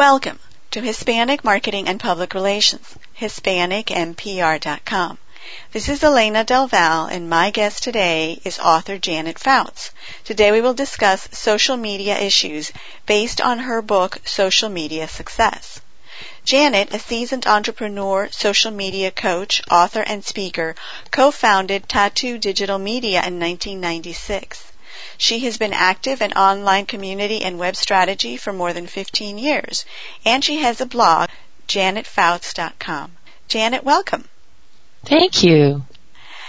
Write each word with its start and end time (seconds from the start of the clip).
Welcome 0.00 0.40
to 0.70 0.80
Hispanic 0.80 1.44
Marketing 1.44 1.86
and 1.86 2.00
Public 2.00 2.32
Relations, 2.32 2.96
HispanicMPR.com. 3.18 5.18
This 5.72 5.90
is 5.90 6.02
Elena 6.02 6.42
del 6.42 6.68
Valle, 6.68 7.04
and 7.04 7.28
my 7.28 7.50
guest 7.50 7.82
today 7.82 8.40
is 8.42 8.58
author 8.58 8.96
Janet 8.96 9.38
Fouts. 9.38 9.90
Today 10.24 10.52
we 10.52 10.62
will 10.62 10.72
discuss 10.72 11.28
social 11.32 11.76
media 11.76 12.18
issues 12.18 12.72
based 13.04 13.42
on 13.42 13.58
her 13.58 13.82
book, 13.82 14.22
Social 14.24 14.70
Media 14.70 15.06
Success. 15.06 15.82
Janet, 16.46 16.94
a 16.94 16.98
seasoned 16.98 17.46
entrepreneur, 17.46 18.30
social 18.30 18.70
media 18.70 19.10
coach, 19.10 19.62
author, 19.70 20.00
and 20.00 20.24
speaker, 20.24 20.76
co-founded 21.10 21.90
Tatu 21.90 22.38
Digital 22.38 22.78
Media 22.78 23.18
in 23.18 23.38
1996. 23.38 24.69
She 25.18 25.40
has 25.40 25.58
been 25.58 25.72
active 25.72 26.22
in 26.22 26.32
online 26.32 26.86
community 26.86 27.42
and 27.42 27.58
web 27.58 27.76
strategy 27.76 28.36
for 28.36 28.52
more 28.52 28.72
than 28.72 28.86
15 28.86 29.38
years, 29.38 29.84
and 30.24 30.44
she 30.44 30.58
has 30.58 30.80
a 30.80 30.86
blog, 30.86 31.28
janetfouts.com. 31.68 33.12
Janet, 33.48 33.84
welcome. 33.84 34.28
Thank 35.04 35.42
you. 35.42 35.84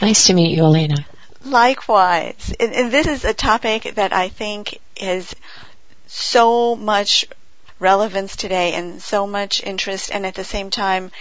Nice 0.02 0.27
to 0.27 0.34
meet 0.34 0.55
you, 0.55 0.64
Elena. 0.64 1.05
Likewise. 1.44 2.54
And, 2.60 2.74
and 2.74 2.91
this 2.91 3.08
is 3.08 3.26
a 3.26 3.34
topic 3.34 3.94
that 3.96 4.14
I 4.14 4.30
think 4.30 4.80
has 4.99 5.36
so 6.08 6.76
much 6.76 7.26
relevance 7.80 8.36
today 8.36 8.74
and 8.74 9.02
so 9.02 9.26
much 9.26 9.63
interest 9.63 10.12
and 10.13 10.26
at 10.26 10.36
the 10.36 10.44
same 10.44 10.70
time 10.70 11.12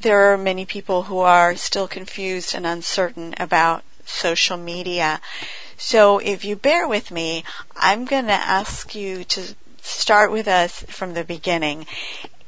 there 0.00 0.32
are 0.32 0.38
many 0.38 0.64
people 0.64 1.02
who 1.02 1.18
are 1.18 1.54
still 1.56 1.86
confused 1.86 2.54
and 2.54 2.66
uncertain 2.66 3.34
about 3.38 3.84
social 4.04 4.56
media. 4.56 5.20
So 5.84 6.18
if 6.18 6.44
you 6.44 6.54
bear 6.54 6.86
with 6.86 7.10
me, 7.10 7.42
I'm 7.76 8.04
going 8.04 8.26
to 8.26 8.32
ask 8.32 8.94
you 8.94 9.24
to 9.24 9.42
start 9.82 10.30
with 10.30 10.46
us 10.46 10.84
from 10.88 11.12
the 11.12 11.24
beginning. 11.24 11.86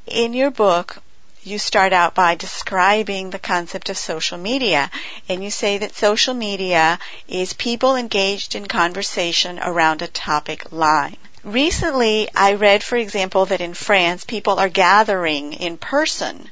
In 0.07 0.35
your 0.35 0.53
book, 0.53 1.03
you 1.43 1.59
start 1.59 1.93
out 1.93 2.15
by 2.15 2.37
describing 2.37 3.31
the 3.31 3.41
concept 3.41 3.91
of 3.91 3.99
social 3.99 4.39
media. 4.39 4.89
And 5.29 5.43
you 5.43 5.51
say 5.51 5.79
that 5.79 5.97
social 5.97 6.33
media 6.33 7.01
is 7.27 7.53
people 7.53 7.97
engaged 7.97 8.55
in 8.55 8.67
conversation 8.67 9.59
around 9.59 10.01
a 10.01 10.07
topic 10.07 10.71
line. 10.71 11.17
Recently, 11.43 12.29
I 12.37 12.55
read, 12.55 12.85
for 12.85 12.97
example, 12.97 13.47
that 13.47 13.61
in 13.61 13.75
France, 13.75 14.25
people 14.25 14.61
are 14.61 14.69
gathering 14.69 15.55
in 15.55 15.77
person, 15.77 16.49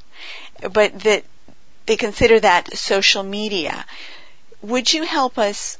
but 0.73 0.99
that 1.05 1.25
they 1.87 1.97
consider 1.97 2.41
that 2.41 2.77
social 2.77 3.23
media. 3.23 3.87
Would 4.63 4.93
you 4.93 5.05
help 5.05 5.39
us 5.39 5.79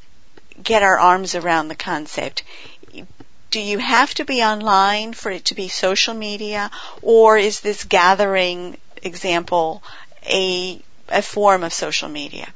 get 0.63 0.83
our 0.83 0.99
arms 0.99 1.35
around 1.35 1.69
the 1.69 1.75
concept. 1.75 2.43
Do 3.51 3.61
you 3.61 3.79
have 3.79 4.15
to 4.15 4.25
be 4.25 4.43
online 4.43 5.13
for 5.13 5.31
it 5.31 5.47
to 5.47 5.55
be 5.55 5.69
social 5.69 6.15
media, 6.15 6.71
or 7.03 7.37
is 7.37 7.61
this 7.61 7.85
gathering 7.85 8.79
example 9.03 9.83
a, 10.27 10.81
a 11.09 11.23
form 11.23 11.63
of 11.65 11.73
social 11.73 12.09
media? 12.09 12.49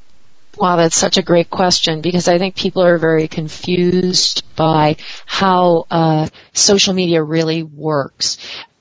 Wow, 0.57 0.77
that's 0.77 0.97
such 0.97 1.19
a 1.19 1.23
great 1.23 1.51
question 1.51 2.01
because 2.01 2.29
I 2.29 2.39
think 2.39 2.57
people 2.57 2.83
are 2.83 2.97
very 2.97 3.29
confused 3.29 4.43
by 4.57 4.97
how 5.27 5.87
uh, 5.91 6.29
social 6.55 6.95
media 6.95 7.23
really 7.23 7.62
works. 7.62 8.39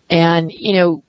And, 0.09 0.51
you 0.53 0.73
know, 0.73 1.03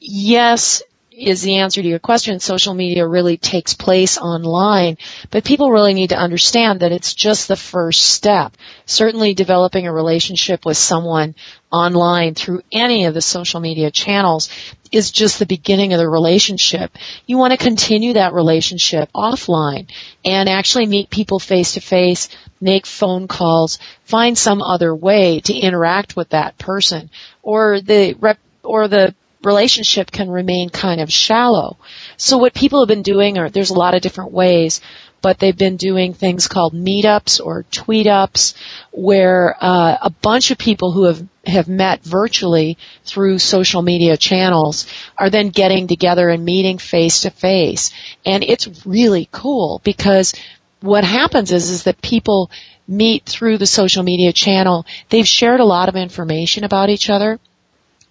yes, 0.00 0.82
is 1.18 1.42
the 1.42 1.56
answer 1.56 1.82
to 1.82 1.88
your 1.88 1.98
question. 1.98 2.38
Social 2.38 2.74
media 2.74 3.06
really 3.06 3.36
takes 3.36 3.74
place 3.74 4.18
online, 4.18 4.98
but 5.30 5.44
people 5.44 5.70
really 5.70 5.92
need 5.92 6.10
to 6.10 6.16
understand 6.16 6.80
that 6.80 6.92
it's 6.92 7.12
just 7.12 7.48
the 7.48 7.56
first 7.56 8.02
step. 8.02 8.56
Certainly 8.86 9.34
developing 9.34 9.86
a 9.86 9.92
relationship 9.92 10.64
with 10.64 10.76
someone 10.76 11.34
online 11.72 12.34
through 12.34 12.62
any 12.70 13.06
of 13.06 13.14
the 13.14 13.20
social 13.20 13.58
media 13.58 13.90
channels 13.90 14.48
is 14.92 15.10
just 15.10 15.38
the 15.38 15.46
beginning 15.46 15.92
of 15.92 15.98
the 15.98 16.08
relationship. 16.08 16.96
You 17.26 17.36
want 17.36 17.50
to 17.50 17.58
continue 17.58 18.14
that 18.14 18.32
relationship 18.32 19.10
offline 19.12 19.88
and 20.24 20.48
actually 20.48 20.86
meet 20.86 21.10
people 21.10 21.40
face 21.40 21.74
to 21.74 21.80
face, 21.80 22.28
make 22.60 22.86
phone 22.86 23.26
calls, 23.26 23.78
find 24.04 24.38
some 24.38 24.62
other 24.62 24.94
way 24.94 25.40
to 25.40 25.54
interact 25.54 26.16
with 26.16 26.30
that 26.30 26.58
person 26.58 27.10
or 27.42 27.80
the 27.80 28.14
rep, 28.14 28.38
or 28.62 28.86
the 28.88 29.14
relationship 29.42 30.10
can 30.10 30.30
remain 30.30 30.70
kind 30.70 31.00
of 31.00 31.12
shallow. 31.12 31.76
So 32.16 32.38
what 32.38 32.54
people 32.54 32.80
have 32.80 32.88
been 32.88 33.02
doing 33.02 33.38
are, 33.38 33.48
there's 33.48 33.70
a 33.70 33.78
lot 33.78 33.94
of 33.94 34.02
different 34.02 34.32
ways, 34.32 34.80
but 35.20 35.38
they've 35.38 35.56
been 35.56 35.76
doing 35.76 36.14
things 36.14 36.48
called 36.48 36.74
meetups 36.74 37.44
or 37.44 37.64
tweet 37.64 38.06
ups 38.06 38.54
where 38.92 39.56
uh, 39.60 39.96
a 40.02 40.10
bunch 40.10 40.50
of 40.50 40.58
people 40.58 40.92
who 40.92 41.04
have 41.04 41.26
have 41.46 41.68
met 41.68 42.02
virtually 42.02 42.76
through 43.04 43.38
social 43.38 43.80
media 43.80 44.18
channels 44.18 44.86
are 45.16 45.30
then 45.30 45.48
getting 45.48 45.86
together 45.86 46.28
and 46.28 46.44
meeting 46.44 46.76
face 46.76 47.22
to 47.22 47.30
face 47.30 47.90
and 48.26 48.44
it's 48.44 48.68
really 48.84 49.26
cool 49.32 49.80
because 49.82 50.34
what 50.80 51.04
happens 51.04 51.50
is 51.50 51.70
is 51.70 51.84
that 51.84 52.02
people 52.02 52.50
meet 52.86 53.24
through 53.26 53.58
the 53.58 53.66
social 53.66 54.02
media 54.02 54.32
channel. 54.32 54.86
They've 55.10 55.26
shared 55.26 55.60
a 55.60 55.64
lot 55.64 55.88
of 55.88 55.96
information 55.96 56.64
about 56.64 56.88
each 56.88 57.10
other 57.10 57.38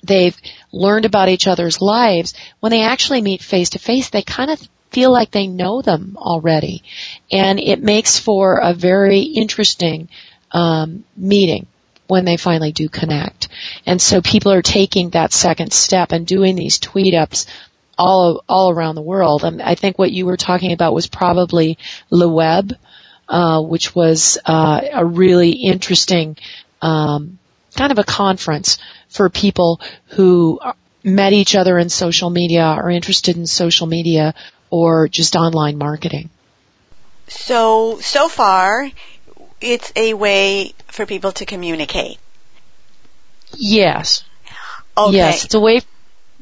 they've 0.04 0.38
learned 0.72 1.06
about 1.06 1.30
each 1.30 1.48
other's 1.48 1.82
lives, 1.82 2.34
when 2.60 2.72
they 2.72 2.84
actually 2.84 3.22
meet 3.22 3.42
face 3.42 3.72
to 3.72 3.80
face, 3.80 4.10
they 4.10 4.22
kind 4.22 4.52
of 4.52 4.62
feel 4.92 5.12
like 5.12 5.32
they 5.32 5.48
know 5.48 5.82
them 5.82 6.18
already. 6.18 6.84
And 7.32 7.60
it 7.60 7.82
makes 7.82 8.20
for 8.20 8.60
a 8.62 8.74
very 8.74 9.22
interesting 9.22 10.10
um, 10.52 11.04
meeting 11.16 11.68
when 12.08 12.26
they 12.26 12.38
finally 12.38 12.72
do 12.72 12.88
connect. 12.88 13.50
And 13.86 14.02
so 14.02 14.22
people 14.22 14.52
are 14.52 14.62
taking 14.62 15.10
that 15.10 15.34
second 15.34 15.74
step 15.74 16.12
and 16.12 16.26
doing 16.26 16.56
these 16.56 16.80
tweet 16.80 17.14
ups 17.14 17.46
all 17.98 18.44
all 18.48 18.72
around 18.72 18.96
the 18.96 19.02
world. 19.02 19.44
And 19.44 19.62
I 19.62 19.76
think 19.76 19.98
what 19.98 20.12
you 20.12 20.26
were 20.26 20.38
talking 20.38 20.72
about 20.72 20.94
was 20.94 21.08
probably 21.08 21.78
Le 22.10 22.28
Web, 22.28 22.74
uh, 23.28 23.62
which 23.62 23.94
was 23.96 24.38
uh, 24.46 24.82
a 24.94 25.06
really 25.06 25.52
interesting 25.52 26.38
um, 26.82 27.40
kind 27.78 27.92
of 27.92 28.00
a 28.00 28.04
conference 28.04 28.78
for 29.08 29.30
people 29.30 29.80
who 30.08 30.60
met 31.04 31.34
each 31.34 31.56
other 31.56 31.78
in 31.78 31.90
social 31.90 32.30
media, 32.30 32.64
are 32.64 32.90
interested 32.90 33.38
in 33.38 33.48
social 33.48 33.88
media, 33.88 34.34
or 34.70 35.08
just 35.08 35.36
online 35.36 35.78
marketing. 35.78 36.30
So, 37.28 38.00
so 38.00 38.28
far, 38.28 38.90
it's 39.62 39.92
a 39.96 40.14
way 40.14 40.74
for 40.88 41.06
people 41.06 41.32
to 41.34 41.46
communicate. 41.46 42.18
Yes. 43.54 44.24
Okay. 44.98 45.16
Yes, 45.16 45.46
it's 45.46 45.54
a 45.54 45.60
way 45.60 45.82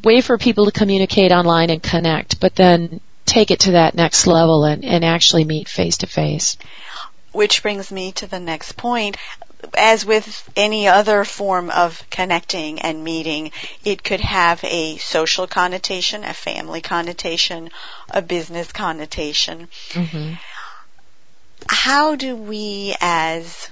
way 0.04 0.22
for 0.22 0.38
people 0.38 0.66
to 0.66 0.72
communicate 0.72 1.32
online 1.32 1.70
and 1.70 1.82
connect, 1.82 2.40
but 2.40 2.56
then 2.56 3.02
take 3.26 3.52
it 3.52 3.62
to 3.62 3.72
that 3.72 3.96
next 3.96 4.28
level 4.28 4.64
and, 4.64 4.86
and 4.86 5.04
actually 5.04 5.44
meet 5.44 5.68
face 5.68 5.98
to 5.98 6.08
face. 6.08 6.58
Which 7.32 7.64
brings 7.64 7.92
me 7.92 8.12
to 8.14 8.28
the 8.28 8.40
next 8.40 8.74
point 8.74 9.18
as 9.74 10.06
with 10.06 10.50
any 10.56 10.88
other 10.88 11.24
form 11.26 11.70
of 11.70 12.04
connecting 12.10 12.82
and 12.82 13.04
meeting, 13.04 13.52
it 13.84 14.04
could 14.04 14.22
have 14.22 14.64
a 14.64 14.98
social 14.98 15.48
connotation, 15.48 16.24
a 16.24 16.34
family 16.34 16.82
connotation, 16.82 17.70
a 18.10 18.22
business 18.22 18.72
connotation. 18.72 19.68
Mm-hmm. 19.90 20.34
How 21.68 22.16
do 22.16 22.36
we 22.36 22.96
as 23.02 23.70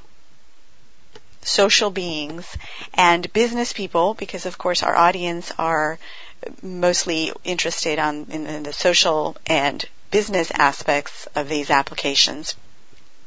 social 1.41 1.91
beings 1.91 2.57
and 2.93 3.31
business 3.33 3.73
people, 3.73 4.13
because 4.13 4.45
of 4.45 4.57
course 4.57 4.83
our 4.83 4.95
audience 4.95 5.51
are 5.57 6.00
mostly 6.62 7.31
interested 7.44 8.00
on 8.00 8.27
in, 8.29 8.47
in 8.47 8.63
the 8.63 8.73
social 8.73 9.35
and 9.45 9.83
business 10.12 10.51
aspects 10.51 11.27
of 11.35 11.50
these 11.50 11.69
applications, 11.69 12.56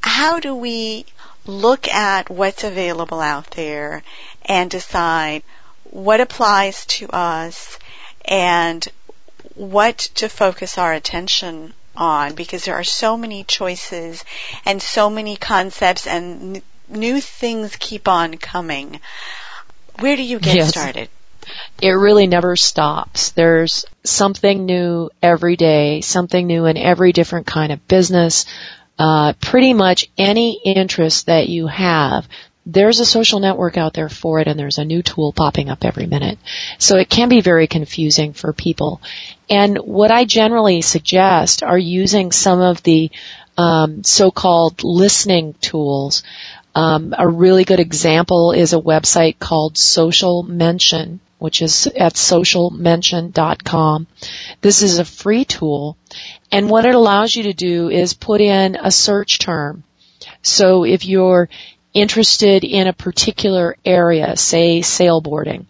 how 0.02 0.38
do 0.40 0.54
we 0.54 1.04
look 1.46 1.88
at 1.88 2.30
what's 2.30 2.64
available 2.64 3.20
out 3.20 3.50
there 3.52 4.02
and 4.44 4.70
decide 4.70 5.42
what 5.84 6.20
applies 6.20 6.86
to 6.86 7.08
us 7.10 7.78
and 8.24 8.86
what 9.54 9.98
to 9.98 10.28
focus 10.28 10.78
our 10.78 10.92
attention 10.92 11.72
on 11.96 12.34
because 12.34 12.64
there 12.64 12.74
are 12.74 12.84
so 12.84 13.16
many 13.16 13.44
choices 13.44 14.24
and 14.64 14.82
so 14.82 15.08
many 15.08 15.36
concepts 15.36 16.06
and 16.06 16.56
n- 16.56 16.62
new 16.88 17.20
things 17.20 17.76
keep 17.76 18.08
on 18.08 18.36
coming. 18.36 19.00
Where 20.00 20.16
do 20.16 20.22
you 20.22 20.38
get 20.38 20.56
yes. 20.56 20.68
started? 20.68 21.08
It 21.80 21.90
really 21.90 22.26
never 22.26 22.56
stops. 22.56 23.30
There's 23.30 23.86
something 24.02 24.66
new 24.66 25.10
every 25.22 25.56
day, 25.56 26.00
something 26.00 26.46
new 26.46 26.66
in 26.66 26.76
every 26.76 27.12
different 27.12 27.46
kind 27.46 27.72
of 27.72 27.86
business, 27.86 28.46
uh, 28.98 29.32
pretty 29.40 29.74
much 29.74 30.10
any 30.16 30.60
interest 30.64 31.26
that 31.26 31.48
you 31.48 31.66
have, 31.66 32.26
there's 32.64 33.00
a 33.00 33.06
social 33.06 33.40
network 33.40 33.76
out 33.76 33.94
there 33.94 34.08
for 34.08 34.40
it 34.40 34.48
and 34.48 34.58
there's 34.58 34.78
a 34.78 34.84
new 34.84 35.02
tool 35.02 35.32
popping 35.32 35.68
up 35.70 35.84
every 35.84 36.06
minute. 36.06 36.38
So 36.78 36.98
it 36.98 37.08
can 37.08 37.28
be 37.28 37.40
very 37.40 37.66
confusing 37.66 38.32
for 38.32 38.52
people. 38.52 39.00
And 39.48 39.78
what 39.78 40.10
I 40.10 40.24
generally 40.24 40.82
suggest 40.82 41.62
are 41.62 41.78
using 41.78 42.32
some 42.32 42.60
of 42.60 42.82
the 42.82 43.10
um, 43.56 44.02
so-called 44.04 44.82
listening 44.84 45.54
tools 45.60 46.22
Um, 46.76 47.14
a 47.16 47.26
really 47.26 47.64
good 47.64 47.80
example 47.80 48.52
is 48.52 48.74
a 48.74 48.78
website 48.78 49.38
called 49.38 49.78
Social 49.78 50.42
Mention, 50.42 51.20
which 51.46 51.62
is 51.62 51.86
at 51.86 52.14
socialmention.com. 52.14 54.08
This 54.62 54.82
is 54.82 54.98
a 54.98 55.04
free 55.04 55.44
tool, 55.44 55.96
and 56.50 56.68
what 56.68 56.86
it 56.86 56.96
allows 56.96 57.36
you 57.36 57.44
to 57.44 57.52
do 57.52 57.88
is 57.88 58.14
put 58.14 58.40
in 58.40 58.74
a 58.74 58.90
search 58.90 59.38
term. 59.38 59.84
So 60.42 60.82
if 60.82 61.06
you're 61.06 61.48
interested 61.94 62.64
in 62.64 62.88
a 62.88 62.92
particular 62.92 63.76
area, 63.84 64.36
say 64.36 64.80
sailboarding, 64.80 65.66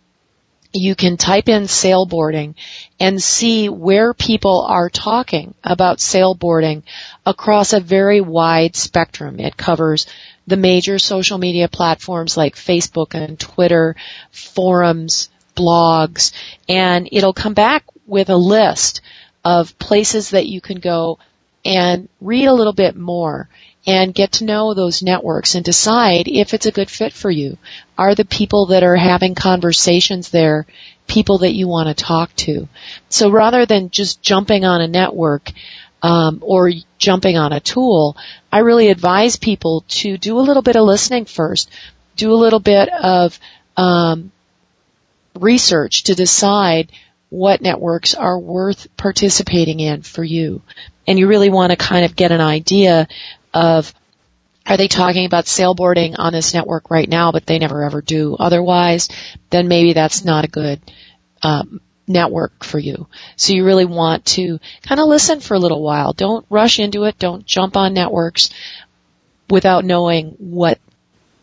you 0.72 0.94
can 0.94 1.18
type 1.18 1.50
in 1.50 1.64
sailboarding 1.64 2.54
and 2.98 3.22
see 3.22 3.68
where 3.68 4.14
people 4.14 4.62
are 4.62 4.88
talking 4.88 5.54
about 5.62 5.98
sailboarding 5.98 6.84
across 7.26 7.74
a 7.74 7.80
very 7.80 8.22
wide 8.22 8.76
spectrum. 8.76 9.40
It 9.40 9.58
covers 9.58 10.06
the 10.46 10.56
major 10.56 10.98
social 10.98 11.36
media 11.36 11.68
platforms 11.68 12.34
like 12.34 12.54
Facebook 12.54 13.14
and 13.14 13.38
Twitter, 13.38 13.94
forums, 14.30 15.28
blogs, 15.56 16.32
and 16.68 17.08
it'll 17.10 17.32
come 17.32 17.54
back 17.54 17.84
with 18.06 18.30
a 18.30 18.36
list 18.36 19.00
of 19.44 19.78
places 19.78 20.30
that 20.30 20.46
you 20.46 20.60
can 20.60 20.78
go 20.78 21.18
and 21.64 22.08
read 22.20 22.46
a 22.46 22.54
little 22.54 22.72
bit 22.72 22.96
more 22.96 23.48
and 23.86 24.14
get 24.14 24.32
to 24.32 24.44
know 24.44 24.74
those 24.74 25.02
networks 25.02 25.54
and 25.54 25.64
decide 25.64 26.26
if 26.26 26.54
it's 26.54 26.66
a 26.66 26.72
good 26.72 26.90
fit 26.90 27.12
for 27.12 27.30
you. 27.30 27.56
Are 27.96 28.14
the 28.14 28.24
people 28.24 28.66
that 28.66 28.82
are 28.82 28.96
having 28.96 29.34
conversations 29.34 30.30
there 30.30 30.66
people 31.06 31.38
that 31.38 31.54
you 31.54 31.68
want 31.68 31.88
to 31.88 32.04
talk 32.04 32.34
to? 32.36 32.68
So 33.08 33.30
rather 33.30 33.64
than 33.64 33.90
just 33.90 34.22
jumping 34.22 34.64
on 34.64 34.80
a 34.80 34.88
network, 34.88 35.52
um, 36.02 36.38
or 36.42 36.70
jumping 36.98 37.36
on 37.36 37.52
a 37.52 37.60
tool, 37.60 38.16
I 38.52 38.58
really 38.60 38.88
advise 38.88 39.36
people 39.36 39.84
to 39.88 40.18
do 40.18 40.38
a 40.38 40.40
little 40.40 40.62
bit 40.62 40.76
of 40.76 40.84
listening 40.84 41.24
first, 41.24 41.70
do 42.16 42.32
a 42.32 42.34
little 42.34 42.60
bit 42.60 42.88
of 42.88 43.38
um, 43.76 44.30
research 45.42 46.04
to 46.04 46.14
decide 46.14 46.90
what 47.28 47.60
networks 47.60 48.14
are 48.14 48.38
worth 48.38 48.94
participating 48.96 49.80
in 49.80 50.02
for 50.02 50.22
you. 50.22 50.62
And 51.06 51.18
you 51.18 51.28
really 51.28 51.50
want 51.50 51.70
to 51.70 51.76
kind 51.76 52.04
of 52.04 52.16
get 52.16 52.32
an 52.32 52.40
idea 52.40 53.08
of 53.52 53.92
are 54.66 54.76
they 54.76 54.88
talking 54.88 55.26
about 55.26 55.44
sailboarding 55.44 56.16
on 56.18 56.32
this 56.32 56.52
network 56.52 56.90
right 56.90 57.08
now, 57.08 57.30
but 57.30 57.46
they 57.46 57.58
never 57.58 57.84
ever 57.84 58.02
do 58.02 58.36
otherwise, 58.38 59.08
then 59.50 59.68
maybe 59.68 59.92
that's 59.92 60.24
not 60.24 60.44
a 60.44 60.48
good 60.48 60.80
um, 61.42 61.80
network 62.08 62.64
for 62.64 62.78
you. 62.78 63.06
So 63.36 63.52
you 63.52 63.64
really 63.64 63.84
want 63.84 64.24
to 64.26 64.58
kind 64.82 65.00
of 65.00 65.06
listen 65.06 65.40
for 65.40 65.54
a 65.54 65.58
little 65.58 65.82
while. 65.82 66.12
Don't 66.12 66.46
rush 66.50 66.80
into 66.80 67.04
it. 67.04 67.18
Don't 67.18 67.46
jump 67.46 67.76
on 67.76 67.94
networks 67.94 68.50
without 69.48 69.84
knowing 69.84 70.30
what 70.38 70.80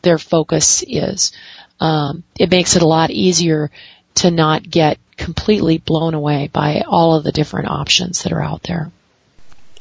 their 0.02 0.18
focus 0.18 0.84
is. 0.86 1.32
Um, 1.80 2.24
it 2.40 2.50
makes 2.50 2.76
it 2.76 2.82
a 2.82 2.88
lot 2.88 3.12
easier 3.12 3.72
to 4.16 4.32
not 4.32 4.70
get 4.70 4.98
completely 5.18 5.78
blown 5.78 6.14
away 6.14 6.50
by 6.52 6.84
all 6.88 7.16
of 7.16 7.24
the 7.24 7.32
different 7.32 7.70
options 7.70 8.24
that 8.24 8.32
are 8.32 8.42
out 8.42 8.64
there. 8.64 8.92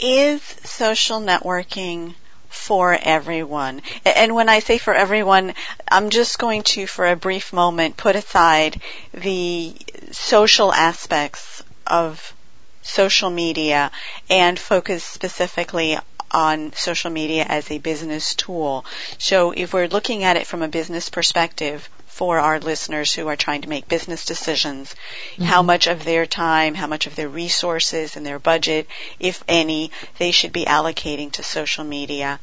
Is 0.00 0.42
social 0.42 1.20
networking 1.20 2.14
for 2.48 2.94
everyone. 2.94 3.82
And 4.04 4.34
when 4.34 4.48
I 4.48 4.58
say 4.58 4.78
for 4.78 4.94
everyone, 4.94 5.54
I'm 5.88 6.10
just 6.10 6.38
going 6.38 6.62
to, 6.64 6.86
for 6.86 7.06
a 7.06 7.16
brief 7.16 7.52
moment, 7.52 7.96
put 7.96 8.14
aside 8.14 8.80
the 9.14 9.74
social 10.10 10.72
aspects 10.72 11.62
of 11.86 12.34
social 12.82 13.30
media 13.30 13.90
and 14.28 14.58
focus 14.58 15.02
specifically 15.02 15.98
on 16.32 16.72
social 16.74 17.10
media 17.10 17.44
as 17.48 17.70
a 17.70 17.78
business 17.78 18.34
tool. 18.34 18.84
So 19.18 19.52
if 19.52 19.72
we're 19.72 19.88
looking 19.88 20.24
at 20.24 20.36
it 20.36 20.46
from 20.46 20.62
a 20.62 20.68
business 20.68 21.08
perspective, 21.08 21.88
for 22.12 22.38
our 22.38 22.60
listeners 22.60 23.14
who 23.14 23.26
are 23.26 23.36
trying 23.36 23.62
to 23.62 23.70
make 23.70 23.88
business 23.88 24.26
decisions, 24.26 24.94
mm-hmm. 24.94 25.44
how 25.44 25.62
much 25.62 25.86
of 25.86 26.04
their 26.04 26.26
time, 26.26 26.74
how 26.74 26.86
much 26.86 27.06
of 27.06 27.16
their 27.16 27.28
resources 27.28 28.16
and 28.16 28.26
their 28.26 28.38
budget, 28.38 28.86
if 29.18 29.42
any, 29.48 29.90
they 30.18 30.30
should 30.30 30.52
be 30.52 30.66
allocating 30.66 31.32
to 31.32 31.42
social 31.42 31.84
media. 31.84 32.38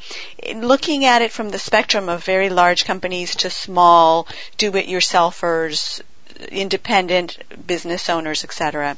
Looking 0.55 1.05
at 1.05 1.21
it 1.21 1.31
from 1.31 1.49
the 1.49 1.59
spectrum 1.59 2.09
of 2.09 2.23
very 2.23 2.49
large 2.49 2.83
companies 2.83 3.35
to 3.35 3.51
small 3.51 4.27
do-it-yourselfers, 4.57 6.01
independent 6.51 7.37
business 7.67 8.09
owners, 8.09 8.43
etc 8.43 8.97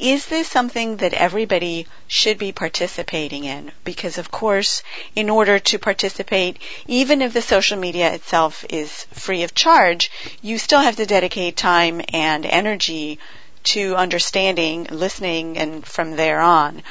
is 0.00 0.26
this 0.26 0.48
something 0.48 0.96
that 0.98 1.12
everybody 1.12 1.86
should 2.06 2.38
be 2.38 2.52
participating 2.52 3.44
in? 3.44 3.72
Because 3.84 4.18
of 4.18 4.30
course, 4.30 4.82
in 5.14 5.30
order 5.30 5.58
to 5.58 5.78
participate, 5.78 6.58
even 6.86 7.22
if 7.22 7.32
the 7.32 7.42
social 7.42 7.78
media 7.78 8.12
itself 8.12 8.64
is 8.68 9.04
free 9.12 9.42
of 9.42 9.54
charge, 9.54 10.10
you 10.40 10.58
still 10.58 10.80
have 10.80 10.96
to 10.96 11.06
dedicate 11.06 11.56
time 11.56 12.00
and 12.12 12.46
energy 12.46 13.18
to 13.64 13.94
understanding, 13.96 14.86
listening, 14.90 15.58
and 15.58 15.86
from 15.86 16.16
there 16.16 16.40
on. 16.40 16.82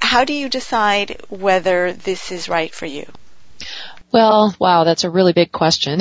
How 0.00 0.24
do 0.24 0.32
you 0.32 0.48
decide 0.48 1.22
whether 1.28 1.92
this 1.92 2.32
is 2.32 2.48
right 2.48 2.74
for 2.74 2.86
you? 2.86 3.06
Well, 4.12 4.54
wow, 4.58 4.84
that's 4.84 5.04
a 5.04 5.10
really 5.10 5.32
big 5.32 5.50
question. 5.50 6.00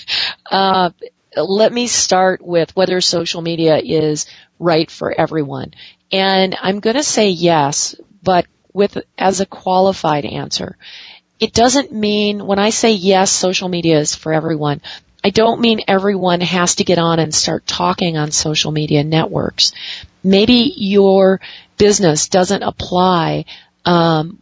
uh, 0.50 0.90
let 1.36 1.72
me 1.72 1.86
start 1.86 2.42
with 2.42 2.74
whether 2.76 3.00
social 3.00 3.42
media 3.42 3.78
is 3.78 4.26
right 4.58 4.90
for 4.90 5.12
everyone. 5.12 5.72
And 6.14 6.56
I'm 6.62 6.78
going 6.78 6.94
to 6.94 7.02
say 7.02 7.30
yes, 7.30 7.96
but 8.22 8.46
with 8.72 8.98
as 9.18 9.40
a 9.40 9.46
qualified 9.46 10.24
answer. 10.24 10.76
It 11.40 11.52
doesn't 11.52 11.90
mean 11.92 12.46
when 12.46 12.60
I 12.60 12.70
say 12.70 12.92
yes, 12.92 13.32
social 13.32 13.68
media 13.68 13.98
is 13.98 14.14
for 14.14 14.32
everyone. 14.32 14.80
I 15.24 15.30
don't 15.30 15.60
mean 15.60 15.80
everyone 15.88 16.40
has 16.40 16.76
to 16.76 16.84
get 16.84 17.00
on 17.00 17.18
and 17.18 17.34
start 17.34 17.66
talking 17.66 18.16
on 18.16 18.30
social 18.30 18.70
media 18.70 19.02
networks. 19.02 19.72
Maybe 20.22 20.72
your 20.76 21.40
business 21.78 22.28
doesn't 22.28 22.62
apply 22.62 23.46
um, 23.84 24.38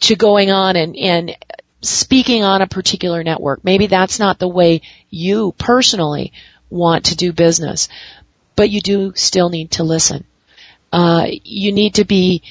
to 0.00 0.16
going 0.16 0.50
on 0.50 0.74
and, 0.74 0.96
and 0.96 1.36
speaking 1.82 2.42
on 2.42 2.62
a 2.62 2.66
particular 2.66 3.22
network. 3.22 3.62
Maybe 3.62 3.86
that's 3.86 4.18
not 4.18 4.40
the 4.40 4.48
way 4.48 4.82
you 5.08 5.54
personally 5.56 6.32
want 6.68 7.06
to 7.06 7.16
do 7.16 7.32
business 7.32 7.88
but 8.56 8.70
you 8.70 8.80
do 8.80 9.12
still 9.14 9.48
need 9.48 9.72
to 9.72 9.84
listen. 9.84 10.24
Uh, 10.92 11.26
you 11.42 11.72
need 11.72 11.94
to 11.94 12.04
be 12.04 12.42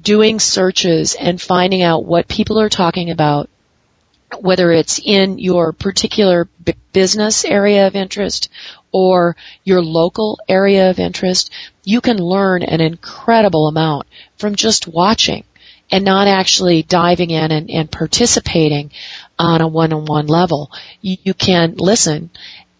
doing 0.00 0.38
searches 0.38 1.14
and 1.14 1.40
finding 1.40 1.82
out 1.82 2.04
what 2.04 2.28
people 2.28 2.60
are 2.60 2.68
talking 2.68 3.10
about, 3.10 3.50
whether 4.40 4.70
it's 4.70 5.00
in 5.04 5.38
your 5.38 5.72
particular 5.72 6.48
b- 6.64 6.74
business 6.92 7.44
area 7.44 7.86
of 7.86 7.96
interest 7.96 8.48
or 8.92 9.36
your 9.64 9.82
local 9.82 10.38
area 10.48 10.90
of 10.90 10.98
interest. 10.98 11.50
You 11.84 12.00
can 12.00 12.18
learn 12.18 12.62
an 12.62 12.80
incredible 12.80 13.66
amount 13.66 14.06
from 14.38 14.54
just 14.54 14.86
watching 14.86 15.44
and 15.90 16.04
not 16.04 16.26
actually 16.26 16.82
diving 16.82 17.30
in 17.30 17.52
and, 17.52 17.70
and 17.70 17.90
participating 17.90 18.90
on 19.38 19.60
a 19.60 19.68
one-on-one 19.68 20.26
level. 20.26 20.70
You, 21.02 21.18
you 21.22 21.34
can 21.34 21.74
listen 21.76 22.30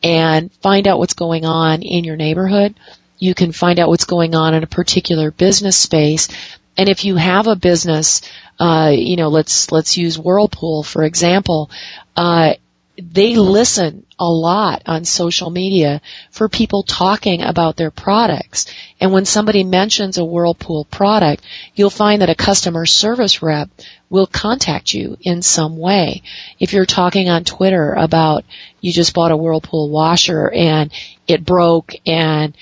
and 0.02 0.52
find 0.54 0.87
out 0.87 0.99
what's 0.99 1.14
going 1.14 1.44
on 1.44 1.82
in 1.82 2.04
your 2.04 2.16
neighborhood. 2.16 2.75
You 3.18 3.35
can 3.35 3.52
find 3.52 3.78
out 3.78 3.88
what's 3.88 4.04
going 4.04 4.35
on 4.35 4.54
in 4.54 4.62
a 4.62 4.66
particular 4.68 5.30
business 5.30 5.76
space. 5.76 6.28
And 6.76 6.88
if 6.88 7.04
you 7.04 7.16
have 7.16 7.47
a 7.47 7.56
business, 7.56 8.23
uh, 8.59 8.92
you 8.94 9.16
know, 9.16 9.28
let's 9.28 9.71
let's 9.71 9.97
use 9.97 10.18
Whirlpool 10.18 10.82
for 10.82 11.04
example. 11.04 11.71
Uh, 12.16 12.54
they 12.99 13.37
listen 13.37 14.04
a 14.18 14.28
lot 14.28 14.82
on 14.87 15.04
social 15.04 15.50
media 15.50 16.00
for 16.30 16.49
people 16.49 16.82
talking 16.82 17.42
about 17.42 17.76
their 17.76 17.90
products. 17.90 18.66
And 19.00 19.12
when 19.12 19.25
somebody 19.25 19.64
mentions 19.64 20.18
a 20.18 20.25
Whirlpool 20.25 20.85
product, 20.85 21.42
you'll 21.75 21.90
find 21.90 22.21
that 22.21 22.30
a 22.30 22.35
customer 22.35 22.85
service 22.85 23.42
rep 23.42 23.71
will 24.12 24.26
contact 24.26 24.92
you 24.92 25.16
in 25.23 25.40
some 25.40 25.78
way. 25.78 26.23
If 26.61 26.75
you're 26.75 26.85
talking 26.85 27.31
on 27.31 27.45
Twitter 27.45 27.95
about 27.95 28.45
you 28.83 28.92
just 28.92 29.14
bought 29.14 29.33
a 29.33 29.37
Whirlpool 29.37 29.88
washer 29.88 30.52
and 30.52 30.92
it 31.26 31.47
broke 31.47 31.95
and 32.07 32.54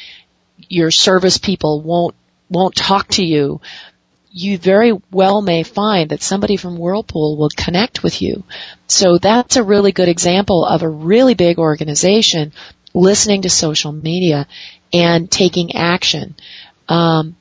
your 0.68 0.92
service 0.92 1.38
people 1.38 1.82
won't 1.82 2.14
won't 2.48 2.76
talk 2.76 3.08
to 3.08 3.24
you, 3.24 3.60
you 4.30 4.58
very 4.58 4.92
well 5.10 5.42
may 5.42 5.64
find 5.64 6.10
that 6.10 6.22
somebody 6.22 6.56
from 6.56 6.78
Whirlpool 6.78 7.36
will 7.36 7.50
connect 7.56 8.04
with 8.04 8.22
you. 8.22 8.44
So 8.86 9.18
that's 9.18 9.56
a 9.56 9.64
really 9.64 9.90
good 9.90 10.08
example 10.08 10.64
of 10.64 10.84
a 10.84 10.88
really 10.88 11.34
big 11.34 11.58
organization 11.58 12.52
listening 12.94 13.42
to 13.42 13.50
social 13.50 13.90
media 13.90 14.46
and 14.92 15.28
taking 15.28 15.74
action. 15.74 16.36
Um, 16.88 17.34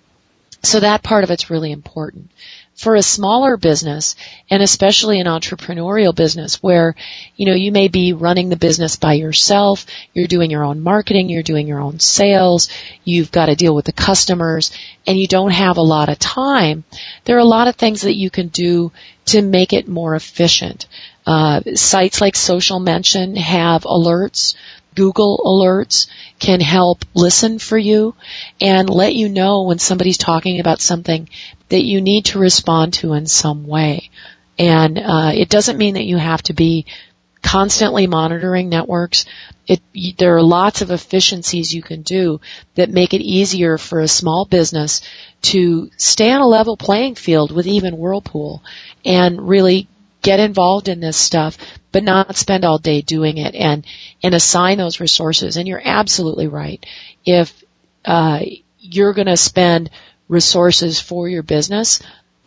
so 0.64 0.80
that 0.80 1.04
part 1.04 1.24
of 1.24 1.30
it's 1.30 1.52
really 1.52 1.72
important 1.72 2.32
for 2.80 2.96
a 2.96 3.02
smaller 3.02 3.58
business 3.58 4.16
and 4.50 4.64
especially 4.64 5.20
an 5.20 5.28
entrepreneurial 5.28 6.16
business 6.16 6.64
where, 6.64 6.96
you 7.36 7.46
know, 7.46 7.54
you 7.54 7.74
may 7.74 7.90
be 7.90 8.14
running 8.14 8.48
the 8.48 8.56
business 8.56 8.96
by 8.96 9.16
yourself, 9.16 9.86
you're 10.14 10.28
doing 10.28 10.50
your 10.50 10.64
own 10.64 10.80
marketing, 10.80 11.28
you're 11.28 11.44
doing 11.44 11.68
your 11.68 11.82
own 11.82 12.00
sales, 12.00 12.70
you've 13.04 13.34
got 13.34 13.48
to 13.48 13.56
deal 13.56 13.76
with 13.76 13.84
the 13.84 13.92
customers 13.92 14.72
and 15.06 15.18
you 15.18 15.28
don't 15.28 15.52
have 15.52 15.76
a 15.76 15.82
lot 15.82 16.08
of 16.08 16.18
time, 16.20 16.86
there 17.26 17.36
are 17.36 17.40
a 17.40 17.44
lot 17.44 17.68
of 17.68 17.76
things 17.76 18.04
that 18.04 18.16
you 18.16 18.30
can 18.30 18.48
do 18.48 18.94
to 19.26 19.42
make 19.42 19.74
it 19.74 19.90
more 19.90 20.16
efficient. 20.16 20.88
Uh, 21.28 21.62
sites 21.76 22.22
like 22.22 22.38
Social 22.38 22.80
Mention 22.80 23.36
have 23.36 23.84
alerts. 23.84 24.56
Google 25.00 25.40
alerts 25.46 26.08
can 26.40 26.60
help 26.60 27.06
listen 27.14 27.58
for 27.58 27.78
you 27.78 28.16
and 28.60 28.90
let 28.90 29.16
you 29.16 29.30
know 29.30 29.64
when 29.64 29.80
somebody's 29.80 30.18
talking 30.18 30.60
about 30.60 30.82
something 30.82 31.30
that 31.70 31.86
you 31.86 32.02
need 32.02 32.26
to 32.26 32.40
respond 32.40 32.96
to 32.96 33.14
in 33.14 33.26
some 33.26 33.66
way. 33.66 34.10
And 34.58 35.00
uh, 35.00 35.32
it 35.34 35.48
doesn't 35.48 35.78
mean 35.78 35.94
that 35.94 36.04
you 36.04 36.18
have 36.18 36.42
to 36.44 36.54
be 36.54 36.86
constantly 37.42 38.08
monitoring 38.08 38.68
networks. 38.68 39.26
It, 39.66 39.80
there 40.18 40.36
are 40.36 40.44
lots 40.44 40.82
of 40.82 40.92
efficiencies 40.92 41.74
you 41.74 41.82
can 41.82 42.02
do 42.02 42.42
that 42.76 42.90
make 42.90 43.14
it 43.14 43.22
easier 43.22 43.78
for 43.78 44.02
a 44.02 44.08
small 44.10 44.44
business 44.44 45.00
to 45.44 45.90
stay 45.96 46.30
on 46.30 46.42
a 46.42 46.46
level 46.46 46.76
playing 46.76 47.16
field 47.16 47.54
with 47.54 47.68
even 47.68 47.98
Whirlpool 47.98 48.62
and 49.06 49.48
really 49.48 49.88
get 50.22 50.42
involved 50.42 50.90
in 50.90 51.00
this 51.00 51.16
stuff, 51.16 51.58
but 51.92 52.04
not 52.04 52.36
spend 52.36 52.66
all 52.66 52.78
day 52.78 53.02
doing 53.02 53.38
it 53.38 53.56
and, 53.56 53.86
and 54.24 54.34
assign 54.34 54.78
those 54.78 55.00
resources. 55.00 55.58
And 55.58 55.68
you're 55.68 55.82
absolutely 55.84 56.48
right. 56.48 56.86
If, 57.26 57.64
uh, 58.06 58.42
you're 58.80 59.14
gonna 59.14 59.38
spend 59.38 59.90
resources 60.28 61.00
for 61.00 61.28
your 61.28 61.44
business, 61.44 62.02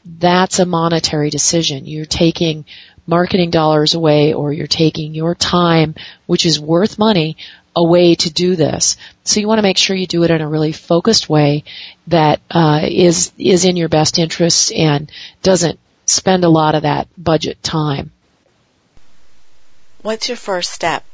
that's 0.04 0.58
a 0.58 0.66
monetary 0.66 1.30
decision. 1.30 1.86
You're 1.86 2.06
taking 2.06 2.64
marketing 3.06 3.50
dollars 3.50 3.94
away 3.94 4.32
or 4.32 4.52
you're 4.52 4.66
taking 4.66 5.14
your 5.14 5.34
time, 5.34 5.94
which 6.26 6.46
is 6.46 6.58
worth 6.60 6.98
money, 6.98 7.36
away 7.74 8.14
to 8.14 8.32
do 8.32 8.56
this. 8.56 8.96
So 9.24 9.40
you 9.40 9.48
want 9.48 9.58
to 9.58 9.62
make 9.62 9.78
sure 9.78 9.96
you 9.96 10.06
do 10.06 10.24
it 10.24 10.30
in 10.30 10.40
a 10.40 10.48
really 10.48 10.72
focused 10.72 11.28
way 11.28 11.64
that 12.08 12.40
uh, 12.50 12.80
is 12.84 13.32
is 13.38 13.64
in 13.64 13.76
your 13.76 13.88
best 13.88 14.18
interests 14.18 14.70
and 14.70 15.10
doesn't 15.42 15.78
spend 16.06 16.44
a 16.44 16.48
lot 16.48 16.74
of 16.74 16.82
that 16.82 17.08
budget 17.16 17.62
time. 17.62 18.12
What's 20.02 20.28
your 20.28 20.36
first 20.36 20.72
step? 20.72 21.04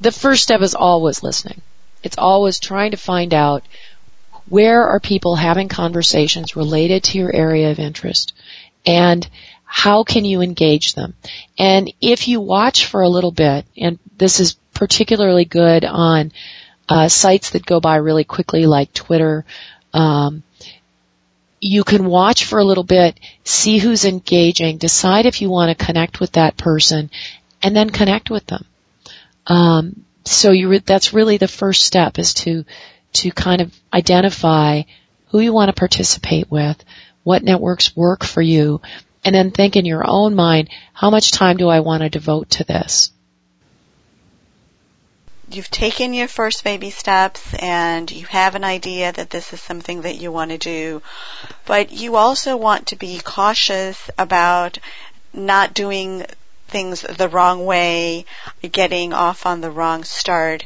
The 0.00 0.12
first 0.12 0.42
step 0.42 0.60
is 0.62 0.74
always 0.74 1.22
listening. 1.22 1.60
It's 2.02 2.18
always 2.18 2.58
trying 2.58 2.92
to 2.92 2.96
find 2.96 3.34
out 3.34 3.62
where 4.48 4.86
are 4.88 5.00
people 5.00 5.36
having 5.36 5.68
conversations 5.68 6.56
related 6.56 7.04
to 7.04 7.18
your 7.18 7.34
area 7.34 7.70
of 7.70 7.78
interest 7.78 8.32
and 8.86 9.28
how 9.64 10.02
can 10.02 10.24
you 10.24 10.40
engage 10.40 10.94
them? 10.94 11.14
And 11.58 11.92
if 12.00 12.26
you 12.26 12.40
watch 12.40 12.86
for 12.86 13.02
a 13.02 13.08
little 13.08 13.32
bit, 13.32 13.66
and 13.76 13.98
this 14.16 14.40
is 14.40 14.54
particularly 14.72 15.44
good 15.44 15.84
on 15.84 16.32
uh, 16.88 17.08
sites 17.08 17.50
that 17.50 17.66
go 17.66 17.78
by 17.78 17.96
really 17.96 18.24
quickly 18.24 18.64
like 18.64 18.94
Twitter, 18.94 19.44
um, 19.92 20.42
you 21.60 21.84
can 21.84 22.06
watch 22.06 22.44
for 22.44 22.58
a 22.58 22.64
little 22.64 22.84
bit, 22.84 23.18
see 23.44 23.78
who's 23.78 24.06
engaging, 24.06 24.78
decide 24.78 25.26
if 25.26 25.42
you 25.42 25.50
want 25.50 25.76
to 25.76 25.84
connect 25.84 26.20
with 26.20 26.32
that 26.32 26.56
person, 26.56 27.10
and 27.62 27.74
then 27.74 27.90
connect 27.90 28.30
with 28.30 28.46
them. 28.46 28.64
Um, 29.46 30.04
so 30.24 30.50
re- 30.50 30.78
that's 30.78 31.14
really 31.14 31.38
the 31.38 31.48
first 31.48 31.84
step 31.84 32.18
is 32.18 32.34
to 32.34 32.64
to 33.14 33.30
kind 33.30 33.60
of 33.60 33.74
identify 33.92 34.82
who 35.28 35.40
you 35.40 35.52
want 35.52 35.68
to 35.68 35.78
participate 35.78 36.50
with, 36.50 36.82
what 37.24 37.42
networks 37.42 37.96
work 37.96 38.22
for 38.22 38.42
you, 38.42 38.80
and 39.24 39.34
then 39.34 39.50
think 39.50 39.76
in 39.76 39.84
your 39.84 40.04
own 40.06 40.34
mind, 40.34 40.68
how 40.92 41.10
much 41.10 41.32
time 41.32 41.56
do 41.56 41.68
I 41.68 41.80
want 41.80 42.02
to 42.02 42.08
devote 42.08 42.50
to 42.50 42.64
this? 42.64 43.10
You've 45.50 45.70
taken 45.70 46.12
your 46.12 46.28
first 46.28 46.62
baby 46.62 46.90
steps 46.90 47.54
and 47.54 48.10
you 48.10 48.26
have 48.26 48.54
an 48.54 48.64
idea 48.64 49.12
that 49.12 49.30
this 49.30 49.54
is 49.54 49.60
something 49.62 50.02
that 50.02 50.16
you 50.16 50.30
want 50.30 50.50
to 50.50 50.58
do, 50.58 51.02
but 51.64 51.90
you 51.90 52.16
also 52.16 52.56
want 52.56 52.88
to 52.88 52.96
be 52.96 53.18
cautious 53.18 54.10
about 54.18 54.78
not 55.32 55.72
doing 55.72 56.26
things 56.68 57.00
the 57.02 57.28
wrong 57.28 57.64
way, 57.64 58.24
getting 58.70 59.12
off 59.12 59.46
on 59.46 59.60
the 59.60 59.70
wrong 59.70 60.04
start. 60.04 60.64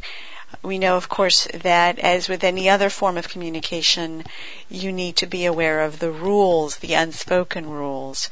We 0.62 0.78
know, 0.78 0.96
of 0.96 1.08
course, 1.08 1.48
that 1.54 1.98
as 1.98 2.28
with 2.28 2.44
any 2.44 2.68
other 2.68 2.90
form 2.90 3.16
of 3.16 3.28
communication, 3.28 4.24
you 4.68 4.92
need 4.92 5.16
to 5.16 5.26
be 5.26 5.46
aware 5.46 5.80
of 5.80 5.98
the 5.98 6.10
rules, 6.10 6.76
the 6.76 6.94
unspoken 6.94 7.68
rules. 7.68 8.28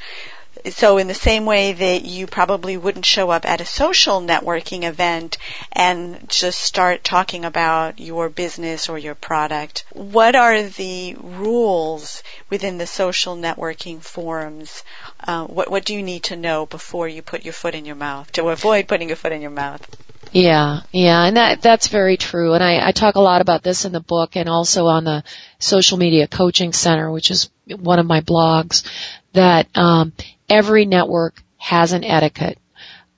So 0.69 0.99
in 0.99 1.07
the 1.07 1.14
same 1.14 1.47
way 1.47 1.73
that 1.73 2.05
you 2.05 2.26
probably 2.26 2.76
wouldn't 2.76 3.07
show 3.07 3.31
up 3.31 3.47
at 3.47 3.61
a 3.61 3.64
social 3.64 4.21
networking 4.21 4.85
event 4.85 5.38
and 5.73 6.29
just 6.29 6.61
start 6.61 7.05
talking 7.05 7.45
about 7.45 7.99
your 7.99 8.29
business 8.29 8.88
or 8.88 8.99
your 8.99 9.14
product, 9.14 9.85
what 9.93 10.37
are 10.37 10.62
the 10.62 11.17
rules 11.21 12.23
within 12.50 12.79
the 12.79 12.87
social 12.87 13.37
networking 13.37 14.00
forums? 14.00 14.85
Uh, 15.26 15.47
what, 15.47 15.71
what 15.71 15.85
do 15.85 15.95
you 15.95 16.02
need 16.02 16.25
to 16.25 16.37
know 16.37 16.67
before 16.67 17.09
you 17.09 17.23
put 17.23 17.45
your 17.45 17.55
foot 17.55 17.75
in 17.75 17.85
your 17.85 17.97
mouth 17.97 18.31
to 18.33 18.49
avoid 18.49 18.88
putting 18.88 19.09
your 19.09 19.17
foot 19.17 19.33
in 19.33 19.40
your 19.40 19.50
mouth? 19.50 19.87
Yeah, 20.33 20.83
yeah, 20.93 21.25
and 21.25 21.37
that 21.37 21.61
that's 21.61 21.88
very 21.88 22.17
true. 22.17 22.52
And 22.52 22.62
I, 22.62 22.87
I 22.87 22.93
talk 22.93 23.17
a 23.17 23.21
lot 23.21 23.40
about 23.40 23.64
this 23.64 23.85
in 23.85 23.90
the 23.90 24.00
book 24.00 24.37
and 24.37 24.49
also 24.49 24.87
on 24.87 25.02
the 25.02 25.25
social 25.59 25.99
media 25.99 26.29
coaching 26.29 26.73
center, 26.73 27.11
which 27.11 27.33
is 27.33 27.50
one 27.67 27.99
of 27.99 28.07
my 28.07 28.21
blogs. 28.21 28.85
That 29.32 29.68
um, 29.76 30.12
every 30.49 30.87
network 30.87 31.42
has 31.58 31.92
an 31.92 32.04
etiquette. 32.04 32.58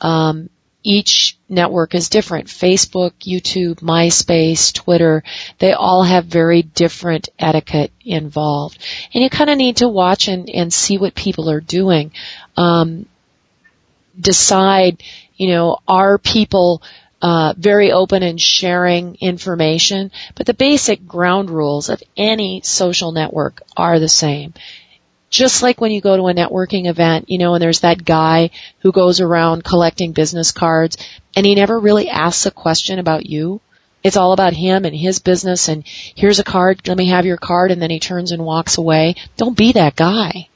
Um, 0.01 0.51
each 0.85 1.39
network 1.49 1.95
is 1.95 2.09
different. 2.09 2.49
Facebook, 2.49 3.13
YouTube, 3.21 3.77
MySpace, 3.77 4.73
Twitter, 4.73 5.23
they 5.59 5.73
all 5.73 6.03
have 6.03 6.25
very 6.27 6.63
different 6.63 7.29
etiquette 7.39 7.93
involved. 8.05 8.79
And 9.15 9.23
you 9.23 9.31
kind 9.31 9.51
of 9.51 9.59
need 9.59 9.77
to 9.77 9.89
watch 9.89 10.29
and, 10.29 10.51
and 10.51 10.73
see 10.73 10.99
what 10.99 11.15
people 11.15 11.49
are 11.51 11.61
doing. 11.61 12.13
Um, 12.57 13.07
decide, 14.19 15.03
you 15.37 15.49
know, 15.49 15.79
are 15.87 16.19
people 16.19 16.83
uh, 17.21 17.55
very 17.57 17.93
open 17.93 18.25
and 18.25 18.41
sharing 18.41 19.17
information, 19.21 20.11
but 20.35 20.47
the 20.47 20.55
basic 20.55 21.07
ground 21.07 21.51
rules 21.51 21.89
of 21.89 22.03
any 22.17 22.61
social 22.65 23.13
network 23.13 23.63
are 23.77 24.01
the 24.01 24.09
same. 24.09 24.53
Just 25.33 25.63
like 25.63 25.81
when 25.81 25.93
you 25.93 26.03
go 26.03 26.15
to 26.15 26.29
a 26.29 26.35
networking 26.35 26.87
event, 26.87 27.25
you 27.29 27.39
know, 27.39 27.55
and 27.55 27.63
there's 27.63 27.81
that 27.81 28.05
guy 28.05 28.51
who 28.81 28.93
goes 28.93 29.19
around 29.19 29.65
collecting 29.65 30.13
business 30.13 30.53
cards 30.53 30.99
and 31.35 31.47
he 31.47 31.55
never 31.55 31.81
really 31.81 32.11
asks 32.11 32.45
a 32.45 32.51
question 32.51 32.99
about 32.99 33.25
you. 33.25 33.63
It's 34.05 34.19
all 34.19 34.35
about 34.35 34.53
him 34.53 34.85
and 34.85 34.95
his 34.95 35.21
business 35.21 35.69
and 35.69 35.85
here's 35.87 36.39
a 36.39 36.45
card, 36.45 36.87
let 36.87 36.99
me 36.99 37.09
have 37.09 37.25
your 37.25 37.39
card 37.39 37.71
and 37.71 37.81
then 37.81 37.89
he 37.89 37.99
turns 37.99 38.31
and 38.31 38.45
walks 38.45 38.77
away. 38.77 39.15
Don't 39.39 39.57
be 39.57 39.73
that 39.73 39.97
guy. 39.97 40.49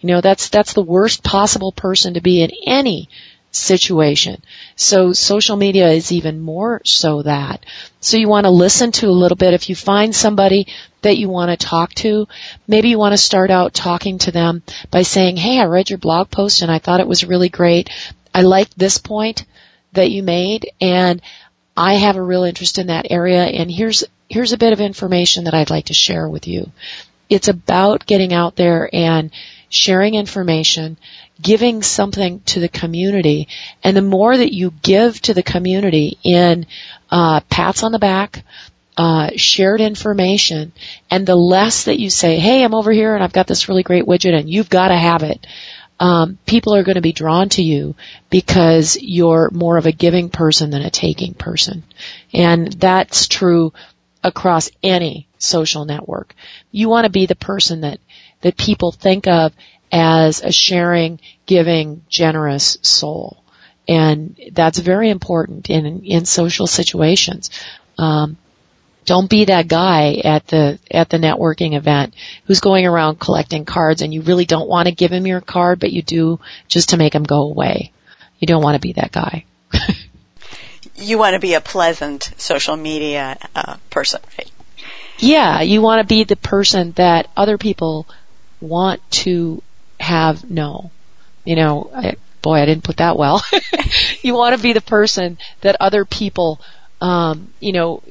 You 0.00 0.06
know, 0.06 0.22
that's, 0.22 0.48
that's 0.48 0.72
the 0.72 0.82
worst 0.82 1.22
possible 1.22 1.72
person 1.72 2.14
to 2.14 2.22
be 2.22 2.42
in 2.42 2.50
any 2.66 3.10
situation. 3.54 4.42
So 4.76 5.12
social 5.12 5.56
media 5.56 5.88
is 5.90 6.12
even 6.12 6.40
more 6.40 6.80
so 6.84 7.22
that. 7.22 7.64
So 8.00 8.16
you 8.16 8.28
want 8.28 8.44
to 8.44 8.50
listen 8.50 8.92
to 8.92 9.08
a 9.08 9.10
little 9.10 9.36
bit. 9.36 9.54
If 9.54 9.68
you 9.68 9.76
find 9.76 10.14
somebody 10.14 10.66
that 11.02 11.16
you 11.16 11.28
want 11.28 11.50
to 11.50 11.66
talk 11.66 11.94
to, 11.94 12.26
maybe 12.66 12.88
you 12.88 12.98
want 12.98 13.12
to 13.12 13.18
start 13.18 13.50
out 13.50 13.72
talking 13.72 14.18
to 14.18 14.32
them 14.32 14.62
by 14.90 15.02
saying, 15.02 15.36
hey, 15.36 15.60
I 15.60 15.66
read 15.66 15.90
your 15.90 15.98
blog 15.98 16.30
post 16.30 16.62
and 16.62 16.70
I 16.70 16.78
thought 16.78 17.00
it 17.00 17.08
was 17.08 17.24
really 17.24 17.48
great. 17.48 17.90
I 18.34 18.42
liked 18.42 18.76
this 18.76 18.98
point 18.98 19.44
that 19.92 20.10
you 20.10 20.22
made 20.22 20.70
and 20.80 21.22
I 21.76 21.94
have 21.94 22.16
a 22.16 22.22
real 22.22 22.44
interest 22.44 22.78
in 22.78 22.88
that 22.88 23.06
area 23.10 23.44
and 23.44 23.70
here's, 23.70 24.04
here's 24.28 24.52
a 24.52 24.58
bit 24.58 24.72
of 24.72 24.80
information 24.80 25.44
that 25.44 25.54
I'd 25.54 25.70
like 25.70 25.86
to 25.86 25.94
share 25.94 26.28
with 26.28 26.48
you. 26.48 26.70
It's 27.28 27.48
about 27.48 28.06
getting 28.06 28.32
out 28.32 28.56
there 28.56 28.88
and 28.92 29.30
sharing 29.68 30.14
information, 30.14 30.96
giving 31.40 31.82
something 31.82 32.40
to 32.40 32.60
the 32.60 32.68
community, 32.68 33.48
and 33.82 33.96
the 33.96 34.02
more 34.02 34.36
that 34.36 34.52
you 34.52 34.72
give 34.82 35.20
to 35.22 35.34
the 35.34 35.42
community 35.42 36.18
in 36.22 36.66
uh, 37.10 37.40
pats 37.50 37.82
on 37.82 37.92
the 37.92 37.98
back, 37.98 38.44
uh, 38.96 39.30
shared 39.36 39.80
information, 39.80 40.72
and 41.10 41.26
the 41.26 41.36
less 41.36 41.84
that 41.84 41.98
you 41.98 42.10
say, 42.10 42.38
"Hey, 42.38 42.62
I'm 42.62 42.74
over 42.74 42.92
here 42.92 43.14
and 43.14 43.24
I've 43.24 43.32
got 43.32 43.46
this 43.46 43.68
really 43.68 43.82
great 43.82 44.04
widget, 44.04 44.38
and 44.38 44.48
you've 44.48 44.70
got 44.70 44.88
to 44.88 44.96
have 44.96 45.22
it," 45.22 45.46
um, 45.98 46.38
people 46.46 46.74
are 46.74 46.84
going 46.84 46.94
to 46.94 47.00
be 47.00 47.12
drawn 47.12 47.48
to 47.50 47.62
you 47.62 47.94
because 48.30 48.96
you're 49.00 49.50
more 49.52 49.76
of 49.76 49.86
a 49.86 49.92
giving 49.92 50.28
person 50.28 50.70
than 50.70 50.82
a 50.82 50.90
taking 50.90 51.34
person, 51.34 51.82
and 52.32 52.72
that's 52.72 53.26
true 53.26 53.72
across 54.22 54.70
any 54.82 55.26
social 55.38 55.84
network. 55.84 56.34
You 56.72 56.88
want 56.88 57.04
to 57.04 57.10
be 57.10 57.26
the 57.26 57.36
person 57.36 57.82
that 57.82 57.98
that 58.40 58.56
people 58.56 58.92
think 58.92 59.26
of 59.26 59.52
as 59.94 60.42
a 60.42 60.50
sharing, 60.50 61.20
giving, 61.46 62.02
generous 62.08 62.76
soul. 62.82 63.42
And 63.86 64.36
that's 64.50 64.78
very 64.78 65.08
important 65.08 65.70
in, 65.70 66.04
in 66.04 66.24
social 66.24 66.66
situations. 66.66 67.50
Um, 67.96 68.36
don't 69.04 69.30
be 69.30 69.44
that 69.44 69.68
guy 69.68 70.14
at 70.24 70.46
the 70.48 70.78
at 70.90 71.10
the 71.10 71.18
networking 71.18 71.76
event 71.76 72.14
who's 72.46 72.60
going 72.60 72.86
around 72.86 73.20
collecting 73.20 73.66
cards 73.66 74.00
and 74.00 74.12
you 74.12 74.22
really 74.22 74.46
don't 74.46 74.66
want 74.66 74.88
to 74.88 74.94
give 74.94 75.12
him 75.12 75.26
your 75.26 75.42
card 75.42 75.78
but 75.78 75.92
you 75.92 76.00
do 76.00 76.40
just 76.68 76.88
to 76.88 76.96
make 76.96 77.14
him 77.14 77.22
go 77.22 77.42
away. 77.42 77.92
You 78.38 78.46
don't 78.46 78.62
want 78.62 78.76
to 78.76 78.80
be 78.80 78.94
that 78.94 79.12
guy. 79.12 79.44
you 80.96 81.18
want 81.18 81.34
to 81.34 81.38
be 81.38 81.52
a 81.52 81.60
pleasant 81.60 82.32
social 82.38 82.76
media 82.76 83.36
uh, 83.54 83.76
person, 83.90 84.22
right? 84.38 84.50
Yeah, 85.18 85.60
you 85.60 85.82
want 85.82 86.00
to 86.00 86.06
be 86.06 86.24
the 86.24 86.36
person 86.36 86.92
that 86.92 87.28
other 87.36 87.58
people 87.58 88.08
want 88.60 89.02
to 89.10 89.62
have 90.04 90.48
no. 90.48 90.90
You 91.44 91.56
know, 91.56 91.90
I, 91.94 92.16
boy, 92.42 92.60
I 92.60 92.66
didn't 92.66 92.84
put 92.84 92.98
that 92.98 93.16
well. 93.16 93.42
you 94.22 94.34
want 94.34 94.56
to 94.56 94.62
be 94.62 94.72
the 94.72 94.80
person 94.80 95.38
that 95.62 95.76
other 95.80 96.04
people, 96.04 96.60
um, 97.00 97.52
you 97.60 97.72
know, 97.72 98.02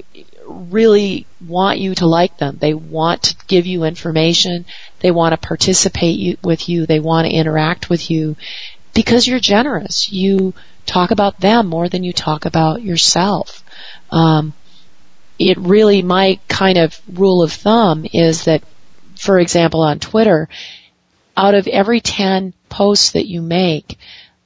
really 0.45 1.25
want 1.45 1.79
you 1.79 1.95
to 1.95 2.05
like 2.05 2.37
them. 2.37 2.57
They 2.59 2.73
want 2.73 3.23
to 3.23 3.35
give 3.47 3.65
you 3.65 3.83
information. 3.83 4.65
They 4.99 5.11
want 5.11 5.33
to 5.33 5.47
participate 5.47 6.17
you, 6.19 6.37
with 6.43 6.67
you. 6.67 6.85
They 6.85 6.99
want 6.99 7.27
to 7.27 7.33
interact 7.33 7.89
with 7.89 8.09
you 8.11 8.35
because 8.93 9.27
you're 9.27 9.39
generous. 9.39 10.11
You 10.11 10.53
talk 10.85 11.11
about 11.11 11.39
them 11.39 11.67
more 11.67 11.89
than 11.89 12.03
you 12.03 12.13
talk 12.13 12.45
about 12.45 12.81
yourself. 12.81 13.63
Um, 14.11 14.53
it 15.39 15.57
really, 15.57 16.01
my 16.01 16.39
kind 16.47 16.77
of 16.77 16.99
rule 17.11 17.41
of 17.41 17.51
thumb 17.51 18.05
is 18.13 18.45
that, 18.45 18.63
for 19.17 19.39
example, 19.39 19.81
on 19.81 19.99
Twitter, 19.99 20.49
out 21.35 21.55
of 21.55 21.67
every 21.67 22.01
10 22.01 22.53
posts 22.69 23.11
that 23.11 23.27
you 23.27 23.41
make, 23.41 23.97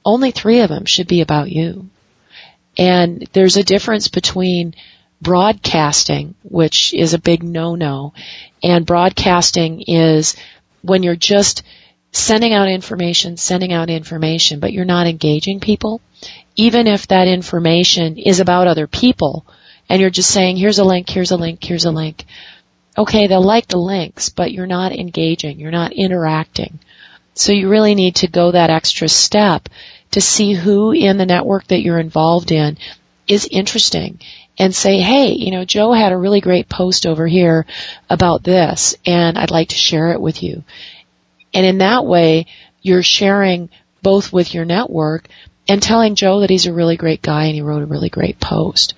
only 0.04 0.30
three 0.30 0.60
of 0.60 0.68
them 0.68 0.84
should 0.84 1.08
be 1.08 1.20
about 1.20 1.50
you. 1.50 1.90
And 2.76 3.28
there's 3.32 3.56
a 3.56 3.64
difference 3.64 4.08
between 4.08 4.74
broadcasting, 5.20 6.34
which 6.44 6.94
is 6.94 7.12
a 7.12 7.18
big 7.18 7.42
no-no, 7.42 8.14
and 8.62 8.86
broadcasting 8.86 9.82
is 9.86 10.36
when 10.82 11.02
you're 11.02 11.16
just 11.16 11.62
sending 12.12 12.52
out 12.52 12.68
information, 12.68 13.36
sending 13.36 13.72
out 13.72 13.90
information, 13.90 14.60
but 14.60 14.72
you're 14.72 14.84
not 14.84 15.06
engaging 15.06 15.60
people. 15.60 16.00
Even 16.56 16.86
if 16.86 17.08
that 17.08 17.28
information 17.28 18.16
is 18.16 18.40
about 18.40 18.66
other 18.66 18.86
people, 18.86 19.44
and 19.88 20.00
you're 20.00 20.10
just 20.10 20.30
saying, 20.30 20.56
here's 20.56 20.78
a 20.78 20.84
link, 20.84 21.08
here's 21.08 21.30
a 21.30 21.36
link, 21.36 21.62
here's 21.62 21.84
a 21.84 21.90
link. 21.90 22.24
Okay, 22.98 23.28
they'll 23.28 23.40
like 23.40 23.68
the 23.68 23.78
links, 23.78 24.28
but 24.28 24.50
you're 24.50 24.66
not 24.66 24.90
engaging, 24.92 25.60
you're 25.60 25.70
not 25.70 25.92
interacting. 25.92 26.80
So 27.34 27.52
you 27.52 27.68
really 27.68 27.94
need 27.94 28.16
to 28.16 28.26
go 28.26 28.50
that 28.50 28.70
extra 28.70 29.08
step 29.08 29.68
to 30.10 30.20
see 30.20 30.52
who 30.52 30.90
in 30.90 31.16
the 31.16 31.24
network 31.24 31.68
that 31.68 31.80
you're 31.80 32.00
involved 32.00 32.50
in 32.50 32.76
is 33.28 33.46
interesting 33.48 34.18
and 34.58 34.74
say, 34.74 34.98
hey, 34.98 35.30
you 35.30 35.52
know, 35.52 35.64
Joe 35.64 35.92
had 35.92 36.10
a 36.10 36.16
really 36.16 36.40
great 36.40 36.68
post 36.68 37.06
over 37.06 37.28
here 37.28 37.66
about 38.10 38.42
this 38.42 38.96
and 39.06 39.38
I'd 39.38 39.52
like 39.52 39.68
to 39.68 39.76
share 39.76 40.10
it 40.10 40.20
with 40.20 40.42
you. 40.42 40.64
And 41.54 41.64
in 41.64 41.78
that 41.78 42.04
way, 42.04 42.46
you're 42.82 43.04
sharing 43.04 43.70
both 44.02 44.32
with 44.32 44.54
your 44.54 44.64
network 44.64 45.28
and 45.68 45.80
telling 45.80 46.16
Joe 46.16 46.40
that 46.40 46.50
he's 46.50 46.66
a 46.66 46.72
really 46.72 46.96
great 46.96 47.22
guy 47.22 47.44
and 47.44 47.54
he 47.54 47.62
wrote 47.62 47.82
a 47.82 47.86
really 47.86 48.08
great 48.08 48.40
post. 48.40 48.94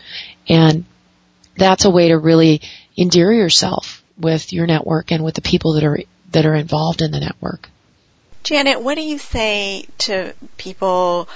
And 0.49 0.87
that's 1.57 1.85
a 1.85 1.91
way 1.91 2.09
to 2.09 2.17
really 2.17 2.63
endear 3.01 3.33
yourself 3.33 4.05
with 4.19 4.53
your 4.53 4.67
network 4.67 5.11
and 5.11 5.25
with 5.25 5.35
the 5.35 5.41
people 5.41 5.73
that 5.73 5.85
are 5.85 5.99
that 6.33 6.47
are 6.47 6.55
involved 6.55 7.03
in 7.03 7.11
the 7.11 7.19
network. 7.19 7.69
Janet, 8.45 8.81
what 8.81 8.95
do 8.95 9.03
you 9.03 9.19
say 9.19 9.87
to 9.99 10.35
people 10.57 11.29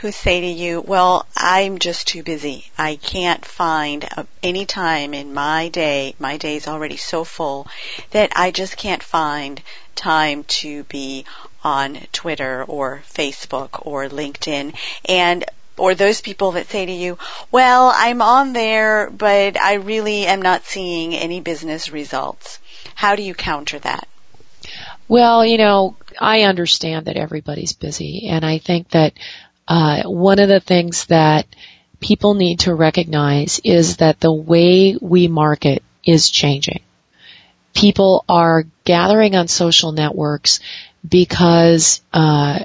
who 0.00 0.10
say 0.10 0.40
to 0.40 0.46
you, 0.46 0.80
well, 0.80 1.26
I'm 1.36 1.78
just 1.78 2.08
too 2.08 2.22
busy. 2.22 2.70
I 2.78 2.96
can't 2.96 3.44
find 3.44 4.08
any 4.42 4.64
time 4.64 5.12
in 5.12 5.34
my 5.34 5.68
day, 5.68 6.14
my 6.18 6.38
day 6.38 6.56
is 6.56 6.66
already 6.66 6.96
so 6.96 7.22
full 7.22 7.66
that 8.10 8.32
I 8.34 8.50
just 8.50 8.78
can't 8.78 9.02
find 9.02 9.60
time 9.94 10.44
to 10.44 10.84
be 10.84 11.26
on 11.62 11.98
Twitter 12.12 12.64
or 12.64 13.02
Facebook 13.12 13.86
or 13.86 14.08
LinkedIn 14.08 14.74
and 15.04 15.44
or 15.80 15.94
those 15.94 16.20
people 16.20 16.52
that 16.52 16.68
say 16.68 16.86
to 16.86 16.92
you, 16.92 17.18
well, 17.50 17.92
I'm 17.94 18.20
on 18.22 18.52
there, 18.52 19.10
but 19.10 19.60
I 19.60 19.74
really 19.74 20.26
am 20.26 20.42
not 20.42 20.64
seeing 20.64 21.14
any 21.14 21.40
business 21.40 21.90
results. 21.90 22.58
How 22.94 23.16
do 23.16 23.22
you 23.22 23.34
counter 23.34 23.78
that? 23.80 24.06
Well, 25.08 25.44
you 25.44 25.58
know, 25.58 25.96
I 26.20 26.42
understand 26.42 27.06
that 27.06 27.16
everybody's 27.16 27.72
busy 27.72 28.28
and 28.28 28.44
I 28.44 28.58
think 28.58 28.90
that 28.90 29.14
uh, 29.66 30.02
one 30.04 30.38
of 30.38 30.48
the 30.48 30.60
things 30.60 31.06
that 31.06 31.46
people 32.00 32.34
need 32.34 32.60
to 32.60 32.74
recognize 32.74 33.60
is 33.64 33.96
that 33.96 34.20
the 34.20 34.32
way 34.32 34.96
we 35.00 35.28
market 35.28 35.82
is 36.04 36.30
changing. 36.30 36.82
People 37.74 38.24
are 38.28 38.64
gathering 38.84 39.36
on 39.36 39.48
social 39.48 39.92
networks 39.92 40.60
because 41.08 42.00
uh, 42.12 42.64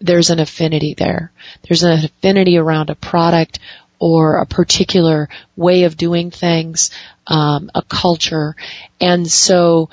there's 0.00 0.30
an 0.30 0.40
affinity 0.40 0.94
there. 0.94 1.32
There's 1.62 1.82
an 1.82 2.04
affinity 2.04 2.58
around 2.58 2.90
a 2.90 2.94
product 2.94 3.58
or 3.98 4.36
a 4.36 4.46
particular 4.46 5.28
way 5.56 5.84
of 5.84 5.96
doing 5.96 6.30
things, 6.30 6.90
um, 7.26 7.70
a 7.74 7.82
culture, 7.82 8.54
and 9.00 9.30
so 9.30 9.88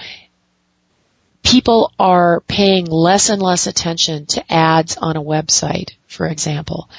people 1.44 1.92
are 2.00 2.42
paying 2.42 2.86
less 2.86 3.30
and 3.30 3.42
less 3.42 3.68
attention 3.68 4.26
to 4.26 4.54
ads 4.54 4.98
on 4.98 5.18
a 5.18 5.22
website, 5.22 5.92
for 6.08 6.28
example. 6.28 6.90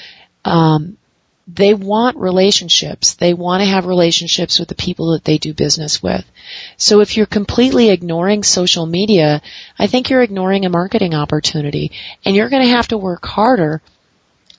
Um, 0.45 0.97
they 1.47 1.75
want 1.75 2.17
relationships. 2.17 3.15
They 3.15 3.35
want 3.35 3.63
to 3.63 3.69
have 3.69 3.87
relationships 3.87 4.59
with 4.59 4.69
the 4.69 4.75
people 4.75 5.13
that 5.13 5.25
they 5.25 5.39
do 5.39 5.53
business 5.53 6.03
with. 6.03 6.25
So 6.77 7.01
if 7.01 7.17
you're 7.17 7.27
completely 7.27 7.91
ignoring 7.91 8.43
social 8.43 8.87
media, 8.87 9.43
I 9.79 9.87
think 9.87 10.09
you're 10.09 10.23
ignoring 10.23 10.65
a 10.65 10.71
marketing 10.71 11.15
opportunity 11.15 11.93
and 12.25 12.37
you're 12.37 12.49
going 12.49 12.65
to 12.65 12.77
have 12.77 12.89
to 12.89 12.99
work 12.99 13.27
harder 13.27 13.83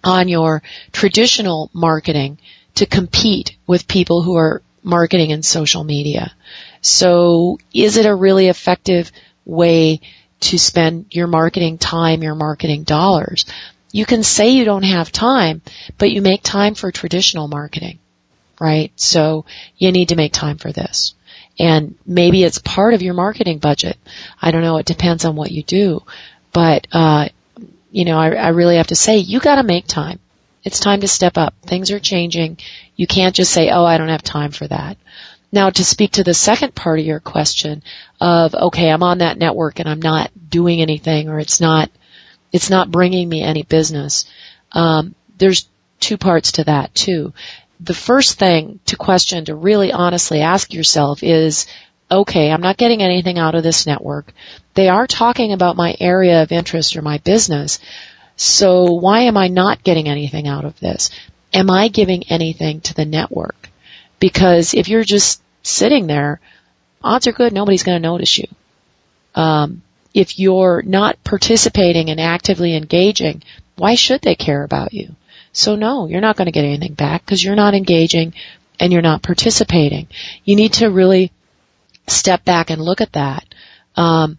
on 0.04 0.28
your 0.28 0.62
traditional 0.91 1.69
marketing 1.74 2.38
to 2.76 2.86
compete 2.86 3.56
with 3.65 3.88
people 3.88 4.22
who 4.22 4.36
are 4.36 4.62
marketing 4.84 5.30
in 5.30 5.43
social 5.43 5.84
media. 5.84 6.34
So 6.82 7.60
is 7.74 7.96
it 7.96 8.06
a 8.06 8.13
really 8.13 8.48
effective 8.48 9.12
way 9.46 10.02
to 10.43 10.60
spend 10.60 11.06
your 11.12 11.28
marketing 11.28 11.78
time, 11.78 12.22
your 12.22 12.36
marketing 12.36 12.84
dollars. 12.84 13.46
You 13.93 14.08
can 14.08 14.23
say 14.23 14.49
you 14.49 14.65
don't 14.65 14.84
have 14.84 15.12
time, 15.12 15.62
but 15.99 16.12
you 16.12 16.21
make 16.23 16.41
time 16.41 16.73
for 16.73 16.91
traditional 16.91 17.47
marketing, 17.47 17.99
right? 18.60 18.91
So 18.95 19.45
you 19.77 19.91
need 19.91 20.10
to 20.10 20.15
make 20.15 20.34
time 20.34 20.58
for 20.58 20.71
this. 20.71 21.13
And 21.60 21.95
maybe 22.03 22.43
it's 22.43 22.58
part 22.58 22.95
of 22.95 23.03
your 23.03 23.13
marketing 23.13 23.60
budget. 23.60 23.97
I 24.41 24.49
don't 24.49 24.63
know. 24.63 24.77
It 24.77 24.88
depends 24.88 25.25
on 25.25 25.36
what 25.36 25.51
you 25.51 25.62
do. 25.62 26.01
But, 26.51 26.88
uh, 26.91 27.29
you 27.91 28.06
know, 28.06 28.17
I, 28.17 28.32
I 28.32 28.47
really 28.49 28.77
have 28.77 28.88
to 28.88 28.95
say, 28.95 29.17
you 29.17 29.39
gotta 29.39 29.62
make 29.62 29.86
time. 29.86 30.19
It's 30.63 30.79
time 30.79 31.01
to 31.01 31.08
step 31.08 31.38
up. 31.38 31.53
Things 31.62 31.91
are 31.91 31.99
changing. 31.99 32.58
You 32.95 33.06
can't 33.06 33.36
just 33.36 33.53
say, 33.53 33.69
oh, 33.69 33.86
I 33.86 33.99
don't 33.99 34.10
have 34.10 34.23
time 34.23 34.49
for 34.49 34.65
that. 34.67 34.97
Now 35.51 35.69
to 35.69 35.86
speak 35.86 36.13
to 36.13 36.23
the 36.23 36.34
second 36.34 36.73
part 36.73 36.97
of 36.97 37.06
your 37.06 37.19
question 37.19 37.84
of, 38.19 38.56
okay, 38.56 38.89
I'm 38.89 39.03
on 39.03 39.19
that 39.19 39.38
network 39.38 39.79
and 39.79 39.88
I'm 39.88 40.01
not 40.01 40.32
doing 40.49 40.82
anything 40.82 41.29
or 41.29 41.39
it's 41.39 41.62
not, 41.62 41.91
it's 42.54 42.70
not 42.70 42.92
bringing 42.92 43.28
me 43.28 43.42
any 43.42 43.63
business. 43.63 44.26
Um, 44.72 45.16
there's 45.38 45.68
two 46.00 46.18
parts 46.18 46.54
to 46.54 46.63
that 46.66 46.94
too. 46.94 47.34
The 47.80 47.94
first 47.94 48.39
thing 48.39 48.80
to 48.86 48.96
question 48.96 49.46
to 49.46 49.56
really 49.56 49.92
honestly 49.92 50.42
ask 50.42 50.74
yourself 50.74 51.24
is, 51.24 51.66
okay, 52.10 52.52
I'm 52.52 52.62
not 52.62 52.78
getting 52.78 53.02
anything 53.02 53.39
out 53.39 53.56
of 53.56 53.63
this 53.63 53.88
network. 53.88 54.32
They 54.76 54.88
are 54.88 55.08
talking 55.08 55.52
about 55.52 55.76
my 55.76 55.96
area 56.00 56.44
of 56.44 56.52
interest 56.52 56.96
or 56.96 57.02
my 57.02 57.18
business. 57.18 57.80
So 58.36 58.94
why 58.94 59.22
am 59.22 59.36
I 59.36 59.48
not 59.48 59.84
getting 59.84 60.08
anything 60.08 60.48
out 60.48 60.66
of 60.66 60.80
this? 60.80 61.10
Am 61.54 61.70
I 61.70 61.88
giving 61.88 62.24
anything 62.30 62.82
to 62.82 62.94
the 62.94 63.06
network? 63.06 63.70
Because 64.20 64.74
if 64.74 64.88
you're 64.88 65.04
just 65.04 65.42
sitting 65.63 66.08
there, 66.08 66.39
odds 67.04 67.28
are 67.28 67.32
good 67.32 67.54
nobody's 67.54 67.84
going 67.84 68.02
to 68.02 68.08
notice 68.08 68.38
you. 68.38 68.48
Um, 69.36 69.82
if 70.13 70.39
you're 70.39 70.82
not 70.84 71.23
participating 71.23 72.10
and 72.10 72.19
actively 72.19 72.76
engaging, 72.76 73.43
why 73.76 73.95
should 73.95 74.21
they 74.21 74.36
care 74.36 74.63
about 74.63 74.93
you? 74.93 75.15
So 75.52 75.76
no, 75.76 76.08
you're 76.08 76.21
not 76.21 76.36
going 76.36 76.45
to 76.45 76.52
get 76.52 76.65
anything 76.65 76.93
back 76.93 77.26
because 77.26 77.43
you're 77.43 77.56
not 77.56 77.76
engaging 77.76 78.34
and 78.80 78.91
you're 78.91 79.02
not 79.02 79.21
participating. 79.21 80.08
You 80.43 80.56
need 80.56 80.73
to 80.73 80.88
really 80.88 81.32
step 82.08 82.43
back 82.43 82.69
and 82.69 82.82
look 82.82 83.02
at 83.02 83.13
that. 83.13 83.45
Um, 83.95 84.38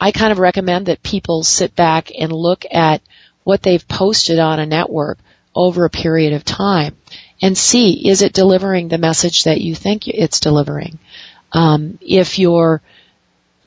I 0.00 0.12
kind 0.12 0.32
of 0.32 0.38
recommend 0.38 0.86
that 0.86 1.02
people 1.02 1.42
sit 1.42 1.76
back 1.76 2.10
and 2.18 2.32
look 2.32 2.64
at 2.70 3.02
what 3.44 3.62
they've 3.62 3.86
posted 3.86 4.38
on 4.38 4.58
a 4.58 4.66
network 4.66 5.18
over 5.54 5.84
a 5.84 5.90
period 5.90 6.32
of 6.32 6.44
time 6.44 6.96
and 7.40 7.58
see 7.58 8.08
is 8.08 8.22
it 8.22 8.32
delivering 8.32 8.88
the 8.88 8.98
message 8.98 9.44
that 9.44 9.60
you 9.60 9.74
think 9.74 10.08
it's 10.08 10.40
delivering. 10.40 10.98
Um, 11.52 11.98
if 12.00 12.38
your 12.38 12.80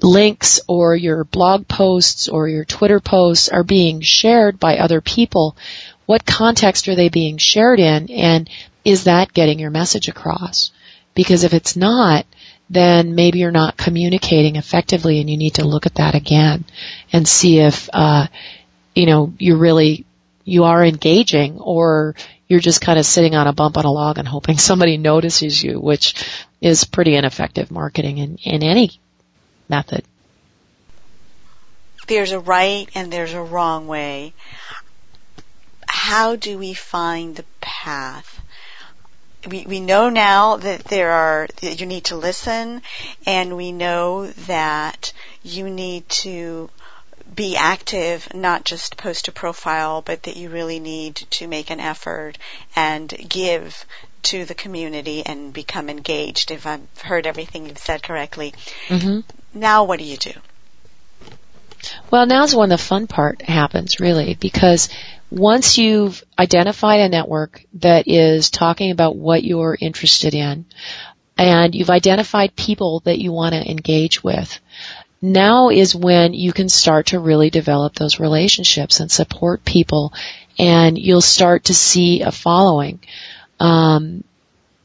links 0.06 0.62
or 0.68 0.96
your 0.96 1.24
blog 1.24 1.68
posts 1.68 2.30
or 2.30 2.48
your 2.48 2.64
Twitter 2.64 3.00
posts 3.00 3.50
are 3.50 3.64
being 3.64 4.02
shared 4.02 4.60
by 4.60 4.78
other 4.78 5.02
people, 5.02 5.58
what 6.06 6.26
context 6.26 6.88
are 6.88 6.96
they 6.96 7.10
being 7.10 7.38
shared 7.38 7.80
in, 7.80 8.12
and 8.12 8.50
is 8.86 9.06
that 9.06 9.34
getting 9.34 9.60
your 9.60 9.72
message 9.72 10.08
across? 10.08 10.72
Because 11.16 11.44
if 11.44 11.54
it's 11.54 11.76
not, 11.76 12.26
then 12.70 13.16
maybe 13.16 13.40
you're 13.40 13.52
not 13.52 13.78
communicating 13.78 14.56
effectively, 14.56 15.20
and 15.20 15.30
you 15.30 15.38
need 15.38 15.56
to 15.56 15.68
look 15.68 15.86
at 15.88 15.96
that 15.96 16.14
again 16.14 16.66
and 17.12 17.28
see 17.28 17.60
if 17.60 17.90
uh, 17.92 18.28
you 18.94 19.08
know 19.08 19.34
you're 19.40 19.58
really 19.58 20.06
you 20.44 20.66
are 20.66 20.86
engaging 20.86 21.58
or 21.60 22.16
you're 22.48 22.60
just 22.60 22.82
kind 22.82 23.00
of 23.00 23.06
sitting 23.06 23.34
on 23.34 23.48
a 23.48 23.54
bump 23.54 23.78
on 23.78 23.86
a 23.86 23.92
log 23.92 24.20
and 24.20 24.28
hoping 24.28 24.60
somebody 24.60 24.98
notices 25.12 25.64
you, 25.64 25.80
which 25.80 26.24
is 26.62 26.86
pretty 26.86 27.16
ineffective 27.16 27.72
marketing 27.72 28.20
in, 28.20 28.38
in 28.44 28.62
any 28.62 29.00
method. 29.70 30.04
There's 32.08 32.32
a 32.32 32.40
right 32.40 32.88
and 32.94 33.12
there's 33.12 33.34
a 33.34 33.42
wrong 33.42 33.88
way. 33.88 34.34
how 35.88 36.36
do 36.36 36.58
we 36.58 36.74
find 36.74 37.36
the 37.36 37.46
path? 37.62 38.42
We, 39.48 39.66
we 39.66 39.80
know 39.80 40.10
now 40.10 40.58
that 40.58 40.84
there 40.86 41.12
are, 41.12 41.48
that 41.62 41.80
you 41.80 41.86
need 41.88 42.06
to 42.06 42.16
listen 42.16 42.82
and 43.26 43.56
we 43.56 43.72
know 43.72 44.28
that 44.28 45.14
you 45.44 45.70
need 45.70 46.08
to 46.10 46.70
be 47.34 47.56
active, 47.58 48.34
not 48.34 48.66
just 48.66 48.98
post 48.98 49.28
a 49.28 49.32
profile, 49.32 50.02
but 50.02 50.24
that 50.24 50.38
you 50.38 50.50
really 50.50 50.80
need 50.80 51.16
to 51.16 51.48
make 51.48 51.70
an 51.70 51.80
effort 51.80 52.38
and 52.76 53.10
give 53.28 53.86
to 54.24 54.46
the 54.46 54.56
community 54.56 55.24
and 55.26 55.54
become 55.54 55.90
engaged, 55.90 56.52
if 56.52 56.66
I've 56.66 57.02
heard 57.02 57.28
everything 57.28 57.68
you've 57.68 57.78
said 57.78 58.02
correctly. 58.02 58.54
Mm-hmm. 58.88 59.20
Now 59.56 59.86
what 59.86 60.00
do 60.00 60.06
you 60.06 60.18
do? 60.18 60.34
Well, 62.12 62.26
now's 62.26 62.56
when 62.56 62.70
the 62.70 62.78
fun 62.78 63.08
part 63.08 63.42
happens, 63.42 64.00
really, 64.00 64.36
because 64.36 64.90
once 65.32 65.78
you've 65.78 66.24
identified 66.38 67.02
a 67.02 67.10
network 67.10 67.64
that 67.76 68.08
is 68.08 68.50
talking 68.50 68.92
about 68.92 69.16
what 69.16 69.44
you're 69.44 69.78
interested 69.80 70.34
in, 70.34 70.66
and 71.38 71.76
you've 71.76 71.90
identified 71.90 72.56
people 72.56 73.02
that 73.06 73.20
you 73.20 73.32
want 73.32 73.54
to 73.54 73.70
engage 73.70 74.24
with, 74.24 74.60
now 75.22 75.70
is 75.70 75.96
when 75.96 76.34
you 76.34 76.54
can 76.54 76.70
start 76.70 77.08
to 77.08 77.20
really 77.20 77.50
develop 77.50 77.96
those 77.96 78.20
relationships 78.20 79.00
and 79.00 79.12
support 79.12 79.66
people 79.66 80.14
and 80.58 80.98
you'll 80.98 81.22
start 81.22 81.66
to 81.66 81.74
see 81.74 82.22
a 82.22 82.32
following. 82.32 83.00
Um, 83.60 84.24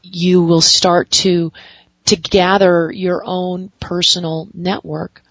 you 0.03 0.43
will 0.43 0.61
start 0.61 1.11
to 1.11 1.53
to 2.05 2.15
gather 2.15 2.91
your 2.91 3.23
own 3.25 3.71
personal 3.79 4.47
network. 4.53 5.21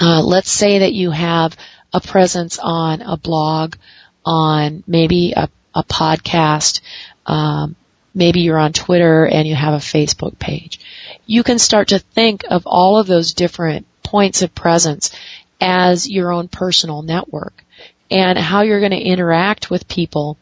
Uh, 0.00 0.22
let's 0.22 0.50
say 0.50 0.80
that 0.80 0.92
you 0.92 1.10
have 1.10 1.56
a 1.92 2.00
presence 2.00 2.58
on 2.60 3.00
a 3.02 3.16
blog, 3.16 3.76
on 4.24 4.82
maybe 4.86 5.32
a, 5.36 5.48
a 5.74 5.84
podcast, 5.84 6.80
um, 7.26 7.76
maybe 8.14 8.40
you're 8.40 8.58
on 8.58 8.72
Twitter 8.72 9.26
and 9.26 9.46
you 9.46 9.54
have 9.54 9.74
a 9.74 9.78
Facebook 9.78 10.38
page. 10.38 10.80
You 11.26 11.42
can 11.42 11.58
start 11.58 11.88
to 11.88 11.98
think 11.98 12.42
of 12.48 12.66
all 12.66 12.98
of 12.98 13.06
those 13.06 13.34
different 13.34 13.86
points 14.02 14.42
of 14.42 14.54
presence 14.54 15.14
as 15.60 16.08
your 16.08 16.32
own 16.32 16.48
personal 16.48 17.02
network 17.02 17.64
and 18.10 18.38
how 18.38 18.62
you're 18.62 18.80
going 18.80 18.92
to 18.92 18.98
interact 18.98 19.70
with 19.70 19.88
people 19.88 20.36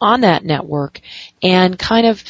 on 0.00 0.22
that 0.22 0.44
network 0.44 1.00
and 1.42 1.78
kind 1.78 2.06
of 2.06 2.22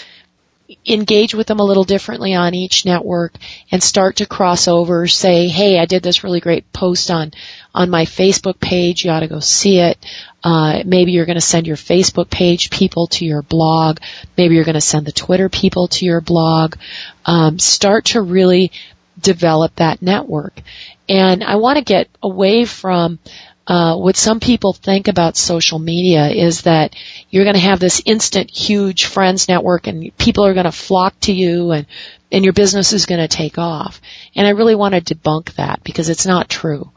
engage 0.87 1.35
with 1.35 1.47
them 1.47 1.61
a 1.61 1.65
little 1.65 1.85
differently 1.85 2.35
on 2.35 2.55
each 2.55 2.85
network 2.85 3.35
and 3.71 3.83
start 3.83 4.17
to 4.17 4.27
cross 4.27 4.69
over 4.69 5.07
say 5.07 5.49
hey 5.49 5.79
i 5.79 5.87
did 5.87 6.03
this 6.03 6.25
really 6.25 6.41
great 6.41 6.73
post 6.73 7.11
on 7.11 7.33
on 7.75 7.91
my 7.91 8.05
facebook 8.05 8.61
page. 8.61 9.05
You 9.05 9.11
ought 9.11 9.21
to 9.21 9.29
go 9.29 9.41
see 9.41 9.79
it. 9.79 9.99
Uh, 10.45 10.83
maybe 10.85 11.13
you're 11.13 11.27
going 11.27 11.37
to 11.37 11.41
send 11.41 11.67
your 11.67 11.77
facebook 11.77 12.31
page 12.31 12.71
people 12.71 13.07
to 13.07 13.25
your 13.25 13.43
blog. 13.43 13.99
Maybe 14.37 14.55
you're 14.55 14.65
going 14.65 14.75
to 14.75 14.81
send 14.81 15.07
the 15.07 15.13
twitter 15.13 15.49
people 15.49 15.89
to 15.89 16.05
your 16.05 16.21
blog. 16.21 16.77
Um, 17.25 17.59
start 17.59 18.07
to 18.07 18.23
really 18.23 18.73
develop 19.21 19.77
that 19.77 20.03
network. 20.03 20.61
And 21.09 21.45
I 21.45 21.57
want 21.57 21.79
to 21.79 21.85
get 21.85 22.09
away 22.23 22.65
from 22.65 23.19
uh, 23.67 23.97
what 23.97 24.17
some 24.17 24.41
people 24.41 24.73
think 24.73 25.07
about 25.07 25.37
social 25.37 25.79
media 25.79 26.29
is 26.29 26.63
that 26.63 26.97
you're 27.31 27.45
going 27.45 27.55
to 27.55 27.61
have 27.61 27.79
this 27.79 28.03
instant 28.05 28.51
huge 28.51 29.07
friends 29.07 29.49
network 29.49 29.87
and 29.87 30.17
people 30.19 30.45
are 30.45 30.55
going 30.55 30.65
to 30.65 30.73
flock 30.73 31.19
to 31.21 31.33
you 31.33 31.71
and 31.71 31.87
and 32.33 32.45
your 32.45 32.55
business 32.55 32.95
is 32.95 33.07
going 33.07 33.21
to 33.21 33.29
take 33.29 33.59
off. 33.59 34.01
And 34.35 34.47
I 34.47 34.51
really 34.51 34.75
want 34.75 34.95
to 34.95 35.15
debunk 35.15 35.55
that 35.57 35.85
because 35.85 36.09
it's 36.09 36.25
not 36.25 36.49
true. 36.49 36.91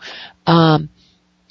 Um, 0.47 0.89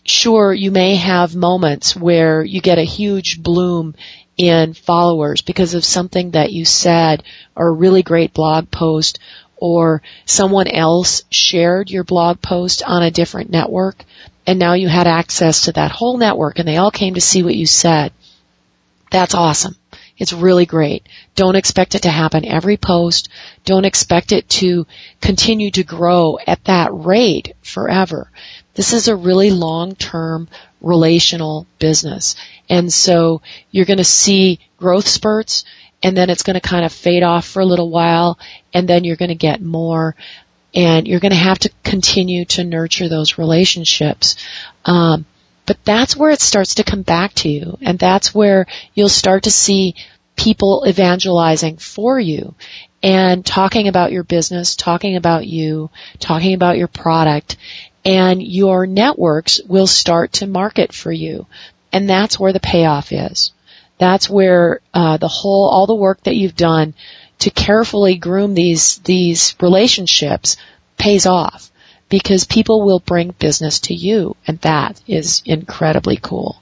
sure, 0.04 0.54
you 0.54 0.70
may 0.70 0.96
have 0.96 1.36
moments 1.36 1.94
where 1.94 2.42
you 2.42 2.62
get 2.62 2.78
a 2.78 2.84
huge 2.84 3.42
bloom 3.42 3.94
in 4.38 4.72
followers 4.72 5.42
because 5.42 5.74
of 5.74 5.84
something 5.84 6.32
that 6.32 6.50
you 6.50 6.64
said 6.64 7.22
or 7.54 7.68
a 7.68 7.72
really 7.72 8.02
great 8.02 8.32
blog 8.32 8.70
post 8.70 9.18
or 9.56 10.02
someone 10.24 10.66
else 10.66 11.22
shared 11.30 11.90
your 11.90 12.04
blog 12.04 12.40
post 12.40 12.82
on 12.82 13.02
a 13.02 13.10
different 13.10 13.50
network 13.50 14.04
and 14.46 14.58
now 14.58 14.74
you 14.74 14.88
had 14.88 15.06
access 15.06 15.64
to 15.64 15.72
that 15.72 15.92
whole 15.92 16.18
network 16.18 16.58
and 16.58 16.68
they 16.68 16.76
all 16.76 16.90
came 16.90 17.14
to 17.14 17.20
see 17.20 17.42
what 17.42 17.54
you 17.54 17.66
said. 17.66 18.12
That's 19.10 19.34
awesome. 19.34 19.76
It's 20.16 20.32
really 20.32 20.66
great. 20.66 21.08
Don't 21.34 21.56
expect 21.56 21.94
it 21.94 22.02
to 22.02 22.10
happen 22.10 22.44
every 22.44 22.76
post. 22.76 23.28
Don't 23.64 23.84
expect 23.84 24.32
it 24.32 24.48
to 24.50 24.86
continue 25.20 25.70
to 25.72 25.82
grow 25.82 26.38
at 26.46 26.64
that 26.64 26.90
rate 26.92 27.54
forever. 27.62 28.30
This 28.74 28.92
is 28.92 29.08
a 29.08 29.16
really 29.16 29.50
long-term 29.50 30.48
relational 30.80 31.66
business. 31.78 32.36
And 32.68 32.92
so 32.92 33.42
you're 33.70 33.86
going 33.86 33.98
to 33.98 34.04
see 34.04 34.60
growth 34.76 35.08
spurts 35.08 35.64
and 36.02 36.16
then 36.16 36.28
it's 36.28 36.42
going 36.42 36.54
to 36.54 36.60
kind 36.60 36.84
of 36.84 36.92
fade 36.92 37.22
off 37.22 37.46
for 37.46 37.60
a 37.60 37.66
little 37.66 37.90
while 37.90 38.38
and 38.72 38.86
then 38.86 39.04
you're 39.04 39.16
going 39.16 39.30
to 39.30 39.34
get 39.34 39.62
more 39.62 40.14
and 40.74 41.06
you're 41.06 41.20
going 41.20 41.30
to 41.30 41.36
have 41.36 41.58
to 41.60 41.70
continue 41.82 42.44
to 42.44 42.64
nurture 42.64 43.08
those 43.08 43.38
relationships. 43.38 44.36
Um, 44.84 45.24
but 45.66 45.78
that's 45.84 46.16
where 46.16 46.30
it 46.30 46.40
starts 46.40 46.74
to 46.76 46.84
come 46.84 47.02
back 47.02 47.32
to 47.34 47.48
you 47.48 47.78
and 47.80 47.98
that's 47.98 48.34
where 48.34 48.66
you'll 48.92 49.08
start 49.08 49.44
to 49.44 49.50
see 49.50 49.94
people 50.36 50.84
evangelizing 50.86 51.78
for 51.78 52.18
you 52.18 52.54
and 53.02 53.46
talking 53.46 53.88
about 53.88 54.12
your 54.12 54.24
business, 54.24 54.76
talking 54.76 55.16
about 55.16 55.46
you, 55.46 55.90
talking 56.18 56.54
about 56.54 56.76
your 56.76 56.88
product, 56.88 57.56
and 58.04 58.42
your 58.42 58.86
networks 58.86 59.60
will 59.66 59.86
start 59.86 60.32
to 60.34 60.46
market 60.46 60.92
for 60.92 61.12
you. 61.12 61.46
And 61.92 62.10
that's 62.10 62.38
where 62.38 62.52
the 62.52 62.60
payoff 62.60 63.12
is 63.12 63.52
that's 63.98 64.28
where 64.28 64.80
uh, 64.92 65.16
the 65.18 65.28
whole 65.28 65.68
all 65.68 65.86
the 65.86 65.94
work 65.94 66.22
that 66.24 66.36
you've 66.36 66.56
done 66.56 66.94
to 67.40 67.50
carefully 67.50 68.16
groom 68.16 68.54
these 68.54 68.98
these 68.98 69.54
relationships 69.60 70.56
pays 70.96 71.26
off 71.26 71.70
because 72.08 72.44
people 72.44 72.84
will 72.84 73.00
bring 73.00 73.34
business 73.38 73.80
to 73.80 73.94
you 73.94 74.36
and 74.46 74.58
that 74.60 75.00
is 75.06 75.42
incredibly 75.44 76.16
cool. 76.16 76.60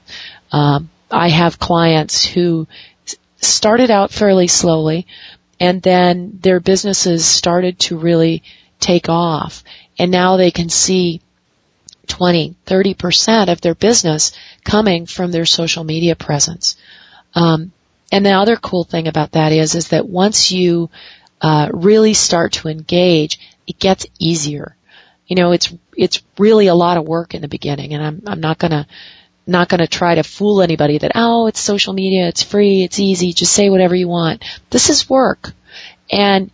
Um, 0.51 0.89
I 1.11 1.29
have 1.29 1.59
clients 1.59 2.25
who 2.25 2.67
started 3.37 3.91
out 3.91 4.11
fairly 4.11 4.47
slowly 4.47 5.05
and 5.59 5.81
then 5.81 6.39
their 6.41 6.59
businesses 6.59 7.25
started 7.25 7.79
to 7.79 7.97
really 7.97 8.43
take 8.79 9.09
off 9.09 9.63
and 9.97 10.11
now 10.11 10.37
they 10.37 10.51
can 10.51 10.69
see 10.69 11.21
20, 12.07 12.55
30% 12.65 13.51
of 13.51 13.61
their 13.61 13.75
business 13.75 14.33
coming 14.63 15.05
from 15.05 15.31
their 15.31 15.45
social 15.45 15.83
media 15.83 16.15
presence. 16.15 16.75
Um, 17.33 17.71
and 18.13 18.23
the 18.23 18.33
other 18.33 18.57
cool 18.57 18.83
thing 18.83 19.07
about 19.07 19.31
that 19.31 19.51
is, 19.51 19.73
is 19.73 19.87
that 19.87 20.07
once 20.07 20.51
you 20.51 20.91
uh, 21.41 21.69
really 21.73 22.13
start 22.13 22.53
to 22.53 22.67
engage, 22.67 23.39
it 23.65 23.79
gets 23.79 24.05
easier. 24.19 24.75
You 25.25 25.35
know, 25.35 25.51
it's 25.51 25.73
it's 25.97 26.21
really 26.37 26.67
a 26.67 26.75
lot 26.75 26.97
of 26.97 27.05
work 27.05 27.33
in 27.33 27.41
the 27.41 27.47
beginning, 27.47 27.95
and 27.95 28.03
I'm 28.03 28.21
I'm 28.27 28.39
not 28.39 28.59
gonna 28.59 28.85
not 29.47 29.67
gonna 29.67 29.87
try 29.87 30.13
to 30.13 30.23
fool 30.23 30.61
anybody 30.61 30.99
that 30.99 31.13
oh 31.15 31.47
it's 31.47 31.59
social 31.59 31.93
media, 31.93 32.27
it's 32.27 32.43
free, 32.43 32.83
it's 32.83 32.99
easy, 32.99 33.33
just 33.33 33.51
say 33.51 33.71
whatever 33.71 33.95
you 33.95 34.07
want. 34.07 34.43
This 34.69 34.91
is 34.91 35.09
work, 35.09 35.51
and 36.11 36.51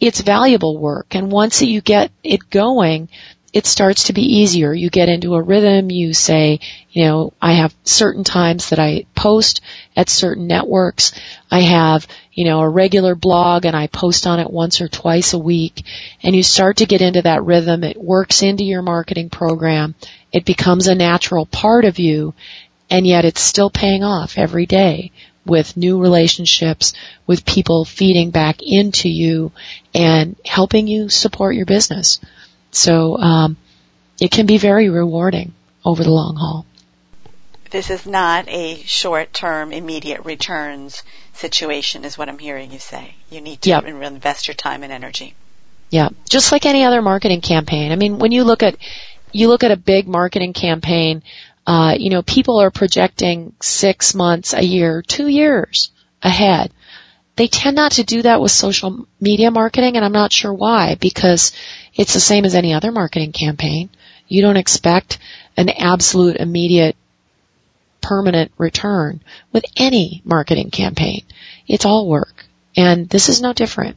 it's 0.00 0.22
valuable 0.22 0.78
work. 0.78 1.14
And 1.14 1.30
once 1.30 1.60
you 1.60 1.82
get 1.82 2.10
it 2.24 2.48
going, 2.48 3.10
it 3.56 3.64
starts 3.64 4.04
to 4.04 4.12
be 4.12 4.40
easier. 4.40 4.74
You 4.74 4.90
get 4.90 5.08
into 5.08 5.34
a 5.34 5.40
rhythm. 5.40 5.90
You 5.90 6.12
say, 6.12 6.60
you 6.90 7.04
know, 7.06 7.32
I 7.40 7.54
have 7.54 7.74
certain 7.84 8.22
times 8.22 8.68
that 8.68 8.78
I 8.78 9.06
post 9.14 9.62
at 9.96 10.10
certain 10.10 10.46
networks. 10.46 11.18
I 11.50 11.60
have, 11.60 12.06
you 12.34 12.44
know, 12.44 12.60
a 12.60 12.68
regular 12.68 13.14
blog 13.14 13.64
and 13.64 13.74
I 13.74 13.86
post 13.86 14.26
on 14.26 14.40
it 14.40 14.50
once 14.50 14.82
or 14.82 14.88
twice 14.88 15.32
a 15.32 15.38
week. 15.38 15.84
And 16.22 16.36
you 16.36 16.42
start 16.42 16.76
to 16.76 16.84
get 16.84 17.00
into 17.00 17.22
that 17.22 17.44
rhythm. 17.44 17.82
It 17.82 17.96
works 17.96 18.42
into 18.42 18.62
your 18.62 18.82
marketing 18.82 19.30
program. 19.30 19.94
It 20.32 20.44
becomes 20.44 20.86
a 20.86 20.94
natural 20.94 21.46
part 21.46 21.86
of 21.86 21.98
you. 21.98 22.34
And 22.90 23.06
yet 23.06 23.24
it's 23.24 23.40
still 23.40 23.70
paying 23.70 24.04
off 24.04 24.36
every 24.36 24.66
day 24.66 25.12
with 25.46 25.78
new 25.78 25.98
relationships, 25.98 26.92
with 27.26 27.46
people 27.46 27.86
feeding 27.86 28.30
back 28.30 28.58
into 28.60 29.08
you 29.08 29.50
and 29.94 30.36
helping 30.44 30.86
you 30.86 31.08
support 31.08 31.54
your 31.54 31.64
business. 31.64 32.20
So 32.76 33.16
um, 33.16 33.56
it 34.20 34.30
can 34.30 34.46
be 34.46 34.58
very 34.58 34.88
rewarding 34.90 35.52
over 35.84 36.04
the 36.04 36.10
long 36.10 36.36
haul. 36.36 36.66
This 37.70 37.90
is 37.90 38.06
not 38.06 38.48
a 38.48 38.76
short-term, 38.82 39.72
immediate 39.72 40.24
returns 40.24 41.02
situation, 41.32 42.04
is 42.04 42.16
what 42.16 42.28
I'm 42.28 42.38
hearing 42.38 42.70
you 42.70 42.78
say. 42.78 43.14
You 43.30 43.40
need 43.40 43.62
to 43.62 43.70
yep. 43.70 43.84
invest 43.84 44.46
your 44.46 44.54
time 44.54 44.82
and 44.82 44.92
energy. 44.92 45.34
Yeah, 45.90 46.10
just 46.28 46.52
like 46.52 46.66
any 46.66 46.84
other 46.84 47.02
marketing 47.02 47.40
campaign. 47.40 47.92
I 47.92 47.96
mean, 47.96 48.18
when 48.18 48.32
you 48.32 48.44
look 48.44 48.62
at 48.62 48.76
you 49.32 49.48
look 49.48 49.64
at 49.64 49.70
a 49.70 49.76
big 49.76 50.06
marketing 50.06 50.52
campaign, 50.52 51.22
uh, 51.66 51.94
you 51.98 52.10
know, 52.10 52.22
people 52.22 52.60
are 52.60 52.70
projecting 52.70 53.52
six 53.60 54.14
months, 54.14 54.54
a 54.54 54.64
year, 54.64 55.02
two 55.02 55.26
years 55.26 55.90
ahead. 56.22 56.72
They 57.36 57.48
tend 57.48 57.76
not 57.76 57.92
to 57.92 58.04
do 58.04 58.22
that 58.22 58.40
with 58.40 58.50
social 58.50 59.06
media 59.20 59.50
marketing, 59.50 59.96
and 59.96 60.04
I'm 60.04 60.12
not 60.12 60.32
sure 60.32 60.54
why, 60.54 60.94
because 60.94 61.52
it's 61.96 62.14
the 62.14 62.20
same 62.20 62.44
as 62.44 62.54
any 62.54 62.74
other 62.74 62.92
marketing 62.92 63.32
campaign. 63.32 63.88
You 64.28 64.42
don't 64.42 64.56
expect 64.56 65.18
an 65.56 65.68
absolute 65.70 66.36
immediate 66.36 66.96
permanent 68.00 68.52
return 68.58 69.20
with 69.52 69.64
any 69.76 70.22
marketing 70.24 70.70
campaign. 70.70 71.24
It's 71.66 71.84
all 71.84 72.06
work. 72.06 72.44
And 72.76 73.08
this 73.08 73.28
is 73.28 73.40
no 73.40 73.52
different. 73.52 73.96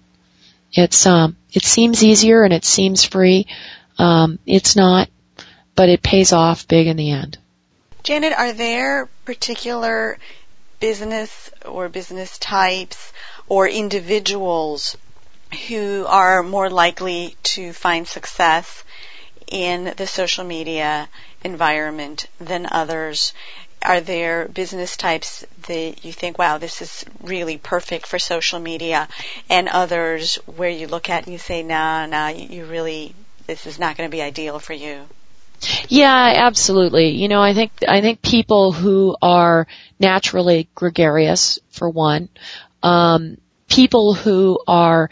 It's, 0.72 1.06
um, 1.06 1.36
it 1.52 1.64
seems 1.64 2.04
easier 2.04 2.44
and 2.44 2.54
it 2.54 2.64
seems 2.64 3.04
free. 3.04 3.48
Um, 3.98 4.40
it's 4.46 4.76
not, 4.76 5.10
but 5.76 5.90
it 5.90 6.02
pays 6.02 6.32
off 6.32 6.68
big 6.68 6.88
in 6.88 6.98
the 6.98 7.12
end. 7.12 7.38
Janet, 8.04 8.34
are 8.34 8.54
there 8.54 9.10
particular 9.26 10.18
business 10.80 11.52
or 11.66 11.90
business 11.90 12.38
types 12.38 13.12
or 13.48 13.68
individuals 13.68 14.96
who 15.68 16.06
are 16.08 16.44
more 16.44 16.70
likely 16.70 17.36
to 17.44 17.74
find 17.74 18.08
success 18.08 18.84
in 19.48 19.94
the 19.98 20.08
social 20.08 20.44
media 20.44 21.10
environment 21.44 22.28
than 22.40 22.68
others? 22.70 23.34
Are 23.82 24.02
there 24.02 24.48
business 24.48 24.98
types 24.98 25.46
that 25.68 26.04
you 26.04 26.12
think, 26.12 26.38
wow, 26.38 26.58
this 26.58 26.82
is 26.82 27.06
really 27.22 27.58
perfect 27.58 28.08
for 28.08 28.20
social 28.20 28.60
media, 28.60 29.08
and 29.50 29.70
others 29.70 30.36
where 30.46 30.70
you 30.70 30.88
look 30.88 31.10
at 31.10 31.24
and 31.24 31.32
you 31.32 31.40
say, 31.40 31.64
nah, 31.64 32.06
nah, 32.06 32.28
you 32.28 32.66
really, 32.66 33.16
this 33.48 33.66
is 33.66 33.80
not 33.80 33.96
going 33.96 34.10
to 34.10 34.12
be 34.12 34.22
ideal 34.22 34.60
for 34.60 34.74
you? 34.74 35.06
Yeah, 35.88 36.34
absolutely. 36.36 37.10
You 37.10 37.28
know, 37.28 37.42
I 37.42 37.54
think 37.54 37.72
I 37.88 38.02
think 38.02 38.22
people 38.22 38.72
who 38.72 39.16
are 39.22 39.68
naturally 40.00 40.70
gregarious, 40.76 41.60
for 41.70 41.90
one, 41.90 42.30
um, 42.84 43.38
people 43.68 44.14
who 44.14 44.60
are 44.68 45.10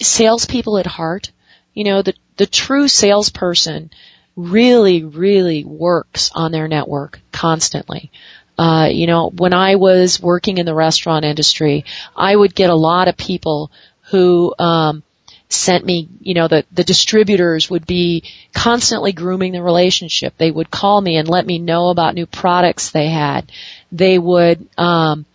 salespeople 0.00 0.78
at 0.78 0.86
heart. 0.86 1.30
You 1.74 1.84
know, 1.84 2.02
the 2.02 2.14
the 2.36 2.46
true 2.46 2.88
salesperson 2.88 3.90
really, 4.36 5.04
really 5.04 5.64
works 5.64 6.30
on 6.34 6.52
their 6.52 6.68
network 6.68 7.20
constantly. 7.32 8.10
Uh, 8.56 8.88
you 8.90 9.06
know, 9.06 9.30
when 9.30 9.52
I 9.52 9.76
was 9.76 10.20
working 10.20 10.58
in 10.58 10.66
the 10.66 10.74
restaurant 10.74 11.24
industry, 11.24 11.84
I 12.16 12.34
would 12.34 12.54
get 12.54 12.70
a 12.70 12.76
lot 12.76 13.08
of 13.08 13.16
people 13.16 13.70
who 14.10 14.54
um, 14.58 15.02
sent 15.48 15.84
me, 15.84 16.08
you 16.20 16.34
know, 16.34 16.48
the, 16.48 16.64
the 16.72 16.84
distributors 16.84 17.68
would 17.70 17.86
be 17.86 18.24
constantly 18.52 19.12
grooming 19.12 19.52
the 19.52 19.62
relationship. 19.62 20.34
They 20.36 20.50
would 20.50 20.70
call 20.70 21.00
me 21.00 21.16
and 21.16 21.28
let 21.28 21.46
me 21.46 21.58
know 21.58 21.88
about 21.88 22.14
new 22.14 22.26
products 22.26 22.90
they 22.90 23.08
had. 23.08 23.50
They 23.90 24.18
would, 24.18 24.68
um, 24.78 25.26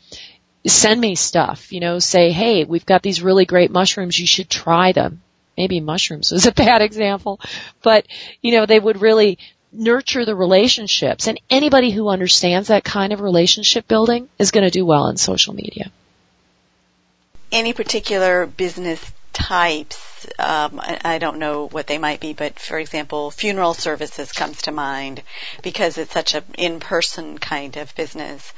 send 0.69 0.99
me 0.99 1.15
stuff, 1.15 1.71
you 1.71 1.79
know, 1.79 1.99
say, 1.99 2.31
hey, 2.31 2.63
we've 2.63 2.85
got 2.85 3.01
these 3.01 3.21
really 3.21 3.45
great 3.45 3.71
mushrooms, 3.71 4.19
you 4.19 4.27
should 4.27 4.49
try 4.49 4.91
them. 4.91 5.21
Maybe 5.57 5.79
mushrooms 5.79 6.31
was 6.31 6.45
a 6.45 6.51
bad 6.51 6.81
example, 6.81 7.39
but, 7.81 8.07
you 8.41 8.53
know, 8.53 8.65
they 8.65 8.79
would 8.79 9.01
really 9.01 9.37
nurture 9.71 10.25
the 10.25 10.35
relationships 10.35 11.27
and 11.27 11.39
anybody 11.49 11.91
who 11.91 12.09
understands 12.09 12.69
that 12.69 12.83
kind 12.83 13.13
of 13.13 13.21
relationship 13.21 13.87
building 13.87 14.27
is 14.39 14.51
going 14.51 14.63
to 14.63 14.71
do 14.71 14.85
well 14.85 15.07
in 15.07 15.17
social 15.17 15.53
media. 15.53 15.91
Any 17.51 17.73
particular 17.73 18.45
business 18.45 19.11
types, 19.33 20.27
um, 20.37 20.81
I, 20.83 21.17
don't 21.17 21.37
know 21.37 21.67
what 21.67 21.87
they 21.87 21.97
might 21.97 22.19
be, 22.19 22.33
but 22.33 22.59
for 22.59 22.77
example, 22.77 23.31
funeral 23.31 23.73
services 23.73 24.31
comes 24.31 24.63
to 24.63 24.71
mind 24.71 25.23
because 25.61 25.97
it's 25.97 26.13
such 26.13 26.33
an 26.33 26.43
in-person 26.57 27.37
kind 27.37 27.77
of 27.77 27.93
business, 27.95 28.53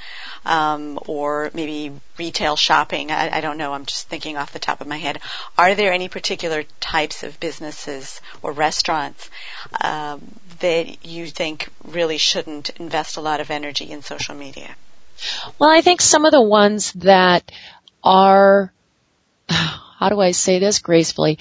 um, 0.45 0.99
or 1.07 1.51
maybe 1.53 1.93
retail 2.17 2.55
shopping. 2.55 3.11
I, 3.11 3.37
I 3.37 3.41
don't 3.41 3.57
know. 3.57 3.73
I'm 3.73 3.85
just 3.85 4.07
thinking 4.07 4.37
off 4.37 4.53
the 4.53 4.59
top 4.59 4.81
of 4.81 4.87
my 4.87 4.97
head. 4.97 5.19
Are 5.57 5.75
there 5.75 5.93
any 5.93 6.09
particular 6.09 6.63
types 6.79 7.23
of 7.23 7.39
businesses 7.39 8.21
or 8.41 8.51
restaurants 8.51 9.29
um, 9.81 10.21
that 10.59 11.05
you 11.05 11.27
think 11.27 11.69
really 11.83 12.17
shouldn't 12.17 12.71
invest 12.71 13.17
a 13.17 13.21
lot 13.21 13.41
of 13.41 13.51
energy 13.51 13.91
in 13.91 14.01
social 14.01 14.35
media? 14.35 14.75
Well, 15.59 15.69
I 15.69 15.81
think 15.81 16.01
some 16.01 16.25
of 16.25 16.31
the 16.31 16.41
ones 16.41 16.93
that 16.93 17.51
are 18.03 18.73
how 20.01 20.09
do 20.09 20.19
I 20.19 20.31
say 20.31 20.57
this 20.57 20.79
gracefully? 20.79 21.37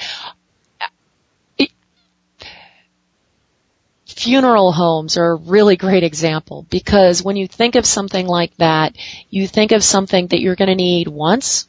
funeral 4.07 4.71
homes 4.71 5.17
are 5.17 5.31
a 5.31 5.35
really 5.35 5.77
great 5.77 6.03
example 6.03 6.67
because 6.69 7.23
when 7.23 7.37
you 7.37 7.49
think 7.49 7.75
of 7.75 7.87
something 7.87 8.27
like 8.27 8.55
that, 8.59 8.95
you 9.31 9.47
think 9.49 9.73
of 9.73 9.83
something 9.83 10.27
that 10.27 10.41
you're 10.41 10.57
going 10.57 10.69
to 10.69 10.75
need 10.75 11.09
once. 11.09 11.67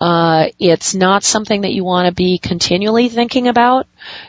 Uh, 0.00 0.46
it's 0.60 0.94
not 0.94 1.24
something 1.24 1.62
that 1.62 1.72
you 1.72 1.82
want 1.82 2.06
to 2.06 2.14
be 2.14 2.38
continually 2.38 3.08
thinking 3.08 3.48
about. 3.48 3.86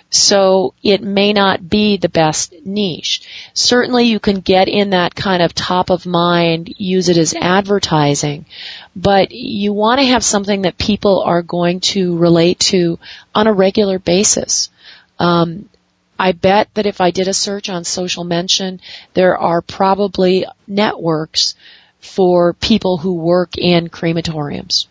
So 0.09 0.73
it 0.81 1.03
may 1.03 1.31
not 1.31 1.69
be 1.69 1.97
the 1.97 2.09
best 2.09 2.53
niche. 2.65 3.21
Certainly 3.53 4.05
you 4.05 4.19
can 4.19 4.39
get 4.39 4.67
in 4.67 4.91
that 4.91 5.13
kind 5.13 5.43
of 5.43 5.53
top 5.53 5.91
of 5.91 6.07
mind, 6.07 6.73
use 6.77 7.07
it 7.09 7.17
as 7.17 7.35
advertising, 7.35 8.47
but 8.95 9.31
you 9.31 9.71
want 9.71 10.01
to 10.01 10.07
have 10.07 10.23
something 10.23 10.63
that 10.63 10.79
people 10.79 11.21
are 11.21 11.43
going 11.43 11.81
to 11.81 12.17
relate 12.17 12.59
to 12.59 12.97
on 13.35 13.45
a 13.45 13.53
regular 13.53 13.99
basis. 13.99 14.71
Um, 15.19 15.69
I 16.17 16.31
bet 16.31 16.73
that 16.73 16.87
if 16.87 16.99
I 16.99 17.11
did 17.11 17.27
a 17.27 17.33
search 17.33 17.69
on 17.69 17.83
social 17.83 18.23
mention, 18.23 18.81
there 19.13 19.37
are 19.37 19.61
probably 19.61 20.45
networks 20.67 21.53
for 21.99 22.53
people 22.53 22.97
who 22.97 23.13
work 23.13 23.55
in 23.57 23.89
crematoriums 23.89 24.87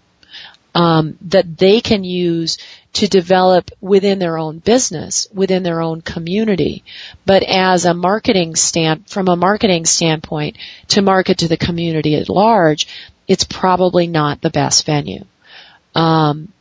um, 0.74 1.18
that 1.22 1.58
they 1.58 1.80
can 1.80 2.04
use 2.04 2.58
to 2.94 3.08
develop 3.08 3.70
within 3.80 4.18
their 4.18 4.38
own 4.38 4.58
business, 4.58 5.28
within 5.32 5.62
their 5.62 5.80
own 5.80 6.00
community. 6.00 6.84
But 7.26 7.42
as 7.42 7.84
a 7.84 7.94
marketing 7.94 8.56
stand, 8.56 9.08
from 9.08 9.28
a 9.28 9.36
marketing 9.36 9.86
standpoint, 9.86 10.56
to 10.88 11.02
market 11.02 11.38
to 11.38 11.48
the 11.48 11.56
community 11.56 12.14
at 12.16 12.28
large, 12.28 12.86
it's 13.26 13.44
probably 13.44 14.06
not 14.06 14.40
the 14.40 14.50
best 14.50 14.86
venue. 14.86 15.24
Um, 15.94 16.52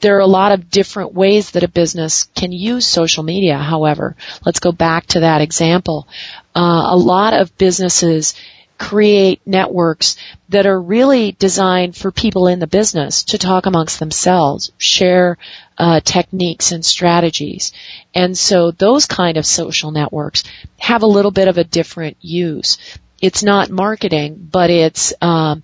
there 0.00 0.16
are 0.16 0.20
a 0.20 0.26
lot 0.26 0.52
of 0.52 0.70
different 0.70 1.12
ways 1.12 1.50
that 1.52 1.62
a 1.62 1.68
business 1.68 2.24
can 2.34 2.52
use 2.52 2.86
social 2.86 3.22
media. 3.22 3.58
However, 3.58 4.16
let's 4.44 4.60
go 4.60 4.72
back 4.72 5.06
to 5.08 5.20
that 5.20 5.42
example. 5.42 6.08
Uh, 6.54 6.88
a 6.90 6.96
lot 6.96 7.34
of 7.34 7.56
businesses 7.58 8.34
create 8.80 9.46
networks 9.46 10.16
that 10.48 10.66
are 10.66 10.80
really 10.80 11.32
designed 11.32 11.94
for 11.94 12.10
people 12.10 12.48
in 12.48 12.58
the 12.58 12.66
business 12.66 13.24
to 13.24 13.38
talk 13.38 13.66
amongst 13.66 14.00
themselves, 14.00 14.72
share 14.78 15.36
uh, 15.76 16.00
techniques 16.00 16.72
and 16.72 16.84
strategies. 16.84 17.72
And 18.14 18.36
so 18.36 18.70
those 18.70 19.04
kind 19.04 19.36
of 19.36 19.44
social 19.44 19.90
networks 19.90 20.44
have 20.78 21.02
a 21.02 21.06
little 21.06 21.30
bit 21.30 21.46
of 21.46 21.58
a 21.58 21.64
different 21.64 22.16
use. 22.22 22.78
It's 23.20 23.42
not 23.42 23.70
marketing, 23.70 24.48
but 24.50 24.70
it's 24.70 25.12
um, 25.20 25.62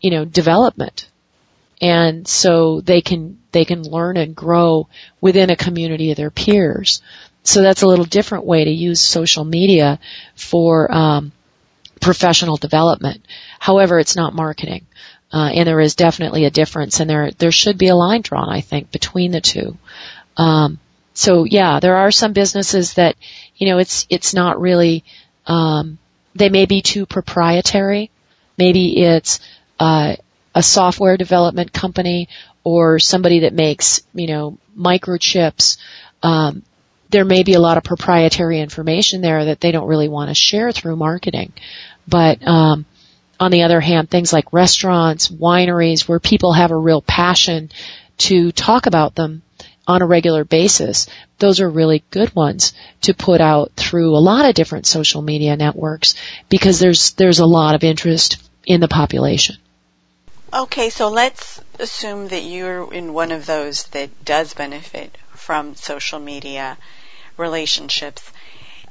you 0.00 0.10
know 0.10 0.24
development. 0.24 1.06
And 1.82 2.26
so 2.26 2.80
they 2.80 3.02
can 3.02 3.38
they 3.52 3.66
can 3.66 3.82
learn 3.82 4.16
and 4.16 4.34
grow 4.34 4.88
within 5.20 5.50
a 5.50 5.56
community 5.56 6.12
of 6.12 6.16
their 6.16 6.30
peers. 6.30 7.02
So 7.42 7.60
that's 7.60 7.82
a 7.82 7.86
little 7.86 8.06
different 8.06 8.46
way 8.46 8.64
to 8.64 8.70
use 8.70 9.02
social 9.02 9.44
media 9.44 10.00
for 10.34 10.90
um, 10.90 11.32
professional 12.04 12.58
development. 12.58 13.26
However, 13.58 13.98
it's 13.98 14.14
not 14.14 14.34
marketing. 14.34 14.86
Uh, 15.32 15.50
and 15.54 15.66
there 15.66 15.80
is 15.80 15.96
definitely 15.96 16.44
a 16.44 16.50
difference 16.50 17.00
and 17.00 17.10
there, 17.10 17.30
there 17.32 17.50
should 17.50 17.78
be 17.78 17.88
a 17.88 17.96
line 17.96 18.20
drawn, 18.20 18.48
I 18.48 18.60
think, 18.60 18.92
between 18.92 19.32
the 19.32 19.40
two. 19.40 19.76
Um, 20.36 20.78
so 21.14 21.44
yeah, 21.44 21.80
there 21.80 21.96
are 21.96 22.10
some 22.10 22.32
businesses 22.32 22.94
that, 22.94 23.16
you 23.56 23.68
know, 23.68 23.78
it's, 23.78 24.06
it's 24.10 24.34
not 24.34 24.60
really, 24.60 25.02
um, 25.46 25.98
they 26.34 26.50
may 26.50 26.66
be 26.66 26.82
too 26.82 27.06
proprietary. 27.06 28.10
Maybe 28.58 29.02
it's, 29.02 29.40
uh, 29.80 30.16
a 30.54 30.62
software 30.62 31.16
development 31.16 31.72
company 31.72 32.28
or 32.62 32.98
somebody 32.98 33.40
that 33.40 33.54
makes, 33.54 34.02
you 34.14 34.28
know, 34.28 34.58
microchips. 34.78 35.78
Um, 36.22 36.62
there 37.10 37.24
may 37.24 37.42
be 37.42 37.54
a 37.54 37.60
lot 37.60 37.76
of 37.76 37.84
proprietary 37.84 38.60
information 38.60 39.20
there 39.20 39.46
that 39.46 39.60
they 39.60 39.72
don't 39.72 39.88
really 39.88 40.08
want 40.08 40.30
to 40.30 40.34
share 40.34 40.70
through 40.70 40.96
marketing. 40.96 41.52
But 42.06 42.46
um, 42.46 42.84
on 43.40 43.50
the 43.50 43.62
other 43.62 43.80
hand, 43.80 44.10
things 44.10 44.32
like 44.32 44.52
restaurants, 44.52 45.28
wineries, 45.28 46.08
where 46.08 46.20
people 46.20 46.52
have 46.52 46.70
a 46.70 46.76
real 46.76 47.02
passion 47.02 47.70
to 48.18 48.52
talk 48.52 48.86
about 48.86 49.14
them 49.14 49.42
on 49.86 50.02
a 50.02 50.06
regular 50.06 50.44
basis, 50.44 51.06
those 51.38 51.60
are 51.60 51.68
really 51.68 52.02
good 52.10 52.34
ones 52.34 52.72
to 53.02 53.12
put 53.12 53.40
out 53.40 53.72
through 53.76 54.16
a 54.16 54.18
lot 54.18 54.48
of 54.48 54.54
different 54.54 54.86
social 54.86 55.20
media 55.20 55.56
networks 55.56 56.14
because 56.48 56.78
there's 56.78 57.12
there's 57.12 57.40
a 57.40 57.46
lot 57.46 57.74
of 57.74 57.84
interest 57.84 58.38
in 58.64 58.80
the 58.80 58.88
population. 58.88 59.56
Okay, 60.52 60.88
so 60.88 61.08
let's 61.08 61.60
assume 61.80 62.28
that 62.28 62.44
you're 62.44 62.92
in 62.92 63.12
one 63.12 63.32
of 63.32 63.44
those 63.44 63.84
that 63.88 64.24
does 64.24 64.54
benefit 64.54 65.18
from 65.32 65.74
social 65.74 66.20
media 66.20 66.78
relationships 67.36 68.30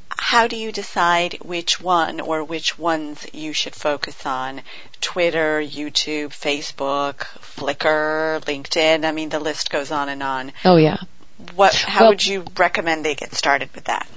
how 0.09 0.47
do 0.47 0.55
you 0.55 0.71
decide 0.71 1.37
which 1.41 1.79
one 1.79 2.19
or 2.19 2.43
which 2.43 2.77
ones 2.79 3.25
you 3.33 3.53
should 3.53 3.75
focus 3.75 4.25
on? 4.25 4.61
Twitter, 5.01 5.61
YouTube, 5.61 6.29
Facebook, 6.29 7.17
Flickr, 7.39 8.39
LinkedIn. 8.41 9.05
I 9.05 9.11
mean, 9.11 9.29
the 9.29 9.39
list 9.39 9.69
goes 9.69 9.91
on 9.91 10.09
and 10.09 10.23
on. 10.23 10.51
Oh 10.65 10.77
yeah. 10.77 10.97
What? 11.55 11.73
How 11.75 12.01
well, 12.01 12.09
would 12.11 12.25
you 12.25 12.45
recommend 12.57 13.05
they 13.05 13.15
get 13.15 13.33
started 13.33 13.69
with 13.75 13.85
that? 13.85 14.07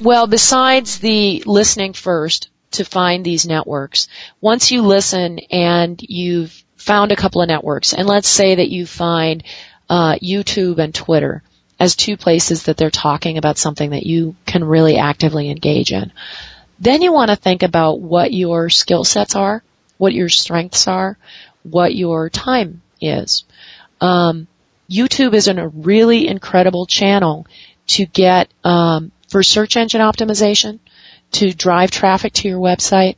Well, 0.00 0.26
besides 0.26 0.98
the 0.98 1.42
listening 1.46 1.92
first 1.92 2.48
to 2.72 2.84
find 2.84 3.24
these 3.24 3.46
networks. 3.46 4.08
Once 4.40 4.70
you 4.70 4.82
listen 4.82 5.38
and 5.50 6.00
you've 6.02 6.64
found 6.76 7.12
a 7.12 7.16
couple 7.16 7.40
of 7.40 7.48
networks, 7.48 7.94
and 7.94 8.08
let's 8.08 8.28
say 8.28 8.56
that 8.56 8.68
you 8.68 8.86
find 8.86 9.44
uh, 9.88 10.16
YouTube 10.16 10.78
and 10.78 10.94
Twitter 10.94 11.42
as 11.82 11.96
two 11.96 12.16
places 12.16 12.62
that 12.62 12.76
they're 12.76 12.90
talking 12.90 13.38
about 13.38 13.58
something 13.58 13.90
that 13.90 14.06
you 14.06 14.36
can 14.46 14.62
really 14.62 14.98
actively 14.98 15.50
engage 15.50 15.90
in. 15.90 16.12
Then 16.78 17.02
you 17.02 17.12
want 17.12 17.30
to 17.30 17.36
think 17.36 17.64
about 17.64 17.98
what 17.98 18.32
your 18.32 18.70
skill 18.70 19.02
sets 19.02 19.34
are, 19.34 19.64
what 19.98 20.12
your 20.12 20.28
strengths 20.28 20.86
are, 20.86 21.18
what 21.64 21.92
your 21.92 22.30
time 22.30 22.82
is. 23.00 23.42
Um, 24.00 24.46
YouTube 24.88 25.34
is 25.34 25.48
a 25.48 25.66
really 25.66 26.28
incredible 26.28 26.86
channel 26.86 27.48
to 27.88 28.06
get 28.06 28.48
um, 28.62 29.10
for 29.28 29.42
search 29.42 29.76
engine 29.76 30.02
optimization, 30.02 30.78
to 31.32 31.52
drive 31.52 31.90
traffic 31.90 32.32
to 32.34 32.48
your 32.48 32.60
website. 32.60 33.16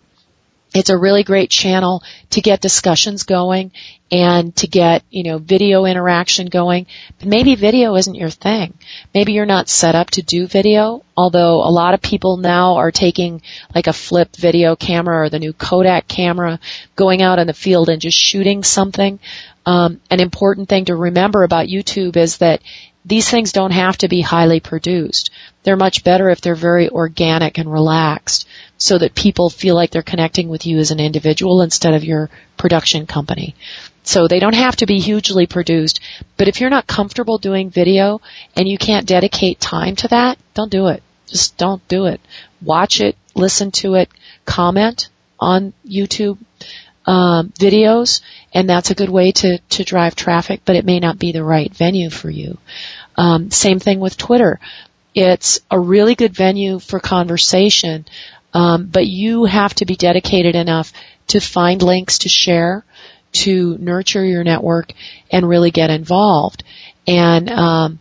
It's 0.75 0.91
a 0.91 0.99
really 0.99 1.23
great 1.23 1.51
channel 1.51 2.03
to 2.31 2.41
get 2.41 2.61
discussions 2.61 3.23
going 3.23 3.71
and 4.11 4.55
to 4.57 4.67
get, 4.67 5.05
you 5.09 5.23
know, 5.23 5.39
video 5.39 5.85
interaction 5.85 6.49
going. 6.49 6.87
But 7.21 7.29
maybe 7.29 7.55
video 7.55 7.95
isn't 7.95 8.17
your 8.17 8.29
thing. 8.29 8.75
Maybe 9.15 9.35
you're 9.35 9.47
not 9.47 9.69
set 9.69 9.95
up 9.95 10.11
to 10.11 10.23
do 10.23 10.49
video, 10.49 11.05
although 11.17 11.63
a 11.63 11.71
lot 11.71 11.95
of 11.95 12.03
people 12.03 12.39
now 12.39 12.75
are 12.75 12.91
taking 12.91 13.41
like 13.73 13.87
a 13.87 13.93
flip 13.93 14.35
video 14.35 14.75
camera 14.75 15.23
or 15.23 15.31
the 15.31 15.39
new 15.39 15.53
Kodak 15.53 16.09
camera, 16.09 16.59
going 16.97 17.23
out 17.23 17.39
in 17.39 17.47
the 17.47 17.55
field 17.55 17.89
and 17.89 18.03
just 18.03 18.19
shooting 18.19 18.65
something. 18.65 19.21
Um, 19.65 20.01
an 20.11 20.19
important 20.19 20.69
thing 20.69 20.87
to 20.87 20.97
remember 20.97 21.45
about 21.45 21.69
YouTube 21.69 22.17
is 22.17 22.39
that 22.39 22.63
these 23.05 23.31
things 23.31 23.53
don't 23.53 23.71
have 23.71 23.99
to 23.99 24.09
be 24.09 24.23
highly 24.23 24.59
produced. 24.61 25.31
They're 25.63 25.77
much 25.77 26.05
better 26.05 26.31
if 26.31 26.41
they're 26.41 26.55
very 26.55 26.89
organic 26.89 27.59
and 27.59 27.71
relaxed 27.71 28.49
so 28.85 28.99
that 28.99 29.15
people 29.15 29.49
feel 29.49 29.75
like 29.75 29.91
they're 29.91 30.03
connecting 30.03 30.51
with 30.51 30.67
you 30.67 30.77
as 30.77 30.91
an 30.91 31.01
individual 31.01 31.63
instead 31.63 31.95
of 31.95 32.05
your 32.05 32.29
production 32.59 33.07
company. 33.07 33.55
So 34.03 34.29
they 34.29 34.39
don't 34.39 34.55
have 34.55 34.77
to 34.77 34.85
be 34.85 34.99
hugely 34.99 35.47
produced, 35.47 36.01
but 36.37 36.49
if 36.49 36.61
you're 36.61 36.69
not 36.69 36.87
comfortable 36.87 37.39
doing 37.39 37.71
video 37.71 38.21
and 38.55 38.69
you 38.69 38.77
can't 38.77 39.09
dedicate 39.09 39.59
time 39.59 39.97
to 39.97 40.09
that, 40.09 40.37
don't 40.53 40.71
do 40.71 40.89
it. 40.89 41.03
Just 41.27 41.57
don't 41.57 41.81
do 41.89 42.05
it. 42.05 42.21
Watch 42.61 43.01
it, 43.01 43.17
listen 43.35 43.71
to 43.81 43.95
it, 43.95 44.11
comment 44.45 45.09
on 45.41 45.73
YouTube 45.89 46.37
um, 47.07 47.55
videos, 47.59 48.21
and 48.53 48.69
that's 48.69 48.91
a 48.91 48.95
good 48.95 49.09
way 49.09 49.33
to 49.33 49.57
to 49.77 49.85
drive 49.85 50.15
traffic. 50.15 50.61
But 50.67 50.77
it 50.77 50.85
may 50.85 51.01
not 51.01 51.19
be 51.19 51.33
the 51.33 51.43
right 51.43 51.75
venue 51.75 52.11
for 52.11 52.29
you. 52.29 52.59
Um, 53.17 53.51
same 53.51 53.79
thing 53.79 53.99
with 53.99 54.19
Twitter. 54.19 54.61
It's 55.15 55.61
a 55.71 55.79
really 55.79 56.17
good 56.17 56.35
venue 56.35 56.81
for 56.81 56.99
conversation, 56.99 58.05
um, 58.55 58.87
but 58.87 59.07
you 59.07 59.45
have 59.45 59.75
to 59.75 59.85
be 59.85 59.97
dedicated 59.97 60.55
enough 60.55 60.93
to 61.29 61.41
find 61.41 61.83
links 61.83 62.21
to 62.21 62.29
share, 62.29 62.85
to 63.33 63.77
nurture 63.79 64.25
your 64.25 64.45
network, 64.45 64.93
and 65.31 65.49
really 65.49 65.73
get 65.73 65.91
involved. 65.91 66.63
And 67.07 67.51
um, 67.51 67.99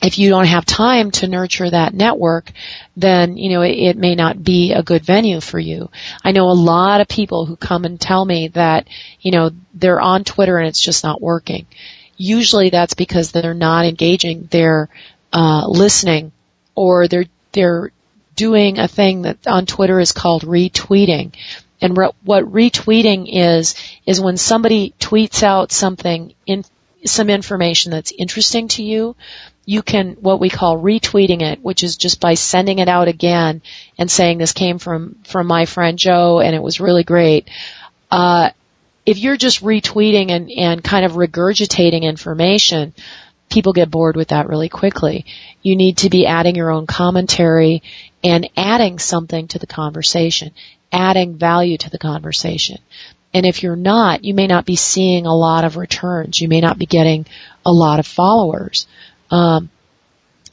if 0.00 0.18
you 0.18 0.30
don't 0.30 0.46
have 0.46 0.64
time 0.64 1.10
to 1.10 1.26
nurture 1.26 1.68
that 1.68 1.94
network, 1.94 2.52
then, 2.96 3.36
you 3.36 3.50
know, 3.50 3.62
it, 3.62 3.72
it, 3.72 3.96
may 3.96 4.14
not 4.14 4.42
be 4.42 4.72
a 4.72 4.82
good 4.82 5.02
venue 5.02 5.40
for 5.40 5.58
you. 5.58 5.90
I 6.22 6.32
know 6.32 6.50
a 6.50 6.52
lot 6.52 7.00
of 7.00 7.08
people 7.08 7.46
who 7.46 7.56
come 7.56 7.84
and 7.84 8.00
tell 8.00 8.24
me 8.24 8.48
that, 8.48 8.86
you 9.20 9.32
know, 9.32 9.50
they're 9.72 10.00
on 10.00 10.24
Twitter 10.24 10.58
and 10.58 10.68
it's 10.68 10.80
just 10.80 11.04
not 11.04 11.22
working. 11.22 11.66
Usually 12.16 12.70
that's 12.70 12.94
because 12.94 13.32
they're 13.32 13.54
not 13.54 13.86
engaging, 13.86 14.48
they're, 14.50 14.88
uh, 15.32 15.66
listening 15.66 16.32
or 16.74 17.08
they're, 17.08 17.26
they're 17.52 17.90
doing 18.34 18.78
a 18.78 18.88
thing 18.88 19.22
that 19.22 19.46
on 19.46 19.66
Twitter 19.66 20.00
is 20.00 20.12
called 20.12 20.42
retweeting. 20.42 21.34
And 21.80 21.96
re- 21.96 22.10
what 22.22 22.44
retweeting 22.44 23.26
is, 23.28 23.74
is 24.06 24.20
when 24.20 24.36
somebody 24.36 24.94
tweets 24.98 25.42
out 25.42 25.72
something 25.72 26.34
in, 26.46 26.64
some 27.04 27.30
information 27.30 27.90
that's 27.92 28.12
interesting 28.12 28.68
to 28.68 28.82
you, 28.82 29.16
you 29.66 29.82
can 29.82 30.12
what 30.20 30.40
we 30.40 30.50
call 30.50 30.78
retweeting 30.78 31.42
it, 31.42 31.62
which 31.62 31.82
is 31.82 31.96
just 31.96 32.20
by 32.20 32.34
sending 32.34 32.78
it 32.78 32.88
out 32.88 33.08
again 33.08 33.62
and 33.98 34.10
saying 34.10 34.38
this 34.38 34.52
came 34.52 34.78
from 34.78 35.16
from 35.24 35.46
my 35.46 35.64
friend 35.66 35.98
Joe 35.98 36.40
and 36.40 36.54
it 36.54 36.62
was 36.62 36.80
really 36.80 37.04
great. 37.04 37.48
Uh, 38.10 38.50
if 39.06 39.18
you're 39.18 39.36
just 39.36 39.62
retweeting 39.62 40.30
and, 40.30 40.50
and 40.50 40.82
kind 40.82 41.04
of 41.04 41.12
regurgitating 41.12 42.02
information, 42.02 42.94
people 43.50 43.72
get 43.72 43.90
bored 43.90 44.16
with 44.16 44.28
that 44.28 44.48
really 44.48 44.68
quickly. 44.68 45.26
You 45.62 45.76
need 45.76 45.98
to 45.98 46.10
be 46.10 46.26
adding 46.26 46.56
your 46.56 46.70
own 46.70 46.86
commentary 46.86 47.82
and 48.22 48.48
adding 48.56 48.98
something 48.98 49.48
to 49.48 49.58
the 49.58 49.66
conversation, 49.66 50.52
adding 50.92 51.36
value 51.36 51.78
to 51.78 51.90
the 51.90 51.98
conversation. 51.98 52.78
And 53.32 53.44
if 53.44 53.62
you're 53.62 53.76
not, 53.76 54.24
you 54.24 54.32
may 54.32 54.46
not 54.46 54.64
be 54.64 54.76
seeing 54.76 55.26
a 55.26 55.34
lot 55.34 55.64
of 55.64 55.76
returns. 55.76 56.40
You 56.40 56.48
may 56.48 56.60
not 56.60 56.78
be 56.78 56.86
getting 56.86 57.26
a 57.66 57.72
lot 57.72 57.98
of 57.98 58.06
followers. 58.06 58.86
Um, 59.30 59.70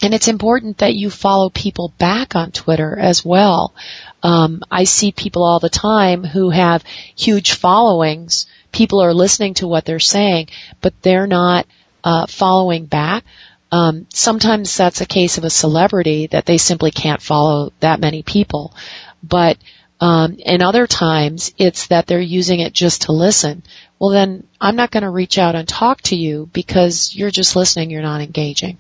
and 0.02 0.16
it's 0.16 0.28
important 0.28 0.80
that 0.80 0.96
you 0.96 1.12
follow 1.12 1.52
people 1.52 1.94
back 2.00 2.36
on 2.36 2.52
Twitter 2.52 2.98
as 2.98 3.24
well. 3.24 3.76
Um, 4.24 4.64
I 4.72 4.86
see 4.86 5.12
people 5.12 5.44
all 5.44 5.60
the 5.60 5.70
time 5.70 6.24
who 6.24 6.50
have 6.50 6.84
huge 7.16 7.54
followings. 7.54 8.48
People 8.72 9.02
are 9.02 9.14
listening 9.14 9.54
to 9.56 9.68
what 9.68 9.86
they're 9.86 10.00
saying, 10.00 10.48
but 10.82 11.00
they're 11.04 11.28
not 11.28 11.68
uh, 12.04 12.26
following 12.28 12.86
back. 12.86 13.24
Um, 13.72 14.08
sometimes 14.14 14.76
that's 14.76 15.02
a 15.02 15.06
case 15.06 15.38
of 15.38 15.46
a 15.46 15.50
celebrity 15.50 16.28
that 16.28 16.46
they 16.46 16.58
simply 16.58 16.92
can't 16.92 17.22
follow 17.22 17.72
that 17.80 18.00
many 18.02 18.22
people. 18.22 18.74
But 19.24 19.58
um, 20.02 20.38
and 20.46 20.64
other 20.64 20.88
times 20.88 21.54
it's 21.58 21.88
that 21.88 22.08
they're 22.08 22.20
using 22.20 22.60
it 22.60 22.74
just 22.74 23.04
to 23.04 23.12
listen. 23.12 23.64
Well, 24.00 24.10
then 24.10 24.48
I'm 24.60 24.76
not 24.76 24.90
going 24.90 25.04
to 25.04 25.10
reach 25.10 25.38
out 25.38 25.56
and 25.56 25.68
talk 25.68 26.02
to 26.04 26.16
you 26.16 26.50
because 26.52 27.16
you're 27.16 27.30
just 27.30 27.56
listening. 27.56 27.92
You're 27.92 28.02
not 28.02 28.22
engaging. 28.22 28.78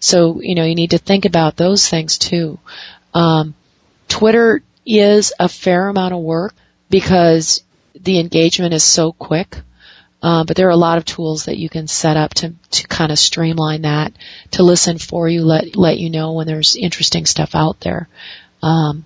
So 0.00 0.40
you 0.42 0.54
know 0.54 0.64
you 0.64 0.74
need 0.74 0.90
to 0.90 0.98
think 0.98 1.24
about 1.24 1.56
those 1.56 1.88
things 1.88 2.18
too. 2.18 2.58
Um, 3.14 3.54
Twitter 4.08 4.62
is 4.84 5.32
a 5.38 5.48
fair 5.48 5.88
amount 5.88 6.12
of 6.12 6.20
work 6.20 6.54
because 6.90 7.62
the 7.98 8.18
engagement 8.18 8.74
is 8.74 8.82
so 8.82 9.12
quick. 9.12 9.56
Uh, 10.24 10.42
but 10.42 10.56
there 10.56 10.66
are 10.68 10.70
a 10.70 10.76
lot 10.76 10.96
of 10.96 11.04
tools 11.04 11.44
that 11.44 11.58
you 11.58 11.68
can 11.68 11.86
set 11.86 12.16
up 12.16 12.32
to 12.32 12.54
to 12.70 12.88
kind 12.88 13.12
of 13.12 13.18
streamline 13.18 13.82
that, 13.82 14.10
to 14.52 14.62
listen 14.62 14.96
for 14.96 15.28
you, 15.28 15.44
let 15.44 15.76
let 15.76 15.98
you 15.98 16.08
know 16.08 16.32
when 16.32 16.46
there's 16.46 16.76
interesting 16.76 17.26
stuff 17.26 17.54
out 17.54 17.78
there. 17.80 18.08
Um, 18.62 19.04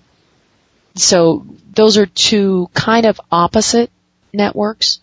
so 0.95 1.45
those 1.73 1.97
are 1.97 2.05
two 2.05 2.69
kind 2.73 3.05
of 3.05 3.19
opposite 3.29 3.91
networks 4.31 5.01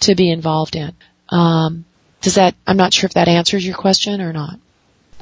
to 0.00 0.14
be 0.14 0.30
involved 0.30 0.76
in. 0.76 0.92
Um, 1.30 1.86
does 2.20 2.34
that? 2.34 2.54
I'm 2.66 2.76
not 2.76 2.92
sure 2.92 3.06
if 3.06 3.14
that 3.14 3.28
answers 3.28 3.64
your 3.64 3.76
question 3.76 4.20
or 4.20 4.34
not. 4.34 4.60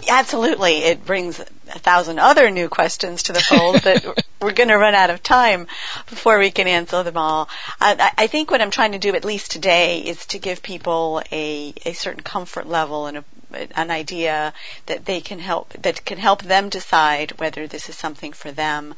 Absolutely, 0.08 0.84
it 0.84 1.04
brings 1.04 1.40
a 1.40 1.78
thousand 1.78 2.18
other 2.18 2.50
new 2.50 2.68
questions 2.68 3.24
to 3.24 3.32
the 3.32 3.40
fold, 3.40 3.80
but 3.82 4.04
we're 4.40 4.52
going 4.52 4.68
to 4.68 4.76
run 4.76 4.94
out 4.94 5.10
of 5.10 5.22
time 5.22 5.66
before 6.08 6.38
we 6.38 6.50
can 6.50 6.66
answer 6.66 7.02
them 7.02 7.16
all. 7.16 7.48
I, 7.80 8.12
I, 8.18 8.26
think 8.26 8.50
what 8.50 8.60
I'm 8.60 8.70
trying 8.70 8.92
to 8.92 8.98
do, 8.98 9.14
at 9.14 9.24
least 9.24 9.50
today, 9.50 10.00
is 10.00 10.26
to 10.26 10.38
give 10.38 10.62
people 10.62 11.22
a, 11.32 11.72
a 11.86 11.92
certain 11.94 12.22
comfort 12.22 12.66
level 12.66 13.06
and 13.06 13.18
a, 13.18 13.24
an 13.54 13.90
idea 13.90 14.52
that 14.86 15.04
they 15.04 15.20
can 15.20 15.38
help 15.38 15.72
that 15.82 16.04
can 16.04 16.18
help 16.18 16.42
them 16.42 16.68
decide 16.68 17.38
whether 17.38 17.66
this 17.66 17.88
is 17.88 17.96
something 17.96 18.32
for 18.32 18.52
them. 18.52 18.94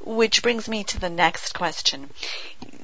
Which 0.00 0.42
brings 0.42 0.68
me 0.68 0.84
to 0.84 1.00
the 1.00 1.08
next 1.08 1.54
question. 1.54 2.10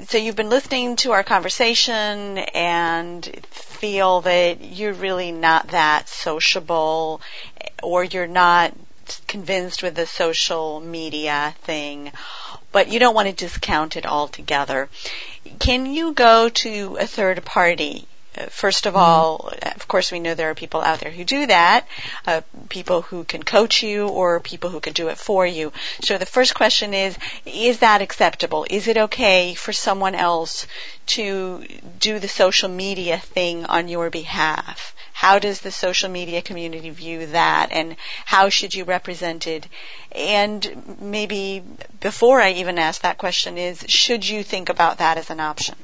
So 0.09 0.16
you've 0.16 0.37
been 0.37 0.49
listening 0.49 0.97
to 0.97 1.12
our 1.12 1.22
conversation 1.22 2.39
and 2.39 3.24
feel 3.51 4.22
that 4.22 4.62
you're 4.62 4.95
really 4.95 5.32
not 5.32 5.68
that 5.68 6.09
sociable 6.09 7.20
or 7.82 8.05
you're 8.05 8.26
not 8.26 8.74
convinced 9.26 9.82
with 9.82 9.95
the 9.97 10.07
social 10.07 10.80
media 10.80 11.55
thing, 11.62 12.12
but 12.72 12.89
you 12.89 12.99
don't 12.99 13.14
want 13.14 13.28
to 13.28 13.35
discount 13.35 13.97
it 13.97 14.07
altogether. 14.07 14.89
Can 15.59 15.87
you 15.87 16.12
go 16.12 16.49
to 16.49 16.97
a 17.01 17.07
third 17.07 17.45
party 17.45 18.07
First 18.49 18.87
of 18.87 18.95
all, 18.95 19.53
of 19.62 19.89
course, 19.89 20.12
we 20.12 20.20
know 20.20 20.35
there 20.35 20.51
are 20.51 20.55
people 20.55 20.81
out 20.81 21.01
there 21.01 21.11
who 21.11 21.24
do 21.24 21.47
that, 21.47 21.87
uh, 22.26 22.43
people 22.68 23.03
who 23.03 23.24
can 23.24 23.43
coach 23.43 23.83
you 23.83 24.07
or 24.07 24.39
people 24.39 24.70
who 24.70 24.78
can 24.78 24.93
do 24.93 25.09
it 25.09 25.18
for 25.18 25.45
you. 25.45 25.72
So 26.03 26.16
the 26.16 26.26
first 26.26 26.55
question 26.55 26.95
is, 26.95 27.18
is 27.45 27.81
that 27.81 28.03
acceptable? 28.03 28.66
Is 28.70 28.87
it 28.87 28.97
okay 28.97 29.55
for 29.55 29.72
someone 29.72 30.14
else 30.14 30.68
to 31.07 31.66
do 31.99 32.20
the 32.20 32.28
social 32.28 32.68
media 32.68 33.18
thing 33.18 33.66
on 33.66 33.89
your 33.89 34.11
behalf? 34.11 34.95
How 35.12 35.41
does 35.41 35.61
the 35.61 35.72
social 35.72 36.09
media 36.09 36.41
community 36.41 36.91
view 36.91 37.26
that 37.26 37.72
and 37.72 37.97
how 38.24 38.49
should 38.49 38.74
you 38.74 38.85
represent 38.85 39.49
it? 39.49 39.66
And 40.12 40.99
maybe 41.01 41.64
before 41.99 42.41
I 42.41 42.53
even 42.53 42.78
ask 42.78 43.03
that 43.03 43.18
question 43.18 43.59
is, 43.59 43.85
should 43.89 44.26
you 44.26 44.45
think 44.45 44.68
about 44.68 44.99
that 44.99 45.18
as 45.18 45.31
an 45.31 45.41
option? 45.41 45.74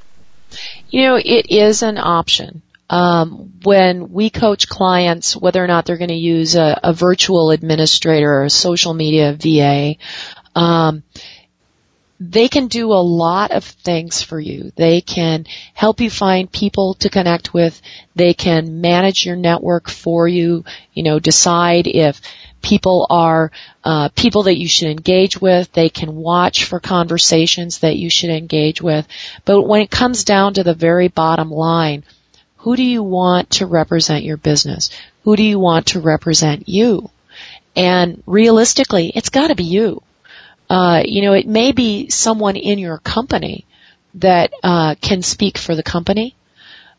You 0.90 1.02
know, 1.02 1.16
it 1.16 1.50
is 1.50 1.82
an 1.82 1.98
option. 1.98 2.62
Um, 2.88 3.52
when 3.64 4.12
we 4.12 4.30
coach 4.30 4.68
clients, 4.68 5.36
whether 5.36 5.62
or 5.62 5.66
not 5.66 5.86
they're 5.86 5.96
going 5.96 6.08
to 6.08 6.14
use 6.14 6.54
a, 6.54 6.78
a, 6.84 6.92
virtual 6.92 7.50
administrator 7.50 8.32
or 8.32 8.44
a 8.44 8.50
social 8.50 8.94
media 8.94 9.32
VA, 9.32 9.96
um, 10.54 11.02
they 12.18 12.48
can 12.48 12.68
do 12.68 12.92
a 12.92 13.02
lot 13.02 13.50
of 13.50 13.64
things 13.64 14.22
for 14.22 14.40
you. 14.40 14.72
They 14.76 15.00
can 15.00 15.46
help 15.74 16.00
you 16.00 16.10
find 16.10 16.50
people 16.50 16.94
to 16.94 17.10
connect 17.10 17.52
with. 17.52 17.80
They 18.14 18.32
can 18.34 18.80
manage 18.80 19.26
your 19.26 19.36
network 19.36 19.90
for 19.90 20.26
you, 20.26 20.64
you 20.94 21.02
know, 21.02 21.18
decide 21.18 21.86
if 21.86 22.20
people 22.66 23.06
are 23.10 23.52
uh, 23.84 24.08
people 24.16 24.42
that 24.44 24.58
you 24.58 24.66
should 24.66 24.88
engage 24.88 25.40
with. 25.40 25.70
They 25.72 25.88
can 25.88 26.16
watch 26.16 26.64
for 26.64 26.80
conversations 26.80 27.78
that 27.78 27.96
you 27.96 28.10
should 28.10 28.30
engage 28.30 28.82
with. 28.82 29.06
But 29.44 29.62
when 29.62 29.82
it 29.82 29.90
comes 29.90 30.24
down 30.24 30.54
to 30.54 30.64
the 30.64 30.74
very 30.74 31.06
bottom 31.06 31.48
line, 31.48 32.02
who 32.56 32.74
do 32.74 32.82
you 32.82 33.04
want 33.04 33.50
to 33.50 33.66
represent 33.66 34.24
your 34.24 34.36
business? 34.36 34.90
Who 35.22 35.36
do 35.36 35.44
you 35.44 35.60
want 35.60 35.86
to 35.88 36.00
represent 36.00 36.68
you? 36.68 37.08
And 37.76 38.24
realistically, 38.26 39.12
it's 39.14 39.28
got 39.28 39.48
to 39.48 39.54
be 39.54 39.64
you. 39.64 40.02
Uh, 40.68 41.02
you 41.04 41.22
know, 41.22 41.34
it 41.34 41.46
may 41.46 41.70
be 41.70 42.08
someone 42.08 42.56
in 42.56 42.80
your 42.80 42.98
company 42.98 43.64
that 44.14 44.52
uh, 44.64 44.96
can 45.00 45.22
speak 45.22 45.56
for 45.56 45.76
the 45.76 45.84
company, 45.84 46.34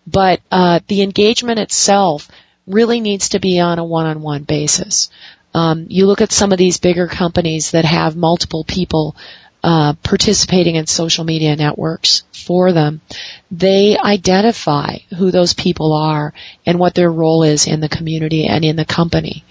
but 0.05 0.39
uh, 0.49 0.79
the 0.87 1.01
engagement 1.01 1.59
itself 1.59 2.29
really 2.67 2.99
needs 2.99 3.29
to 3.29 3.39
be 3.39 3.59
on 3.59 3.79
a 3.79 3.85
one-on-one 3.85 4.43
basis. 4.43 5.09
Um, 5.57 5.87
you 5.89 6.05
look 6.05 6.21
at 6.21 6.31
some 6.31 6.51
of 6.51 6.59
these 6.59 6.77
bigger 6.77 7.07
companies 7.07 7.71
that 7.71 7.83
have 7.83 8.15
multiple 8.15 8.63
people 8.63 9.15
uh, 9.63 9.93
participating 10.03 10.75
in 10.75 10.85
social 10.85 11.23
media 11.23 11.55
networks 11.55 12.21
for 12.31 12.73
them. 12.73 13.01
They 13.49 13.97
identify 13.97 14.97
who 15.17 15.31
those 15.31 15.55
people 15.55 15.93
are 15.93 16.31
and 16.67 16.77
what 16.77 16.93
their 16.93 17.11
role 17.11 17.41
is 17.41 17.65
in 17.65 17.79
the 17.79 17.89
community 17.89 18.45
and 18.45 18.63
in 18.63 18.75
the 18.75 18.85
company. 18.85 19.43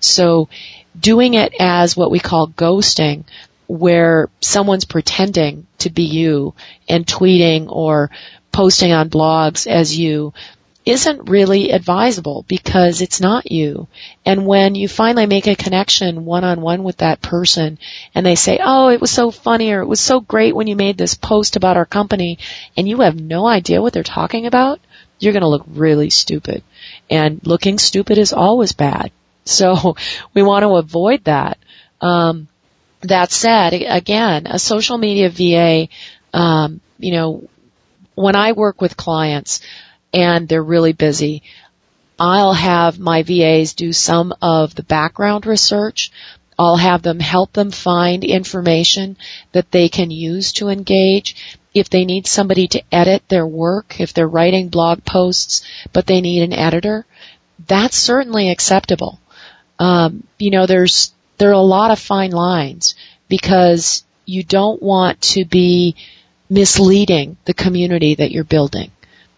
So 0.00 0.48
doing 0.98 1.34
it 1.34 1.54
as 1.60 1.96
what 1.96 2.10
we 2.10 2.18
call 2.18 2.48
ghosting, 2.48 3.22
where 3.68 4.30
someone's 4.40 4.84
pretending 4.84 5.68
to 5.78 5.90
be 5.90 6.02
you 6.02 6.54
and 6.88 7.06
tweeting 7.06 7.70
or 7.70 8.10
posting 8.50 8.90
on 8.90 9.10
blogs 9.10 9.68
as 9.68 9.96
you 9.96 10.34
isn't 10.84 11.30
really 11.30 11.70
advisable 11.70 12.44
because 12.48 13.02
it's 13.02 13.20
not 13.20 13.50
you. 13.50 13.86
And 14.26 14.46
when 14.46 14.74
you 14.74 14.88
finally 14.88 15.26
make 15.26 15.46
a 15.46 15.54
connection 15.54 16.24
one 16.24 16.42
on 16.42 16.60
one 16.60 16.82
with 16.82 16.98
that 16.98 17.22
person 17.22 17.78
and 18.14 18.26
they 18.26 18.34
say, 18.34 18.58
oh, 18.62 18.88
it 18.88 19.00
was 19.00 19.10
so 19.10 19.30
funny 19.30 19.72
or 19.72 19.82
it 19.82 19.86
was 19.86 20.00
so 20.00 20.20
great 20.20 20.56
when 20.56 20.66
you 20.66 20.74
made 20.74 20.98
this 20.98 21.14
post 21.14 21.54
about 21.56 21.76
our 21.76 21.86
company 21.86 22.38
and 22.76 22.88
you 22.88 23.00
have 23.00 23.20
no 23.20 23.46
idea 23.46 23.80
what 23.80 23.92
they're 23.92 24.02
talking 24.02 24.46
about, 24.46 24.80
you're 25.20 25.32
going 25.32 25.42
to 25.42 25.48
look 25.48 25.64
really 25.68 26.10
stupid. 26.10 26.64
And 27.08 27.40
looking 27.46 27.78
stupid 27.78 28.18
is 28.18 28.32
always 28.32 28.72
bad. 28.72 29.12
So 29.44 29.96
we 30.34 30.42
want 30.42 30.64
to 30.64 30.74
avoid 30.74 31.24
that. 31.24 31.58
Um, 32.00 32.48
that 33.02 33.30
said, 33.30 33.72
again, 33.72 34.46
a 34.46 34.58
social 34.58 34.98
media 34.98 35.28
VA, 35.28 35.88
um, 36.32 36.80
you 36.98 37.12
know, 37.12 37.48
when 38.14 38.36
I 38.36 38.52
work 38.52 38.80
with 38.80 38.96
clients 38.96 39.60
and 40.12 40.48
they're 40.48 40.62
really 40.62 40.92
busy, 40.92 41.42
I'll 42.18 42.52
have 42.52 42.98
my 42.98 43.22
VAs 43.22 43.74
do 43.74 43.92
some 43.92 44.34
of 44.40 44.74
the 44.74 44.82
background 44.82 45.46
research. 45.46 46.10
I'll 46.58 46.76
have 46.76 47.02
them 47.02 47.18
help 47.18 47.52
them 47.52 47.70
find 47.70 48.22
information 48.22 49.16
that 49.52 49.70
they 49.70 49.88
can 49.88 50.10
use 50.10 50.52
to 50.54 50.68
engage. 50.68 51.58
If 51.74 51.88
they 51.88 52.04
need 52.04 52.26
somebody 52.26 52.68
to 52.68 52.82
edit 52.92 53.22
their 53.28 53.46
work, 53.46 53.98
if 53.98 54.12
they're 54.12 54.28
writing 54.28 54.68
blog 54.68 55.04
posts, 55.04 55.66
but 55.92 56.06
they 56.06 56.20
need 56.20 56.42
an 56.42 56.52
editor, 56.52 57.06
that's 57.66 57.96
certainly 57.96 58.50
acceptable. 58.50 59.18
Um, 59.78 60.24
you 60.38 60.50
know, 60.50 60.66
there's 60.66 61.12
there 61.38 61.48
are 61.50 61.52
a 61.52 61.58
lot 61.58 61.90
of 61.90 61.98
fine 61.98 62.30
lines 62.30 62.94
because 63.28 64.04
you 64.26 64.44
don't 64.44 64.82
want 64.82 65.20
to 65.22 65.44
be 65.44 65.96
misleading 66.48 67.36
the 67.46 67.54
community 67.54 68.14
that 68.14 68.30
you're 68.30 68.44
building. 68.44 68.92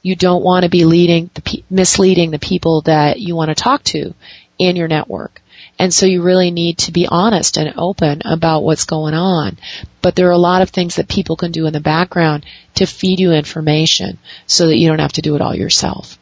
You 0.04 0.14
don't 0.14 0.44
want 0.44 0.62
to 0.62 0.68
be 0.68 0.84
leading 0.84 1.30
the, 1.34 1.64
misleading 1.68 2.30
the 2.30 2.38
people 2.38 2.82
that 2.82 3.18
you 3.18 3.34
want 3.34 3.48
to 3.48 3.56
talk 3.56 3.82
to 3.84 4.14
in 4.58 4.76
your 4.76 4.86
network. 4.86 5.40
And 5.78 5.92
so 5.92 6.06
you 6.06 6.22
really 6.22 6.52
need 6.52 6.78
to 6.78 6.92
be 6.92 7.08
honest 7.08 7.56
and 7.56 7.74
open 7.76 8.22
about 8.24 8.62
what's 8.62 8.84
going 8.84 9.14
on. 9.14 9.58
But 10.02 10.14
there 10.14 10.28
are 10.28 10.38
a 10.38 10.38
lot 10.38 10.62
of 10.62 10.70
things 10.70 10.96
that 10.96 11.08
people 11.08 11.36
can 11.36 11.50
do 11.50 11.66
in 11.66 11.72
the 11.72 11.80
background 11.80 12.44
to 12.76 12.86
feed 12.86 13.18
you 13.18 13.32
information 13.32 14.18
so 14.46 14.68
that 14.68 14.78
you 14.78 14.88
don't 14.88 15.00
have 15.00 15.14
to 15.14 15.22
do 15.22 15.34
it 15.34 15.40
all 15.40 15.56
yourself. 15.56 16.18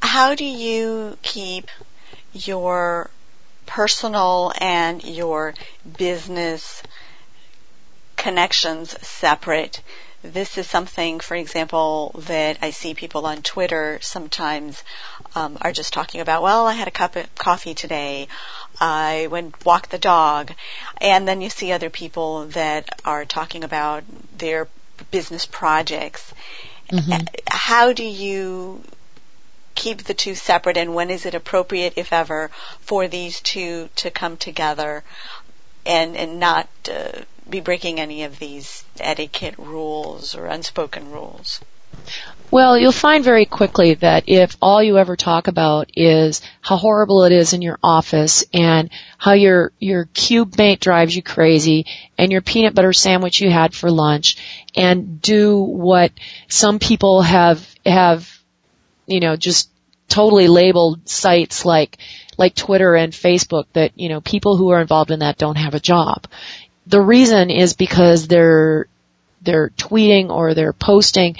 How 0.00 0.36
do 0.36 0.44
you 0.44 1.18
keep 1.22 1.70
your 2.32 3.10
personal 3.66 4.52
and 4.60 5.02
your 5.02 5.54
business 5.96 6.82
connections 8.24 8.96
separate. 9.06 9.82
This 10.24 10.56
is 10.56 10.66
something, 10.66 11.20
for 11.20 11.34
example, 11.34 12.12
that 12.26 12.56
I 12.62 12.70
see 12.70 12.94
people 12.94 13.26
on 13.26 13.42
Twitter 13.42 13.98
sometimes 14.00 14.82
um, 15.34 15.58
are 15.60 15.70
just 15.70 15.92
talking 15.92 16.22
about. 16.22 16.42
Well, 16.42 16.66
I 16.66 16.72
had 16.72 16.88
a 16.88 16.90
cup 16.90 17.14
of 17.16 17.34
coffee 17.34 17.74
today. 17.74 18.28
I 18.80 19.28
went 19.30 19.66
walk 19.66 19.90
the 19.90 19.98
dog, 19.98 20.52
and 20.98 21.28
then 21.28 21.42
you 21.42 21.50
see 21.50 21.72
other 21.72 21.90
people 21.90 22.46
that 22.46 22.88
are 23.04 23.26
talking 23.26 23.64
about 23.64 24.04
their 24.38 24.66
business 25.10 25.44
projects. 25.44 26.32
Mm-hmm. 26.90 27.26
How 27.50 27.92
do 27.92 28.04
you 28.04 28.82
keep 29.74 30.04
the 30.04 30.14
two 30.14 30.34
separate 30.34 30.78
and 30.78 30.94
when 30.94 31.10
is 31.10 31.26
it 31.26 31.34
appropriate, 31.34 31.94
if 31.96 32.14
ever, 32.14 32.50
for 32.80 33.08
these 33.08 33.42
two 33.42 33.90
to 33.96 34.10
come 34.10 34.38
together 34.38 35.04
and, 35.84 36.16
and 36.16 36.40
not 36.40 36.66
uh, 36.90 37.20
be 37.48 37.60
breaking 37.60 38.00
any 38.00 38.24
of 38.24 38.38
these 38.38 38.84
etiquette 38.98 39.54
rules 39.58 40.34
or 40.34 40.46
unspoken 40.46 41.10
rules? 41.10 41.60
Well, 42.50 42.76
you'll 42.76 42.92
find 42.92 43.24
very 43.24 43.44
quickly 43.46 43.94
that 43.94 44.24
if 44.26 44.56
all 44.60 44.82
you 44.82 44.98
ever 44.98 45.16
talk 45.16 45.46
about 45.46 45.90
is 45.96 46.42
how 46.60 46.76
horrible 46.76 47.24
it 47.24 47.32
is 47.32 47.52
in 47.52 47.62
your 47.62 47.78
office 47.82 48.44
and 48.52 48.90
how 49.16 49.32
your 49.32 49.72
your 49.78 50.06
cube 50.12 50.58
mate 50.58 50.80
drives 50.80 51.14
you 51.14 51.22
crazy 51.22 51.86
and 52.18 52.32
your 52.32 52.42
peanut 52.42 52.74
butter 52.74 52.92
sandwich 52.92 53.40
you 53.40 53.50
had 53.50 53.74
for 53.74 53.90
lunch 53.90 54.36
and 54.74 55.20
do 55.20 55.58
what 55.58 56.12
some 56.48 56.78
people 56.78 57.22
have 57.22 57.66
have 57.86 58.28
you 59.06 59.20
know, 59.20 59.36
just 59.36 59.70
totally 60.08 60.48
labeled 60.48 61.08
sites 61.08 61.64
like 61.64 61.98
like 62.36 62.54
Twitter 62.54 62.94
and 62.94 63.12
Facebook 63.12 63.66
that, 63.74 63.92
you 63.94 64.08
know, 64.08 64.20
people 64.20 64.56
who 64.56 64.70
are 64.70 64.80
involved 64.80 65.12
in 65.12 65.20
that 65.20 65.38
don't 65.38 65.56
have 65.56 65.74
a 65.74 65.80
job. 65.80 66.26
The 66.86 67.00
reason 67.00 67.50
is 67.50 67.74
because 67.74 68.28
they're 68.28 68.86
they're 69.42 69.70
tweeting 69.70 70.30
or 70.30 70.54
they're 70.54 70.72
posting 70.72 71.36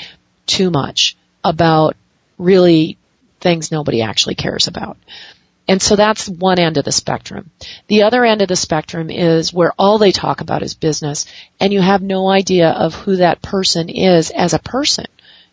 too 0.46 0.70
much 0.70 1.16
about 1.42 1.96
really 2.38 2.98
things 3.40 3.70
nobody 3.70 4.02
actually 4.02 4.34
cares 4.34 4.66
about. 4.68 4.96
And 5.66 5.80
so 5.80 5.96
that's 5.96 6.28
one 6.28 6.58
end 6.58 6.76
of 6.76 6.84
the 6.84 6.92
spectrum. 6.92 7.50
The 7.86 8.02
other 8.02 8.24
end 8.24 8.42
of 8.42 8.48
the 8.48 8.56
spectrum 8.56 9.10
is 9.10 9.52
where 9.52 9.72
all 9.78 9.98
they 9.98 10.12
talk 10.12 10.42
about 10.42 10.62
is 10.62 10.74
business 10.74 11.26
and 11.58 11.72
you 11.72 11.80
have 11.80 12.02
no 12.02 12.28
idea 12.28 12.70
of 12.70 12.94
who 12.94 13.16
that 13.16 13.40
person 13.40 13.88
is 13.88 14.30
as 14.30 14.52
a 14.52 14.58
person. 14.58 15.06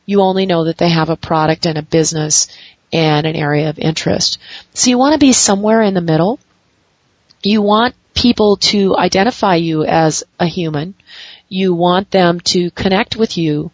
You 0.06 0.22
only 0.22 0.46
know 0.46 0.66
that 0.66 0.78
they 0.78 0.89
have 0.89 1.10
a 1.10 1.16
product 1.16 1.66
and 1.66 1.78
a 1.78 1.84
business 1.84 2.48
and 2.92 3.26
an 3.26 3.36
area 3.36 3.70
of 3.70 3.80
interest. 3.80 4.38
So 4.74 4.89
you 4.89 4.98
want 4.98 5.14
to 5.14 5.20
be 5.20 5.32
somewhere 5.32 5.82
in 5.82 5.94
the 5.94 6.02
middle. 6.02 6.39
You 7.44 7.62
want 7.62 7.96
people 8.22 8.57
to 8.57 8.95
identify 8.95 9.55
you 9.55 9.84
as 9.84 10.24
a 10.39 10.45
human. 10.45 10.93
You 11.49 11.74
want 11.74 12.11
them 12.11 12.39
to 12.41 12.69
connect 12.72 13.15
with 13.15 13.36
you. 13.38 13.72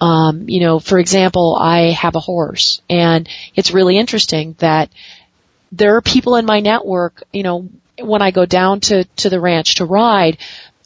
Um, 0.00 0.48
you 0.48 0.60
know, 0.60 0.80
for 0.80 0.98
example, 0.98 1.56
I 1.58 1.92
have 1.92 2.16
a 2.16 2.20
horse 2.20 2.82
and 2.90 3.28
it's 3.54 3.70
really 3.70 3.96
interesting 3.96 4.56
that 4.58 4.90
there 5.70 5.96
are 5.96 6.02
people 6.02 6.36
in 6.36 6.44
my 6.44 6.60
network, 6.60 7.22
you 7.32 7.44
know, 7.44 7.68
when 8.00 8.20
I 8.20 8.32
go 8.32 8.44
down 8.44 8.80
to, 8.80 9.04
to 9.04 9.30
the 9.30 9.40
ranch 9.40 9.76
to 9.76 9.84
ride, 9.84 10.38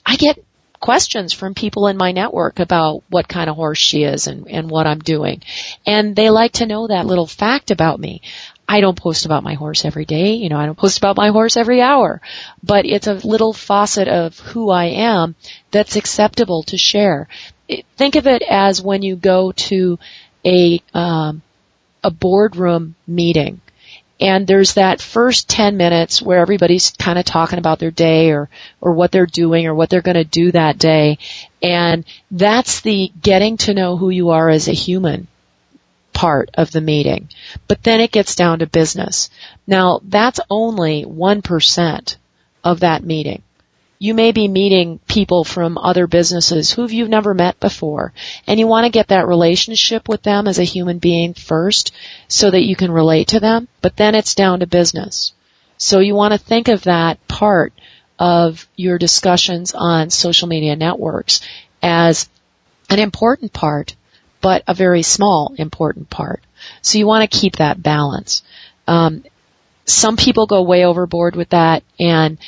I 0.04 0.16
get 0.16 0.44
questions 0.78 1.32
from 1.32 1.54
people 1.54 1.88
in 1.88 1.96
my 1.96 2.12
network 2.12 2.60
about 2.60 3.02
what 3.08 3.26
kind 3.26 3.50
of 3.50 3.56
horse 3.56 3.78
she 3.78 4.04
is 4.04 4.26
and, 4.26 4.46
and 4.48 4.70
what 4.70 4.86
I'm 4.86 5.00
doing. 5.00 5.42
And 5.86 6.14
they 6.14 6.30
like 6.30 6.52
to 6.52 6.66
know 6.66 6.86
that 6.86 7.06
little 7.06 7.26
fact 7.26 7.70
about 7.70 7.98
me. 7.98 8.20
I 8.68 8.80
don't 8.80 9.00
post 9.00 9.24
about 9.24 9.42
my 9.42 9.54
horse 9.54 9.84
every 9.84 10.04
day, 10.04 10.34
you 10.34 10.50
know, 10.50 10.58
I 10.58 10.66
don't 10.66 10.76
post 10.76 10.98
about 10.98 11.16
my 11.16 11.28
horse 11.28 11.56
every 11.56 11.80
hour, 11.80 12.20
but 12.62 12.84
it's 12.84 13.06
a 13.06 13.14
little 13.14 13.54
faucet 13.54 14.08
of 14.08 14.38
who 14.40 14.70
I 14.70 14.86
am 14.86 15.36
that's 15.70 15.96
acceptable 15.96 16.64
to 16.64 16.76
share. 16.76 17.28
Think 17.96 18.16
of 18.16 18.26
it 18.26 18.42
as 18.42 18.82
when 18.82 19.02
you 19.02 19.16
go 19.16 19.52
to 19.52 19.98
a, 20.44 20.82
um, 20.92 21.40
a 22.04 22.10
boardroom 22.10 22.94
meeting 23.06 23.60
and 24.20 24.46
there's 24.46 24.74
that 24.74 25.00
first 25.00 25.48
10 25.48 25.76
minutes 25.76 26.20
where 26.20 26.40
everybody's 26.40 26.90
kind 26.90 27.18
of 27.18 27.24
talking 27.24 27.58
about 27.58 27.78
their 27.78 27.92
day 27.92 28.32
or, 28.32 28.48
or 28.80 28.92
what 28.92 29.12
they're 29.12 29.26
doing 29.26 29.66
or 29.66 29.74
what 29.74 29.90
they're 29.90 30.02
going 30.02 30.16
to 30.16 30.24
do 30.24 30.50
that 30.52 30.78
day. 30.78 31.18
And 31.62 32.04
that's 32.30 32.80
the 32.80 33.12
getting 33.22 33.58
to 33.58 33.74
know 33.74 33.96
who 33.96 34.10
you 34.10 34.30
are 34.30 34.48
as 34.48 34.68
a 34.68 34.72
human 34.72 35.28
part 36.24 36.50
of 36.62 36.70
the 36.72 36.80
meeting. 36.92 37.22
But 37.68 37.82
then 37.82 38.00
it 38.00 38.12
gets 38.16 38.34
down 38.34 38.58
to 38.58 38.66
business. 38.80 39.30
Now 39.66 40.00
that's 40.02 40.40
only 40.50 41.04
1% 41.04 42.16
of 42.64 42.80
that 42.80 43.04
meeting. 43.04 43.42
you 43.98 44.14
may 44.14 44.32
be 44.32 44.46
meeting 44.46 45.00
people 45.08 45.44
from 45.44 45.76
other 45.76 46.06
businesses 46.06 46.70
who 46.70 46.88
you've 46.88 47.08
never 47.08 47.34
met 47.34 47.58
before. 47.58 48.12
And 48.46 48.58
you 48.60 48.66
want 48.66 48.84
to 48.84 48.90
get 48.90 49.08
that 49.08 49.26
relationship 49.26 50.08
with 50.08 50.22
them 50.22 50.46
as 50.46 50.58
a 50.58 50.64
human 50.64 50.98
being 50.98 51.34
first 51.34 51.92
so 52.28 52.50
that 52.50 52.62
you 52.62 52.76
can 52.76 52.92
relate 52.92 53.28
to 53.28 53.40
them. 53.40 53.66
But 53.80 53.96
then 53.96 54.14
it's 54.14 54.34
down 54.34 54.60
to 54.60 54.66
business. 54.66 55.32
So 55.78 55.98
you 56.00 56.14
want 56.14 56.32
to 56.32 56.38
think 56.38 56.68
of 56.68 56.84
that 56.84 57.26
part 57.28 57.72
of 58.18 58.68
your 58.76 58.98
discussions 58.98 59.74
on 59.74 60.10
social 60.10 60.48
media 60.48 60.76
networks 60.76 61.40
as 61.82 62.28
an 62.90 62.98
important 62.98 63.52
part, 63.52 63.94
but 64.40 64.62
a 64.66 64.74
very 64.74 65.02
small 65.02 65.54
important 65.58 66.10
part. 66.10 66.42
So 66.82 66.98
you 66.98 67.06
want 67.06 67.30
to 67.30 67.38
keep 67.38 67.56
that 67.56 67.82
balance. 67.82 68.42
Um, 68.86 69.24
some 69.84 70.16
people 70.16 70.46
go 70.46 70.62
way 70.62 70.84
overboard 70.84 71.34
with 71.36 71.50
that 71.50 71.82
and 71.98 72.38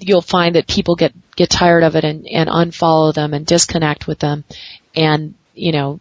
you'll 0.00 0.22
find 0.22 0.56
that 0.56 0.66
people 0.66 0.96
get 0.96 1.12
get 1.36 1.50
tired 1.50 1.82
of 1.82 1.96
it 1.96 2.04
and, 2.04 2.26
and 2.26 2.48
unfollow 2.48 3.14
them 3.14 3.34
and 3.34 3.46
disconnect 3.46 4.06
with 4.06 4.18
them, 4.18 4.44
and 4.94 5.34
you 5.54 5.72
know, 5.72 6.00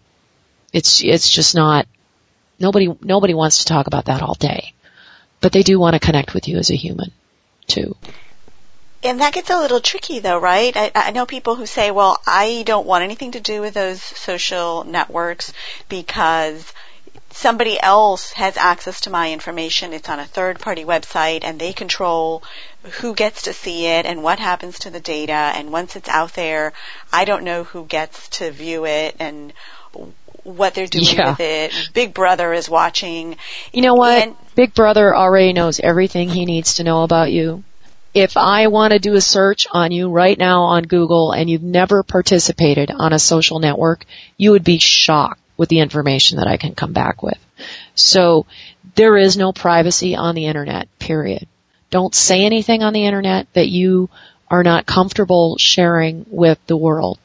it's 0.73 1.03
it's 1.03 1.29
just 1.29 1.55
not 1.55 1.87
nobody 2.59 2.93
nobody 3.01 3.33
wants 3.33 3.59
to 3.59 3.65
talk 3.65 3.87
about 3.87 4.05
that 4.05 4.21
all 4.21 4.35
day, 4.35 4.73
but 5.41 5.51
they 5.51 5.63
do 5.63 5.79
want 5.79 5.93
to 5.93 5.99
connect 5.99 6.33
with 6.33 6.47
you 6.47 6.57
as 6.57 6.71
a 6.71 6.75
human, 6.75 7.11
too. 7.67 7.95
And 9.01 9.21
that 9.21 9.33
gets 9.33 9.49
a 9.49 9.57
little 9.57 9.79
tricky 9.79 10.19
though, 10.19 10.39
right? 10.39 10.75
I, 10.75 10.91
I 10.93 11.11
know 11.11 11.25
people 11.25 11.55
who 11.55 11.65
say, 11.65 11.91
well, 11.91 12.17
I 12.27 12.63
don't 12.65 12.85
want 12.85 13.03
anything 13.03 13.31
to 13.31 13.39
do 13.39 13.61
with 13.61 13.73
those 13.73 14.01
social 14.01 14.83
networks 14.83 15.53
because 15.87 16.73
somebody 17.31 17.79
else 17.79 18.33
has 18.33 18.57
access 18.57 19.01
to 19.01 19.09
my 19.09 19.31
information. 19.31 19.93
It's 19.93 20.09
on 20.09 20.19
a 20.19 20.25
third 20.25 20.59
party 20.59 20.83
website 20.83 21.41
and 21.43 21.59
they 21.59 21.71
control 21.71 22.43
who 22.99 23.13
gets 23.13 23.43
to 23.43 23.53
see 23.53 23.85
it 23.85 24.05
and 24.05 24.23
what 24.23 24.39
happens 24.39 24.79
to 24.79 24.89
the 24.89 24.99
data. 24.99 25.33
And 25.33 25.71
once 25.71 25.95
it's 25.95 26.09
out 26.09 26.33
there, 26.33 26.73
I 27.11 27.25
don't 27.25 27.43
know 27.43 27.63
who 27.63 27.85
gets 27.85 28.29
to 28.39 28.51
view 28.51 28.85
it 28.85 29.15
and 29.19 29.53
what 30.43 30.73
they're 30.73 30.87
doing 30.87 31.05
yeah. 31.05 31.29
with 31.31 31.39
it. 31.39 31.73
Big 31.93 32.13
Brother 32.13 32.51
is 32.53 32.69
watching. 32.69 33.37
You 33.71 33.81
know 33.81 33.95
what? 33.95 34.23
And 34.23 34.35
Big 34.55 34.73
Brother 34.73 35.15
already 35.15 35.53
knows 35.53 35.79
everything 35.79 36.29
he 36.29 36.45
needs 36.45 36.75
to 36.75 36.83
know 36.83 37.03
about 37.03 37.31
you. 37.31 37.63
If 38.13 38.37
I 38.37 38.67
want 38.67 38.93
to 38.93 38.99
do 38.99 39.13
a 39.13 39.21
search 39.21 39.67
on 39.71 39.91
you 39.91 40.09
right 40.09 40.37
now 40.37 40.63
on 40.63 40.83
Google 40.83 41.31
and 41.31 41.49
you've 41.49 41.63
never 41.63 42.01
participated 42.03 42.91
on 42.91 43.13
a 43.13 43.19
social 43.19 43.59
network, 43.59 44.05
you 44.35 44.51
would 44.51 44.63
be 44.63 44.79
shocked 44.79 45.41
with 45.57 45.69
the 45.69 45.79
information 45.79 46.37
that 46.37 46.47
I 46.47 46.57
can 46.57 46.73
come 46.73 46.93
back 46.93 47.21
with. 47.21 47.37
So 47.93 48.45
there 48.95 49.17
is 49.17 49.37
no 49.37 49.51
privacy 49.51 50.15
on 50.15 50.33
the 50.33 50.47
internet, 50.47 50.87
period. 50.97 51.47
Don't 51.91 52.15
say 52.15 52.45
anything 52.45 52.81
on 52.81 52.93
the 52.93 53.05
internet 53.05 53.51
that 53.53 53.67
you 53.67 54.09
are 54.49 54.63
not 54.63 54.85
comfortable 54.85 55.57
sharing 55.57 56.25
with 56.29 56.57
the 56.65 56.77
world. 56.77 57.19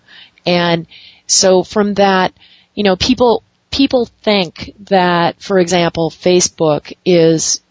And 0.44 0.86
so 1.26 1.62
from 1.62 1.94
that, 1.94 2.34
you 2.74 2.82
know, 2.82 2.96
people, 2.96 3.42
people 3.70 4.06
think 4.22 4.74
that, 4.80 5.40
for 5.40 5.58
example, 5.58 6.10
Facebook 6.10 6.92
is 7.04 7.62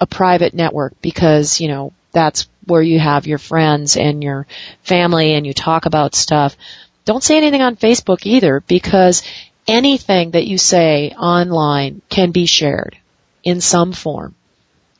a 0.00 0.06
private 0.06 0.54
network 0.54 1.00
because, 1.00 1.60
you 1.60 1.68
know, 1.68 1.92
that's 2.14 2.48
where 2.66 2.82
you 2.82 2.98
have 2.98 3.26
your 3.26 3.38
friends 3.38 3.98
and 3.98 4.22
your 4.22 4.46
family 4.82 5.34
and 5.34 5.46
you 5.46 5.52
talk 5.52 5.84
about 5.84 6.14
stuff. 6.14 6.56
Don't 7.04 7.22
say 7.22 7.36
anything 7.36 7.60
on 7.60 7.76
Facebook 7.76 8.24
either 8.24 8.60
because 8.66 9.22
anything 9.68 10.30
that 10.30 10.46
you 10.46 10.56
say 10.56 11.10
online 11.10 12.00
can 12.08 12.30
be 12.30 12.46
shared 12.46 12.96
in 13.42 13.60
some 13.60 13.92
form 13.92 14.34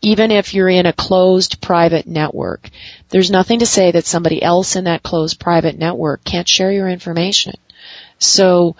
even 0.04 0.30
if 0.30 0.52
you're 0.52 0.68
in 0.68 0.84
a 0.84 0.92
closed 0.92 1.62
private 1.62 2.06
network. 2.06 2.68
There's 3.08 3.30
nothing 3.30 3.60
to 3.60 3.66
say 3.66 3.90
that 3.92 4.04
somebody 4.04 4.42
else 4.42 4.76
in 4.76 4.84
that 4.84 5.02
closed 5.02 5.40
private 5.40 5.78
network 5.78 6.22
can't 6.24 6.46
share 6.46 6.70
your 6.70 6.90
information. 6.90 7.54
So 8.18 8.76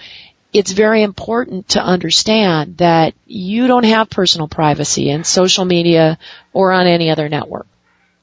it's 0.53 0.71
very 0.71 1.03
important 1.03 1.71
to 1.71 1.83
understand 1.83 2.77
that 2.77 3.15
you 3.27 3.67
don't 3.67 3.87
have 3.87 4.11
personal 4.11 4.49
privacy 4.49 5.09
in 5.09 5.25
social 5.25 5.65
media 5.65 6.19
or 6.53 6.73
on 6.73 6.87
any 6.87 7.11
other 7.11 7.31
network. 7.31 7.67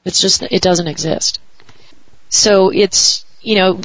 It's 0.04 0.20
just, 0.20 0.42
it 0.42 0.62
doesn't 0.62 0.88
exist. 0.88 1.40
So 2.28 2.70
it's, 2.70 3.24
you 3.40 3.56
know, 3.56 3.80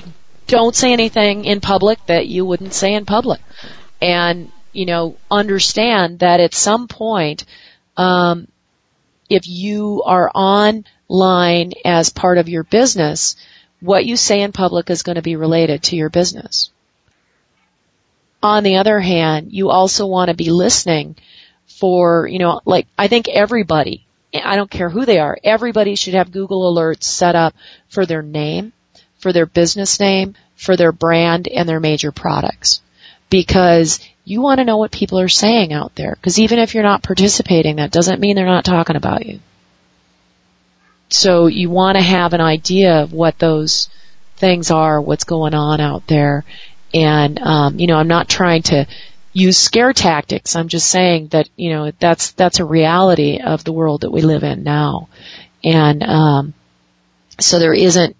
don't 0.47 0.75
say 0.75 0.93
anything 0.93 1.45
in 1.45 1.61
public 1.61 2.03
that 2.07 2.27
you 2.27 2.45
wouldn't 2.45 2.73
say 2.73 2.93
in 2.93 3.05
public. 3.05 3.41
And, 4.01 4.51
you 4.71 4.85
know, 4.85 5.17
understand 5.29 6.19
that 6.19 6.39
at 6.39 6.53
some 6.53 6.87
point, 6.87 7.43
um, 7.97 8.47
if 9.29 9.47
you 9.47 10.03
are 10.05 10.31
online 10.33 11.73
as 11.83 12.09
part 12.09 12.37
of 12.37 12.47
your 12.47 12.63
business, 12.63 13.35
what 13.81 14.05
you 14.05 14.15
say 14.15 14.41
in 14.41 14.51
public 14.51 14.89
is 14.89 15.03
going 15.03 15.17
to 15.17 15.21
be 15.21 15.35
related 15.35 15.83
to 15.83 15.95
your 15.95 16.09
business. 16.09 16.71
On 18.41 18.63
the 18.63 18.77
other 18.77 18.99
hand, 18.99 19.51
you 19.51 19.69
also 19.69 20.07
want 20.07 20.29
to 20.29 20.35
be 20.35 20.49
listening 20.49 21.15
for, 21.67 22.27
you 22.27 22.39
know, 22.39 22.61
like, 22.65 22.87
I 22.97 23.07
think 23.07 23.27
everybody, 23.27 24.05
I 24.43 24.55
don't 24.55 24.69
care 24.69 24.89
who 24.89 25.05
they 25.05 25.19
are, 25.19 25.37
everybody 25.43 25.95
should 25.95 26.13
have 26.13 26.31
Google 26.31 26.73
alerts 26.73 27.03
set 27.03 27.35
up 27.35 27.55
for 27.89 28.05
their 28.05 28.21
name, 28.21 28.73
for 29.19 29.33
their 29.33 29.45
business 29.45 29.99
name, 29.99 30.35
for 30.55 30.75
their 30.75 30.91
brand, 30.91 31.47
and 31.47 31.67
their 31.67 31.79
major 31.79 32.11
products. 32.11 32.81
Because 33.29 33.99
you 34.23 34.41
want 34.41 34.59
to 34.59 34.65
know 34.65 34.77
what 34.77 34.91
people 34.91 35.19
are 35.19 35.29
saying 35.29 35.73
out 35.73 35.95
there. 35.95 36.15
Because 36.15 36.39
even 36.39 36.59
if 36.59 36.73
you're 36.73 36.83
not 36.83 37.03
participating, 37.03 37.77
that 37.77 37.91
doesn't 37.91 38.19
mean 38.19 38.35
they're 38.35 38.45
not 38.45 38.65
talking 38.65 38.95
about 38.95 39.25
you. 39.25 39.39
So 41.09 41.47
you 41.47 41.69
want 41.69 41.97
to 41.97 42.03
have 42.03 42.33
an 42.33 42.41
idea 42.41 43.03
of 43.03 43.13
what 43.13 43.39
those 43.39 43.89
things 44.35 44.71
are, 44.71 45.01
what's 45.01 45.23
going 45.23 45.53
on 45.53 45.79
out 45.79 46.07
there. 46.07 46.43
And, 46.93 47.39
um, 47.39 47.79
you 47.79 47.87
know, 47.87 47.95
I'm 47.95 48.07
not 48.07 48.29
trying 48.29 48.63
to 48.63 48.87
use 49.37 49.57
scare 49.57 49.93
tactics. 49.93 50.55
I'm 50.55 50.67
just 50.67 50.89
saying 50.89 51.27
that, 51.27 51.47
you 51.55 51.69
know, 51.69 51.91
that's, 51.99 52.31
that's 52.31 52.59
a 52.59 52.65
reality 52.65 53.39
of 53.39 53.63
the 53.63 53.71
world 53.71 54.01
that 54.01 54.11
we 54.11 54.21
live 54.21 54.43
in 54.43 54.63
now. 54.63 55.09
And, 55.63 56.01
um, 56.01 56.53
so 57.39 57.59
there 57.59 57.73
isn't, 57.73 58.15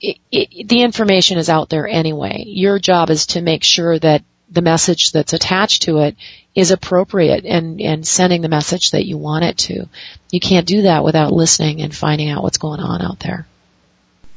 it, 0.00 0.16
it, 0.32 0.66
the 0.66 0.82
information 0.82 1.36
is 1.36 1.50
out 1.50 1.68
there 1.68 1.86
anyway. 1.86 2.44
Your 2.46 2.78
job 2.78 3.10
is 3.10 3.26
to 3.26 3.42
make 3.42 3.62
sure 3.62 3.98
that 3.98 4.24
the 4.50 4.62
message 4.62 5.12
that's 5.12 5.34
attached 5.34 5.82
to 5.82 5.98
it 5.98 6.16
is 6.54 6.70
appropriate 6.70 7.44
and, 7.44 7.78
and 7.78 8.06
sending 8.06 8.40
the 8.40 8.48
message 8.48 8.92
that 8.92 9.04
you 9.04 9.18
want 9.18 9.44
it 9.44 9.58
to. 9.58 9.88
You 10.32 10.40
can't 10.40 10.66
do 10.66 10.82
that 10.82 11.04
without 11.04 11.34
listening 11.34 11.82
and 11.82 11.94
finding 11.94 12.30
out 12.30 12.42
what's 12.42 12.58
going 12.58 12.80
on 12.80 13.02
out 13.02 13.20
there. 13.20 13.46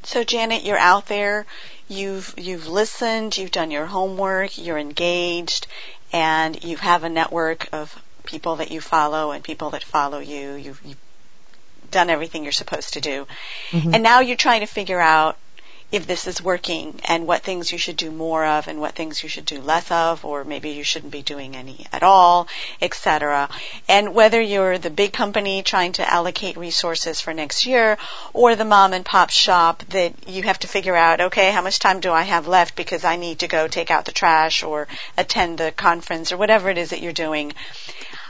So 0.04 0.22
Janet, 0.22 0.64
you're 0.64 0.78
out 0.78 1.06
there, 1.06 1.46
you've, 1.88 2.34
you've 2.36 2.68
listened, 2.68 3.36
you've 3.36 3.50
done 3.50 3.70
your 3.70 3.86
homework, 3.86 4.58
you're 4.58 4.78
engaged, 4.78 5.66
and 6.12 6.62
you 6.62 6.76
have 6.76 7.04
a 7.04 7.08
network 7.08 7.68
of 7.72 8.00
people 8.24 8.56
that 8.56 8.70
you 8.70 8.80
follow 8.80 9.32
and 9.32 9.42
people 9.42 9.70
that 9.70 9.82
follow 9.82 10.18
you. 10.18 10.54
You've, 10.54 10.80
you've 10.84 10.98
done 11.90 12.10
everything 12.10 12.42
you're 12.42 12.52
supposed 12.52 12.94
to 12.94 13.00
do. 13.00 13.26
Mm-hmm. 13.70 13.94
And 13.94 14.02
now 14.02 14.20
you're 14.20 14.36
trying 14.36 14.60
to 14.60 14.66
figure 14.66 15.00
out 15.00 15.36
if 15.92 16.06
this 16.06 16.26
is 16.26 16.42
working 16.42 16.98
and 17.04 17.26
what 17.26 17.42
things 17.42 17.70
you 17.70 17.78
should 17.78 17.96
do 17.96 18.10
more 18.10 18.44
of 18.44 18.66
and 18.68 18.80
what 18.80 18.94
things 18.94 19.22
you 19.22 19.28
should 19.28 19.44
do 19.44 19.60
less 19.60 19.90
of 19.90 20.24
or 20.24 20.44
maybe 20.44 20.70
you 20.70 20.82
shouldn't 20.82 21.12
be 21.12 21.22
doing 21.22 21.54
any 21.54 21.86
at 21.92 22.02
all, 22.02 22.48
etc. 22.82 23.48
And 23.88 24.14
whether 24.14 24.40
you're 24.40 24.78
the 24.78 24.90
big 24.90 25.12
company 25.12 25.62
trying 25.62 25.92
to 25.92 26.10
allocate 26.10 26.56
resources 26.56 27.20
for 27.20 27.32
next 27.32 27.66
year 27.66 27.96
or 28.32 28.56
the 28.56 28.64
mom 28.64 28.92
and 28.92 29.04
pop 29.04 29.30
shop 29.30 29.82
that 29.90 30.28
you 30.28 30.42
have 30.42 30.58
to 30.60 30.68
figure 30.68 30.96
out, 30.96 31.20
okay, 31.20 31.50
how 31.52 31.62
much 31.62 31.78
time 31.78 32.00
do 32.00 32.10
I 32.10 32.22
have 32.22 32.48
left 32.48 32.76
because 32.76 33.04
I 33.04 33.16
need 33.16 33.40
to 33.40 33.48
go 33.48 33.68
take 33.68 33.90
out 33.90 34.04
the 34.04 34.12
trash 34.12 34.62
or 34.62 34.88
attend 35.16 35.58
the 35.58 35.70
conference 35.70 36.32
or 36.32 36.36
whatever 36.36 36.70
it 36.70 36.78
is 36.78 36.90
that 36.90 37.02
you're 37.02 37.12
doing 37.12 37.52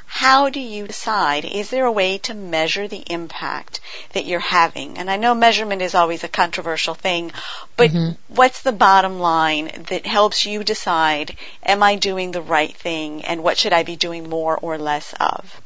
how 0.06 0.48
do 0.48 0.60
you 0.60 0.86
decide? 0.86 1.44
Is 1.44 1.70
there 1.70 1.86
a 1.86 1.92
way 1.92 2.18
to 2.18 2.34
measure 2.34 2.86
the 2.86 3.02
impact 3.10 3.80
that 4.12 4.24
you're 4.24 4.38
having? 4.40 4.98
And 4.98 5.10
I 5.10 5.16
know 5.16 5.34
measurement 5.34 5.82
is 5.82 5.94
always 5.94 6.22
a 6.22 6.28
controversial 6.28 6.94
thing, 6.94 7.32
but 7.76 7.90
mm-hmm. 7.90 8.12
what's 8.34 8.62
the 8.62 8.72
bottom 8.72 9.18
line 9.18 9.84
that 9.88 10.06
helps 10.06 10.46
you 10.46 10.62
decide, 10.62 11.36
am 11.62 11.82
I 11.82 11.96
doing 11.96 12.30
the 12.30 12.42
right 12.42 12.74
thing 12.74 13.24
and 13.24 13.42
what 13.42 13.58
should 13.58 13.72
I 13.72 13.82
be 13.82 13.96
doing 13.96 14.28
more 14.28 14.56
or 14.56 14.78
less 14.78 15.14
of? 15.18 15.60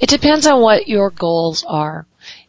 It 0.00 0.08
depends 0.08 0.46
on 0.46 0.60
what 0.60 0.88
your 0.88 1.10
goals 1.10 1.64
are. 1.66 2.06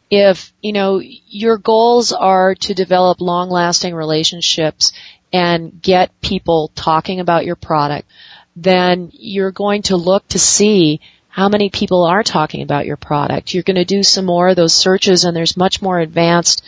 If, 0.10 0.52
you 0.62 0.74
know, 0.74 1.02
your 1.02 1.58
goals 1.58 2.12
are 2.12 2.56
to 2.56 2.74
develop 2.74 3.22
long 3.22 3.50
lasting 3.50 3.96
relationships 3.96 4.92
and 5.32 5.82
get 5.82 6.20
people 6.22 6.72
talking 6.76 7.22
about 7.22 7.46
your 7.46 7.56
product, 7.56 8.08
then 8.56 9.10
you're 9.14 9.52
going 9.52 9.84
to 9.84 9.98
look 9.98 10.28
to 10.30 10.40
see 10.40 11.00
how 11.30 11.48
many 11.48 11.70
people 11.70 12.04
are 12.04 12.24
talking 12.24 12.62
about 12.62 12.86
your 12.86 12.98
product. 12.98 13.54
You're 13.54 13.64
going 13.64 13.76
to 13.78 13.86
do 13.86 14.04
some 14.04 14.26
more 14.26 14.50
of 14.50 14.58
those 14.58 14.74
searches 14.74 15.24
and 15.24 15.36
there's 15.36 15.56
much 15.56 15.82
more 15.82 16.00
advanced 16.00 16.62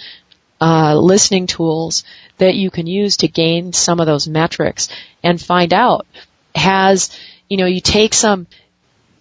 uh, 0.62 0.96
listening 0.96 1.48
tools 1.48 2.06
that 2.38 2.56
you 2.56 2.72
can 2.72 2.88
use 2.88 3.18
to 3.18 3.28
gain 3.28 3.74
some 3.74 4.00
of 4.00 4.06
those 4.06 4.28
metrics 4.28 4.88
and 5.22 5.42
find 5.42 5.74
out 5.74 6.08
has, 6.56 7.18
you 7.50 7.58
know, 7.58 7.66
you 7.66 7.82
take 7.82 8.14
some, 8.14 8.48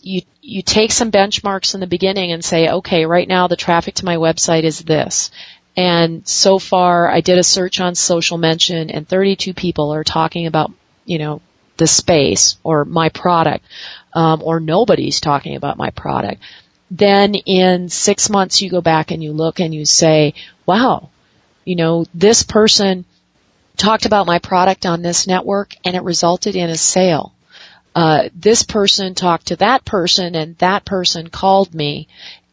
you, 0.00 0.22
you 0.40 0.62
take 0.62 0.92
some 0.92 1.10
benchmarks 1.10 1.74
in 1.74 1.80
the 1.80 1.86
beginning 1.88 2.30
and 2.30 2.44
say, 2.44 2.68
okay, 2.68 3.04
right 3.04 3.26
now 3.26 3.48
the 3.48 3.56
traffic 3.56 3.94
to 3.96 4.04
my 4.04 4.16
website 4.16 4.62
is 4.62 4.78
this. 4.78 5.32
And 5.76 6.28
so 6.28 6.60
far, 6.60 7.10
I 7.10 7.20
did 7.20 7.38
a 7.38 7.42
search 7.42 7.80
on 7.80 7.96
social 7.96 8.38
mention 8.38 8.90
and 8.90 9.08
32 9.08 9.54
people 9.54 9.92
are 9.92 10.04
talking 10.04 10.46
about, 10.46 10.70
you 11.04 11.18
know, 11.18 11.40
the 11.83 11.89
space 11.89 12.59
or 12.62 12.85
my 12.85 13.09
product, 13.09 13.64
um, 14.12 14.41
or 14.41 14.61
nobody's 14.61 15.20
talking 15.20 15.57
about 15.57 15.76
my 15.76 15.91
product. 15.91 16.41
Then 16.93 17.35
in 17.35 17.89
six 17.89 18.30
months 18.30 18.62
you 18.62 18.70
go 18.70 18.80
back 18.80 19.11
and 19.11 19.20
you 19.20 19.33
look 19.33 19.59
and 19.59 19.74
you 19.74 19.85
say, 19.85 20.35
wow, 20.64 21.11
you 21.64 21.74
know, 21.74 22.07
this 22.14 22.45
person 22.45 23.05
talked 23.76 24.07
about 24.07 24.28
my 24.28 24.39
product 24.39 24.87
on 24.87 25.03
this 25.03 25.26
network 25.26 25.74
and 25.85 25.97
it 25.97 26.05
resulted 26.05 26.55
in 26.55 26.70
a 26.70 26.76
sale. 26.76 27.35
Uh, 27.97 28.28
this 28.33 28.62
person 28.62 29.16
talked 29.16 29.49
to 29.49 29.57
that 29.57 29.85
person 29.85 30.37
and 30.37 30.57
that 30.59 30.85
person 30.85 31.30
called 31.30 31.74
me 31.74 32.07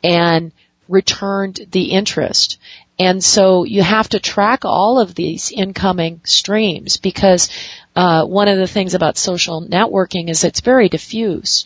and 0.03 0.51
returned 0.87 1.59
the 1.69 1.91
interest. 1.91 2.57
And 2.97 3.23
so 3.23 3.63
you 3.63 3.83
have 3.83 4.09
to 4.09 4.19
track 4.19 4.65
all 4.65 4.99
of 4.99 5.13
these 5.13 5.51
incoming 5.51 6.21
streams 6.23 6.97
because 6.97 7.49
uh, 7.99 8.25
one 8.25 8.47
of 8.47 8.57
the 8.57 8.65
things 8.65 8.93
about 8.93 9.17
social 9.17 9.61
networking 9.61 10.29
is 10.29 10.45
it's 10.45 10.61
very 10.61 10.87
diffuse. 10.87 11.65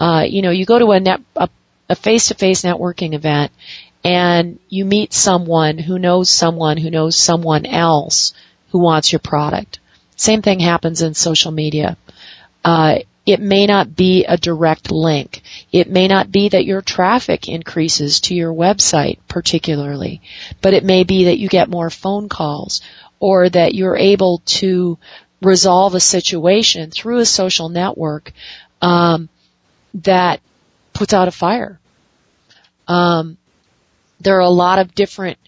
Uh, 0.00 0.24
you 0.26 0.40
know, 0.40 0.50
you 0.50 0.64
go 0.64 0.78
to 0.78 0.92
a 0.92 0.98
net 0.98 1.20
a, 1.36 1.46
a 1.90 1.94
face-to-face 1.94 2.62
networking 2.62 3.12
event 3.12 3.52
and 4.02 4.58
you 4.70 4.86
meet 4.86 5.12
someone 5.12 5.76
who 5.76 5.98
knows 5.98 6.30
someone 6.30 6.78
who 6.78 6.88
knows 6.88 7.16
someone 7.16 7.66
else 7.66 8.32
who 8.70 8.78
wants 8.78 9.12
your 9.12 9.18
product. 9.18 9.78
Same 10.16 10.40
thing 10.40 10.58
happens 10.58 11.02
in 11.02 11.12
social 11.12 11.52
media. 11.52 11.98
Uh, 12.64 13.00
it 13.26 13.40
may 13.40 13.66
not 13.66 13.94
be 13.94 14.24
a 14.24 14.38
direct 14.38 14.90
link. 14.90 15.42
It 15.70 15.90
may 15.90 16.08
not 16.08 16.32
be 16.32 16.48
that 16.48 16.64
your 16.64 16.80
traffic 16.80 17.46
increases 17.46 18.20
to 18.20 18.34
your 18.34 18.54
website 18.54 19.18
particularly, 19.28 20.22
but 20.62 20.72
it 20.72 20.82
may 20.82 21.04
be 21.04 21.24
that 21.24 21.38
you 21.38 21.50
get 21.50 21.68
more 21.68 21.90
phone 21.90 22.30
calls 22.30 22.80
or 23.20 23.48
that 23.48 23.74
you're 23.74 23.96
able 23.96 24.42
to 24.44 24.98
resolve 25.44 25.94
a 25.94 26.00
situation 26.00 26.90
through 26.90 27.18
a 27.18 27.26
social 27.26 27.68
network 27.68 28.32
um, 28.82 29.28
that 29.94 30.40
puts 30.92 31.12
out 31.12 31.28
a 31.28 31.32
fire. 31.32 31.78
Um, 32.86 33.36
there 34.20 34.36
are 34.36 34.40
a 34.40 34.48
lot 34.48 34.78
of 34.78 34.94
different 34.94 35.38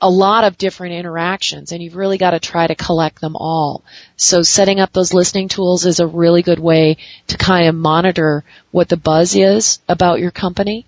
a 0.00 0.10
lot 0.10 0.44
of 0.44 0.58
different 0.58 0.94
interactions 0.94 1.72
and 1.72 1.82
you've 1.82 1.96
really 1.96 2.18
got 2.18 2.32
to 2.32 2.38
try 2.38 2.66
to 2.66 2.74
collect 2.74 3.18
them 3.20 3.34
all. 3.34 3.82
So 4.16 4.42
setting 4.42 4.78
up 4.78 4.92
those 4.92 5.14
listening 5.14 5.48
tools 5.48 5.86
is 5.86 6.00
a 6.00 6.06
really 6.06 6.42
good 6.42 6.58
way 6.58 6.98
to 7.28 7.38
kind 7.38 7.66
of 7.66 7.74
monitor 7.74 8.44
what 8.72 8.90
the 8.90 8.98
buzz 8.98 9.34
is 9.34 9.80
about 9.88 10.20
your 10.20 10.30
company, 10.30 10.84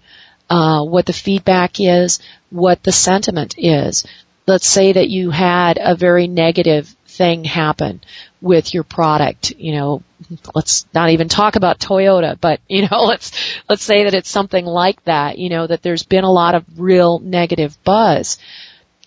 uh, 0.51 0.85
what 0.85 1.07
the 1.07 1.15
feedback 1.15 1.81
is, 1.81 2.21
what 2.51 2.83
the 2.83 2.93
sentiment 2.93 3.55
is. 3.57 4.07
Let's 4.47 4.67
say 4.67 4.93
that 4.93 5.09
you 5.09 5.31
had 5.31 5.79
a 5.81 5.97
very 5.97 6.27
negative 6.27 6.95
thing 7.19 7.45
happen 7.45 8.01
with 8.41 8.73
your 8.73 8.85
product, 8.85 9.51
you 9.59 9.73
know, 9.73 10.03
let's 10.55 10.87
not 10.95 11.11
even 11.11 11.29
talk 11.29 11.57
about 11.57 11.79
Toyota, 11.79 12.39
but 12.41 12.61
you 12.69 12.89
know, 12.89 13.03
let's, 13.05 13.33
let's 13.69 13.83
say 13.83 14.05
that 14.05 14.15
it's 14.15 14.31
something 14.31 14.65
like 14.65 15.03
that, 15.05 15.39
you 15.39 15.51
know, 15.51 15.67
that 15.67 15.83
there's 15.83 16.05
been 16.05 16.25
a 16.25 16.33
lot 16.33 16.55
of 16.55 16.65
real 16.79 17.19
negative 17.19 17.77
buzz 17.85 18.39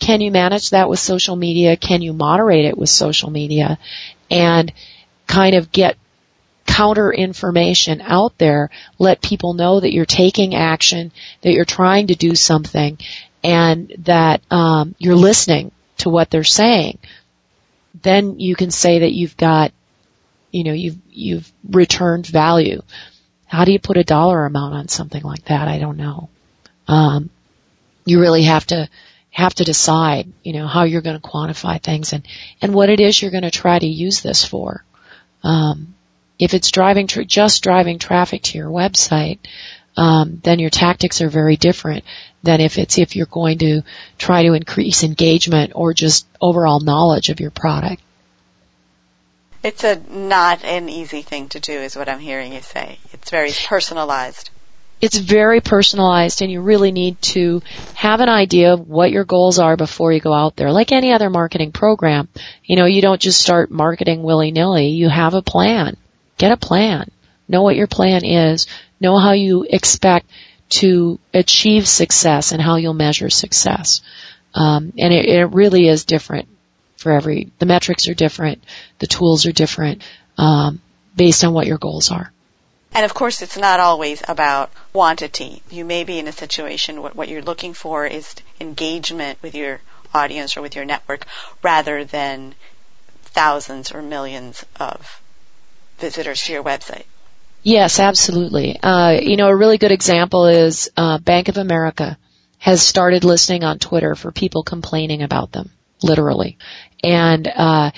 can 0.01 0.19
you 0.19 0.31
manage 0.31 0.71
that 0.71 0.89
with 0.89 0.99
social 0.99 1.35
media? 1.35 1.77
Can 1.77 2.01
you 2.01 2.11
moderate 2.11 2.65
it 2.65 2.77
with 2.77 2.89
social 2.89 3.29
media? 3.29 3.77
And 4.31 4.73
kind 5.27 5.55
of 5.55 5.71
get 5.71 5.95
counter 6.65 7.13
information 7.13 8.01
out 8.01 8.37
there, 8.39 8.71
let 8.97 9.21
people 9.21 9.53
know 9.53 9.79
that 9.79 9.93
you're 9.93 10.05
taking 10.05 10.55
action, 10.55 11.11
that 11.41 11.53
you're 11.53 11.65
trying 11.65 12.07
to 12.07 12.15
do 12.15 12.33
something, 12.33 12.97
and 13.43 13.93
that 13.99 14.41
um, 14.49 14.95
you're 14.97 15.15
listening 15.15 15.71
to 15.97 16.09
what 16.09 16.31
they're 16.31 16.43
saying. 16.43 16.97
Then 17.99 18.39
you 18.39 18.55
can 18.55 18.71
say 18.71 18.99
that 18.99 19.11
you've 19.11 19.37
got, 19.37 19.71
you 20.51 20.63
know, 20.63 20.73
you've 20.73 20.97
you've 21.09 21.51
returned 21.69 22.27
value. 22.27 22.81
How 23.45 23.65
do 23.65 23.71
you 23.71 23.79
put 23.79 23.97
a 23.97 24.03
dollar 24.03 24.45
amount 24.45 24.73
on 24.75 24.87
something 24.87 25.23
like 25.23 25.45
that? 25.45 25.67
I 25.67 25.79
don't 25.79 25.97
know. 25.97 26.29
Um, 26.87 27.29
you 28.05 28.19
really 28.19 28.43
have 28.43 28.65
to 28.67 28.89
have 29.31 29.53
to 29.55 29.63
decide, 29.63 30.31
you 30.43 30.53
know, 30.53 30.67
how 30.67 30.83
you're 30.83 31.01
going 31.01 31.19
to 31.19 31.27
quantify 31.27 31.81
things 31.81 32.13
and, 32.13 32.27
and 32.61 32.73
what 32.73 32.89
it 32.89 32.99
is 32.99 33.21
you're 33.21 33.31
going 33.31 33.43
to 33.43 33.51
try 33.51 33.79
to 33.79 33.87
use 33.87 34.21
this 34.21 34.43
for. 34.43 34.83
Um, 35.41 35.95
if 36.37 36.53
it's 36.53 36.71
driving, 36.71 37.07
just 37.07 37.63
driving 37.63 37.97
traffic 37.97 38.41
to 38.43 38.57
your 38.57 38.69
website, 38.69 39.39
um, 39.95 40.41
then 40.43 40.59
your 40.59 40.69
tactics 40.69 41.21
are 41.21 41.29
very 41.29 41.55
different 41.55 42.03
than 42.43 42.61
if 42.61 42.77
it's 42.77 42.97
if 42.97 43.15
you're 43.15 43.25
going 43.25 43.59
to 43.59 43.81
try 44.17 44.43
to 44.43 44.53
increase 44.53 45.03
engagement 45.03 45.73
or 45.75 45.93
just 45.93 46.27
overall 46.39 46.79
knowledge 46.79 47.29
of 47.29 47.39
your 47.39 47.51
product. 47.51 48.01
It's 49.63 49.83
a 49.83 50.01
not 50.09 50.63
an 50.63 50.89
easy 50.89 51.21
thing 51.21 51.49
to 51.49 51.59
do, 51.59 51.73
is 51.73 51.95
what 51.95 52.09
I'm 52.09 52.19
hearing 52.19 52.53
you 52.53 52.61
say. 52.61 52.97
It's 53.13 53.29
very 53.29 53.51
personalized 53.67 54.49
it's 55.01 55.17
very 55.17 55.61
personalized 55.61 56.41
and 56.41 56.51
you 56.51 56.61
really 56.61 56.91
need 56.91 57.19
to 57.21 57.61
have 57.95 58.21
an 58.21 58.29
idea 58.29 58.73
of 58.73 58.87
what 58.87 59.11
your 59.11 59.23
goals 59.23 59.57
are 59.57 59.75
before 59.75 60.13
you 60.13 60.19
go 60.19 60.31
out 60.31 60.55
there. 60.55 60.71
Like 60.71 60.91
any 60.91 61.11
other 61.11 61.31
marketing 61.31 61.71
program, 61.71 62.29
you 62.63 62.75
know, 62.75 62.85
you 62.85 63.01
don't 63.01 63.19
just 63.19 63.41
start 63.41 63.71
marketing 63.71 64.21
willy-nilly. 64.21 64.89
You 64.89 65.09
have 65.09 65.33
a 65.33 65.41
plan. 65.41 65.97
Get 66.37 66.51
a 66.51 66.57
plan. 66.57 67.09
Know 67.47 67.63
what 67.63 67.75
your 67.75 67.87
plan 67.87 68.23
is. 68.23 68.67
Know 68.99 69.17
how 69.17 69.31
you 69.31 69.65
expect 69.67 70.27
to 70.71 71.19
achieve 71.33 71.87
success 71.87 72.53
and 72.53 72.61
how 72.61 72.77
you'll 72.77 72.93
measure 72.93 73.29
success. 73.29 74.01
Um, 74.53 74.93
and 74.97 75.13
it, 75.13 75.25
it, 75.25 75.45
really 75.45 75.87
is 75.87 76.05
different 76.05 76.47
for 76.97 77.11
every, 77.11 77.51
the 77.59 77.65
metrics 77.65 78.07
are 78.07 78.13
different, 78.13 78.63
the 78.99 79.07
tools 79.07 79.45
are 79.45 79.51
different, 79.51 80.01
um, 80.37 80.81
based 81.15 81.43
on 81.43 81.53
what 81.53 81.67
your 81.67 81.77
goals 81.77 82.11
are. 82.11 82.31
And 82.93 83.05
of 83.05 83.13
course, 83.13 83.41
it's 83.41 83.57
not 83.57 83.79
always 83.79 84.21
about 84.27 84.71
quantity. 84.91 85.61
You 85.69 85.85
may 85.85 86.03
be 86.03 86.19
in 86.19 86.27
a 86.27 86.33
situation 86.33 87.01
what, 87.01 87.15
what 87.15 87.29
you're 87.29 87.41
looking 87.41 87.73
for 87.73 88.05
is 88.05 88.33
engagement 88.59 89.41
with 89.41 89.55
your 89.55 89.81
audience 90.13 90.57
or 90.57 90.61
with 90.61 90.75
your 90.75 90.85
network 90.85 91.25
rather 91.63 92.03
than 92.03 92.55
thousands 93.23 93.91
or 93.91 94.01
millions 94.01 94.65
of 94.77 95.21
visitors 95.99 96.43
to 96.43 96.53
your 96.53 96.63
website. 96.63 97.05
Yes, 97.63 97.99
absolutely. 97.99 98.79
Uh, 98.81 99.11
you 99.21 99.37
know, 99.37 99.47
a 99.47 99.55
really 99.55 99.77
good 99.77 99.91
example 99.91 100.47
is 100.47 100.89
uh, 100.97 101.19
Bank 101.19 101.47
of 101.47 101.57
America 101.57 102.17
has 102.57 102.81
started 102.81 103.23
listening 103.23 103.63
on 103.63 103.79
Twitter 103.79 104.15
for 104.15 104.31
people 104.31 104.63
complaining 104.63 105.21
about 105.21 105.51
them, 105.51 105.71
literally. 106.01 106.57
And 107.03 107.47
uh, 107.47 107.91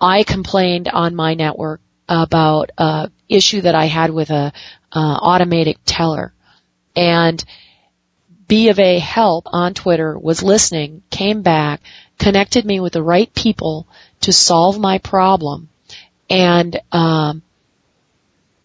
I 0.00 0.24
complained 0.24 0.88
on 0.88 1.14
my 1.14 1.34
network 1.34 1.80
about 2.08 2.70
a 2.76 3.10
issue 3.28 3.60
that 3.60 3.74
I 3.74 3.86
had 3.86 4.10
with 4.10 4.30
a 4.30 4.52
uh, 4.92 4.98
automated 4.98 5.76
teller, 5.86 6.32
and 6.96 7.42
B 8.48 8.68
of 8.68 8.78
A 8.78 8.98
Help 8.98 9.46
on 9.46 9.74
Twitter 9.74 10.18
was 10.18 10.42
listening, 10.42 11.02
came 11.10 11.42
back, 11.42 11.80
connected 12.18 12.64
me 12.64 12.80
with 12.80 12.92
the 12.92 13.02
right 13.02 13.32
people 13.32 13.86
to 14.22 14.32
solve 14.32 14.78
my 14.78 14.98
problem, 14.98 15.68
and 16.28 16.78
um, 16.90 17.42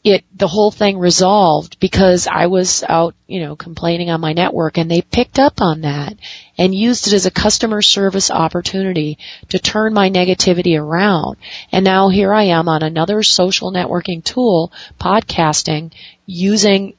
it 0.03 0.23
the 0.33 0.47
whole 0.47 0.71
thing 0.71 0.97
resolved 0.97 1.79
because 1.79 2.27
I 2.27 2.47
was 2.47 2.83
out, 2.87 3.15
you 3.27 3.41
know, 3.41 3.55
complaining 3.55 4.09
on 4.09 4.21
my 4.21 4.33
network 4.33 4.77
and 4.77 4.89
they 4.89 5.01
picked 5.01 5.39
up 5.39 5.61
on 5.61 5.81
that 5.81 6.15
and 6.57 6.73
used 6.73 7.07
it 7.07 7.13
as 7.13 7.25
a 7.25 7.31
customer 7.31 7.81
service 7.81 8.31
opportunity 8.31 9.17
to 9.49 9.59
turn 9.59 9.93
my 9.93 10.09
negativity 10.09 10.79
around. 10.79 11.37
And 11.71 11.83
now 11.83 12.09
here 12.09 12.33
I 12.33 12.43
am 12.43 12.69
on 12.69 12.83
another 12.83 13.23
social 13.23 13.71
networking 13.71 14.23
tool, 14.23 14.71
podcasting, 14.99 15.93
using 16.25 16.93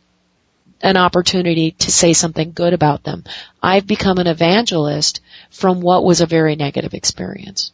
an 0.83 0.97
opportunity 0.97 1.73
to 1.73 1.91
say 1.91 2.13
something 2.13 2.53
good 2.53 2.73
about 2.73 3.05
them. 3.05 3.25
I've 3.63 3.87
become 3.87 4.19
an 4.19 4.27
evangelist 4.27 5.21
from 5.51 5.81
what 5.81 6.05
was 6.05 6.21
a 6.21 6.27
very 6.27 6.57
negative 6.57 6.95
experience 6.95 7.73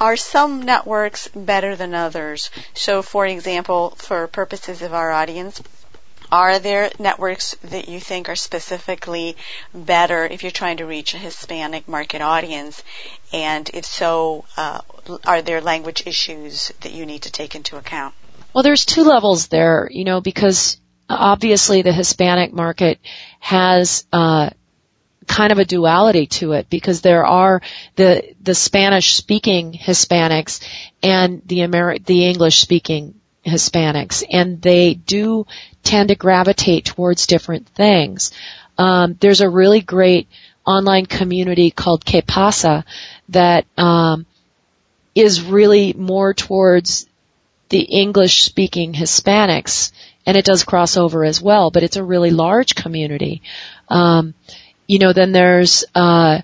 are 0.00 0.16
some 0.16 0.62
networks 0.62 1.28
better 1.28 1.76
than 1.76 1.94
others? 1.94 2.50
So, 2.74 3.02
for 3.02 3.26
example, 3.26 3.90
for 3.96 4.26
purposes 4.26 4.82
of 4.82 4.94
our 4.94 5.10
audience, 5.10 5.62
are 6.30 6.58
there 6.58 6.90
networks 6.98 7.56
that 7.64 7.88
you 7.88 8.00
think 8.00 8.28
are 8.28 8.36
specifically 8.36 9.36
better 9.74 10.26
if 10.26 10.42
you're 10.42 10.52
trying 10.52 10.76
to 10.78 10.86
reach 10.86 11.14
a 11.14 11.18
Hispanic 11.18 11.88
market 11.88 12.20
audience? 12.20 12.82
And 13.32 13.68
if 13.72 13.86
so, 13.86 14.44
uh, 14.56 14.80
are 15.24 15.42
there 15.42 15.60
language 15.60 16.06
issues 16.06 16.72
that 16.82 16.92
you 16.92 17.06
need 17.06 17.22
to 17.22 17.32
take 17.32 17.54
into 17.54 17.76
account? 17.76 18.14
Well, 18.52 18.62
there's 18.62 18.84
two 18.84 19.04
levels 19.04 19.48
there, 19.48 19.88
you 19.90 20.04
know, 20.04 20.20
because 20.20 20.78
obviously 21.08 21.82
the 21.82 21.92
Hispanic 21.92 22.52
market 22.52 22.98
has 23.40 24.04
uh, 24.12 24.50
kind 25.28 25.52
of 25.52 25.58
a 25.58 25.64
duality 25.64 26.26
to 26.26 26.52
it 26.52 26.68
because 26.68 27.00
there 27.02 27.24
are 27.24 27.62
the 27.96 28.34
the 28.42 28.54
Spanish 28.54 29.14
speaking 29.14 29.72
Hispanics 29.72 30.66
and 31.02 31.42
the 31.46 31.58
Ameri- 31.58 32.04
the 32.04 32.26
English 32.26 32.58
speaking 32.58 33.14
Hispanics 33.46 34.24
and 34.28 34.60
they 34.60 34.94
do 34.94 35.46
tend 35.84 36.08
to 36.08 36.16
gravitate 36.16 36.86
towards 36.86 37.26
different 37.26 37.68
things. 37.68 38.32
Um, 38.76 39.16
there's 39.20 39.40
a 39.40 39.48
really 39.48 39.80
great 39.80 40.28
online 40.66 41.06
community 41.06 41.70
called 41.70 42.04
Que 42.04 42.22
Pasa 42.22 42.84
that 43.30 43.66
um, 43.76 44.26
is 45.14 45.42
really 45.42 45.92
more 45.92 46.34
towards 46.34 47.06
the 47.68 47.80
English 47.80 48.42
speaking 48.42 48.92
Hispanics 48.92 49.92
and 50.26 50.36
it 50.36 50.44
does 50.44 50.62
cross 50.64 50.96
over 50.96 51.24
as 51.24 51.40
well, 51.40 51.70
but 51.70 51.82
it's 51.82 51.96
a 51.96 52.04
really 52.04 52.30
large 52.30 52.74
community. 52.74 53.40
Um, 53.88 54.34
you 54.88 54.98
know, 54.98 55.12
then 55.12 55.30
there's 55.30 55.84
uh, 55.94 56.40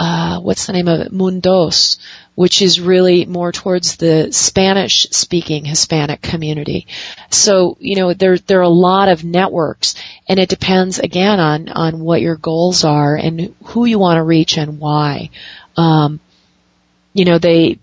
uh, 0.00 0.40
what's 0.40 0.64
the 0.66 0.72
name 0.72 0.88
of 0.88 1.00
it? 1.00 1.12
Mundos, 1.12 1.98
which 2.34 2.62
is 2.62 2.80
really 2.80 3.26
more 3.26 3.52
towards 3.52 3.96
the 3.96 4.32
Spanish 4.32 5.06
speaking 5.10 5.66
Hispanic 5.66 6.22
community. 6.22 6.86
So, 7.28 7.76
you 7.80 7.96
know, 7.96 8.14
there, 8.14 8.38
there 8.38 8.60
are 8.60 8.62
a 8.62 8.68
lot 8.70 9.10
of 9.10 9.24
networks 9.24 9.94
and 10.26 10.40
it 10.40 10.48
depends 10.48 10.98
again 10.98 11.38
on, 11.38 11.68
on 11.68 12.00
what 12.00 12.22
your 12.22 12.36
goals 12.36 12.82
are 12.82 13.14
and 13.14 13.54
who 13.64 13.84
you 13.84 13.98
want 13.98 14.16
to 14.16 14.22
reach 14.22 14.56
and 14.56 14.80
why. 14.80 15.28
Um, 15.76 16.18
you 17.12 17.26
know, 17.26 17.38
they, 17.38 17.78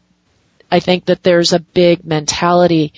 I 0.72 0.80
think 0.80 1.06
that 1.06 1.22
there's 1.22 1.54
a 1.54 1.60
big 1.60 2.04
mentality 2.04 2.94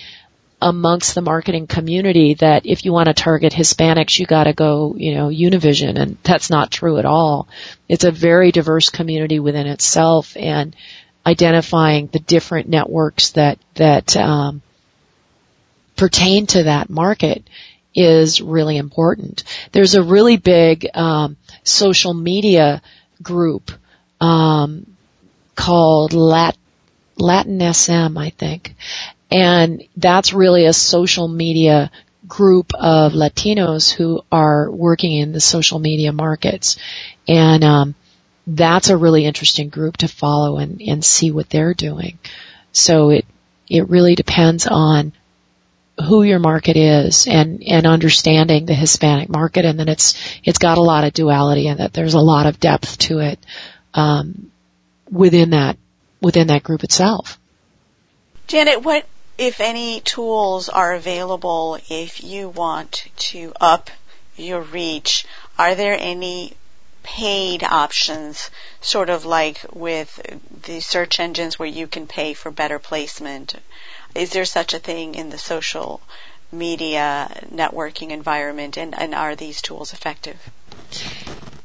amongst 0.61 1.15
the 1.15 1.21
marketing 1.21 1.67
community 1.67 2.33
that 2.35 2.65
if 2.65 2.83
you 2.83 2.91
want 2.91 3.07
to 3.07 3.13
target 3.13 3.53
Hispanics, 3.53 4.19
you 4.19 4.25
got 4.25 4.43
to 4.43 4.53
go, 4.53 4.95
you 4.97 5.15
know, 5.15 5.29
Univision, 5.29 5.97
and 5.97 6.17
that's 6.23 6.49
not 6.49 6.71
true 6.71 6.97
at 6.97 7.05
all. 7.05 7.47
It's 7.87 8.03
a 8.03 8.11
very 8.11 8.51
diverse 8.51 8.89
community 8.89 9.39
within 9.39 9.67
itself, 9.67 10.35
and 10.35 10.75
identifying 11.25 12.07
the 12.07 12.19
different 12.19 12.67
networks 12.67 13.31
that 13.31 13.59
that 13.75 14.17
um, 14.17 14.61
pertain 15.95 16.47
to 16.47 16.63
that 16.63 16.89
market 16.89 17.43
is 17.95 18.41
really 18.41 18.77
important. 18.77 19.43
There's 19.71 19.95
a 19.95 20.03
really 20.03 20.37
big 20.37 20.87
um, 20.93 21.37
social 21.63 22.13
media 22.13 22.81
group 23.21 23.71
um, 24.21 24.85
called 25.55 26.13
Lat- 26.13 26.57
Latin 27.17 27.73
SM, 27.73 28.17
I 28.17 28.29
think, 28.29 28.75
and 29.31 29.83
that's 29.95 30.33
really 30.33 30.65
a 30.65 30.73
social 30.73 31.27
media 31.27 31.91
group 32.27 32.73
of 32.73 33.13
Latinos 33.13 33.91
who 33.91 34.21
are 34.31 34.69
working 34.69 35.13
in 35.13 35.31
the 35.31 35.39
social 35.39 35.79
media 35.79 36.11
markets. 36.11 36.77
And 37.27 37.63
um, 37.63 37.95
that's 38.47 38.89
a 38.89 38.97
really 38.97 39.25
interesting 39.25 39.69
group 39.69 39.97
to 39.97 40.07
follow 40.07 40.57
and, 40.57 40.81
and 40.81 41.03
see 41.03 41.31
what 41.31 41.49
they're 41.49 41.73
doing. 41.73 42.19
So 42.71 43.09
it 43.09 43.25
it 43.67 43.87
really 43.89 44.15
depends 44.15 44.65
on 44.65 45.13
who 46.07 46.23
your 46.23 46.39
market 46.39 46.75
is 46.75 47.27
and, 47.27 47.61
and 47.61 47.85
understanding 47.85 48.65
the 48.65 48.73
Hispanic 48.73 49.29
market 49.29 49.65
and 49.65 49.79
then 49.79 49.89
it's 49.89 50.15
it's 50.43 50.57
got 50.57 50.77
a 50.77 50.81
lot 50.81 51.03
of 51.03 51.13
duality 51.13 51.67
and 51.67 51.79
that 51.79 51.93
there's 51.93 52.15
a 52.15 52.19
lot 52.19 52.47
of 52.47 52.59
depth 52.59 52.97
to 52.97 53.19
it 53.19 53.37
um, 53.93 54.51
within 55.11 55.51
that 55.51 55.77
within 56.21 56.47
that 56.47 56.63
group 56.63 56.83
itself. 56.83 57.39
Janet, 58.47 58.83
what 58.83 59.05
if 59.39 59.61
any 59.61 60.01
tools 60.01 60.67
are 60.67 60.93
available 60.93 61.79
if 61.89 62.21
you 62.21 62.49
want 62.49 63.07
to 63.15 63.53
up 63.61 63.89
your 64.35 64.59
reach, 64.59 65.25
are 65.57 65.75
there 65.75 65.97
any 65.97 66.53
paid 67.03 67.63
options, 67.63 68.51
sort 68.81 69.09
of 69.09 69.23
like 69.23 69.65
with 69.71 70.19
the 70.63 70.81
search 70.81 71.21
engines 71.21 71.57
where 71.57 71.69
you 71.69 71.87
can 71.87 72.05
pay 72.05 72.33
for 72.33 72.51
better 72.51 72.79
placement? 72.79 73.55
Is 74.13 74.31
there 74.31 74.43
such 74.43 74.73
a 74.73 74.79
thing 74.79 75.15
in 75.15 75.29
the 75.29 75.37
social 75.37 76.01
media 76.51 77.31
networking 77.49 78.09
environment 78.09 78.75
and, 78.75 78.93
and 78.93 79.15
are 79.15 79.37
these 79.37 79.61
tools 79.61 79.93
effective? 79.93 80.37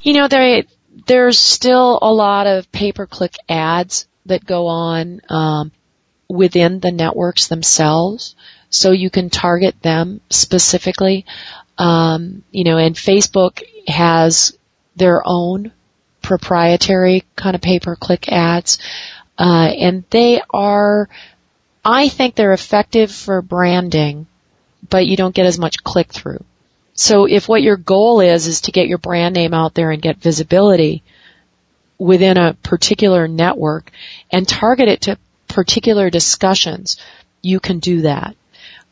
You 0.01 0.13
know, 0.13 0.29
there, 0.29 0.63
there's 1.09 1.41
still 1.41 1.99
a 2.01 2.13
lot 2.13 2.47
of 2.47 2.71
pay-per-click 2.71 3.35
ads 3.49 4.07
that 4.27 4.45
go 4.45 4.69
on. 4.69 5.21
Um, 5.29 5.73
within 6.29 6.81
the 6.81 6.93
networks 6.93 7.49
themselves. 7.49 8.35
So 8.71 8.91
you 8.91 9.11
can 9.11 9.31
target 9.31 9.81
them 9.83 10.21
specifically. 10.31 11.27
Um, 11.79 12.45
you 12.51 12.65
know, 12.65 12.79
and 12.79 12.95
Facebook 12.95 13.63
has 13.87 14.57
their 14.97 15.23
own 15.25 15.73
proprietary 16.23 17.25
kind 17.37 17.55
of 17.55 17.63
pay-per-click 17.63 18.33
ads. 18.33 18.79
Uh, 19.39 19.71
and 19.77 20.05
they 20.11 20.41
are, 20.51 21.09
I 21.85 22.09
think 22.09 22.35
they're 22.35 22.53
effective 22.53 23.11
for 23.11 23.43
branding, 23.43 24.27
but 24.89 25.07
you 25.07 25.17
don't 25.17 25.35
get 25.35 25.47
as 25.47 25.59
much 25.59 25.85
click 25.85 26.13
through. 26.13 26.45
So 26.95 27.27
if 27.27 27.49
what 27.49 27.63
your 27.63 27.77
goal 27.77 28.21
is, 28.21 28.47
is 28.47 28.63
to 28.63 28.73
get 28.73 28.87
your 28.87 28.99
brand 28.99 29.35
name 29.35 29.53
out 29.53 29.75
there 29.75 29.91
and 29.91 30.01
get 30.01 30.19
visibility 30.19 31.03
within 31.99 32.37
a 32.37 32.55
particular 32.55 33.27
network 33.29 33.91
and 34.31 34.47
target 34.47 34.89
it 34.89 35.01
to 35.03 35.19
particular 35.55 36.11
discussions, 36.11 36.99
you 37.41 37.61
can 37.61 37.79
do 37.79 38.03
that. 38.03 38.37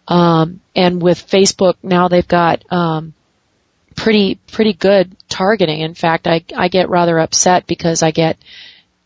Um, 0.08 0.60
and 0.74 1.02
with 1.02 1.26
Facebook 1.26 1.74
now 1.82 2.08
they've 2.08 2.26
got 2.26 2.64
um, 2.72 3.14
pretty 3.94 4.36
pretty 4.50 4.72
good 4.72 5.16
targeting. 5.28 5.80
In 5.80 5.94
fact, 5.94 6.26
I 6.26 6.44
I 6.56 6.68
get 6.68 6.88
rather 6.88 7.18
upset 7.18 7.66
because 7.66 8.02
I 8.02 8.10
get 8.10 8.38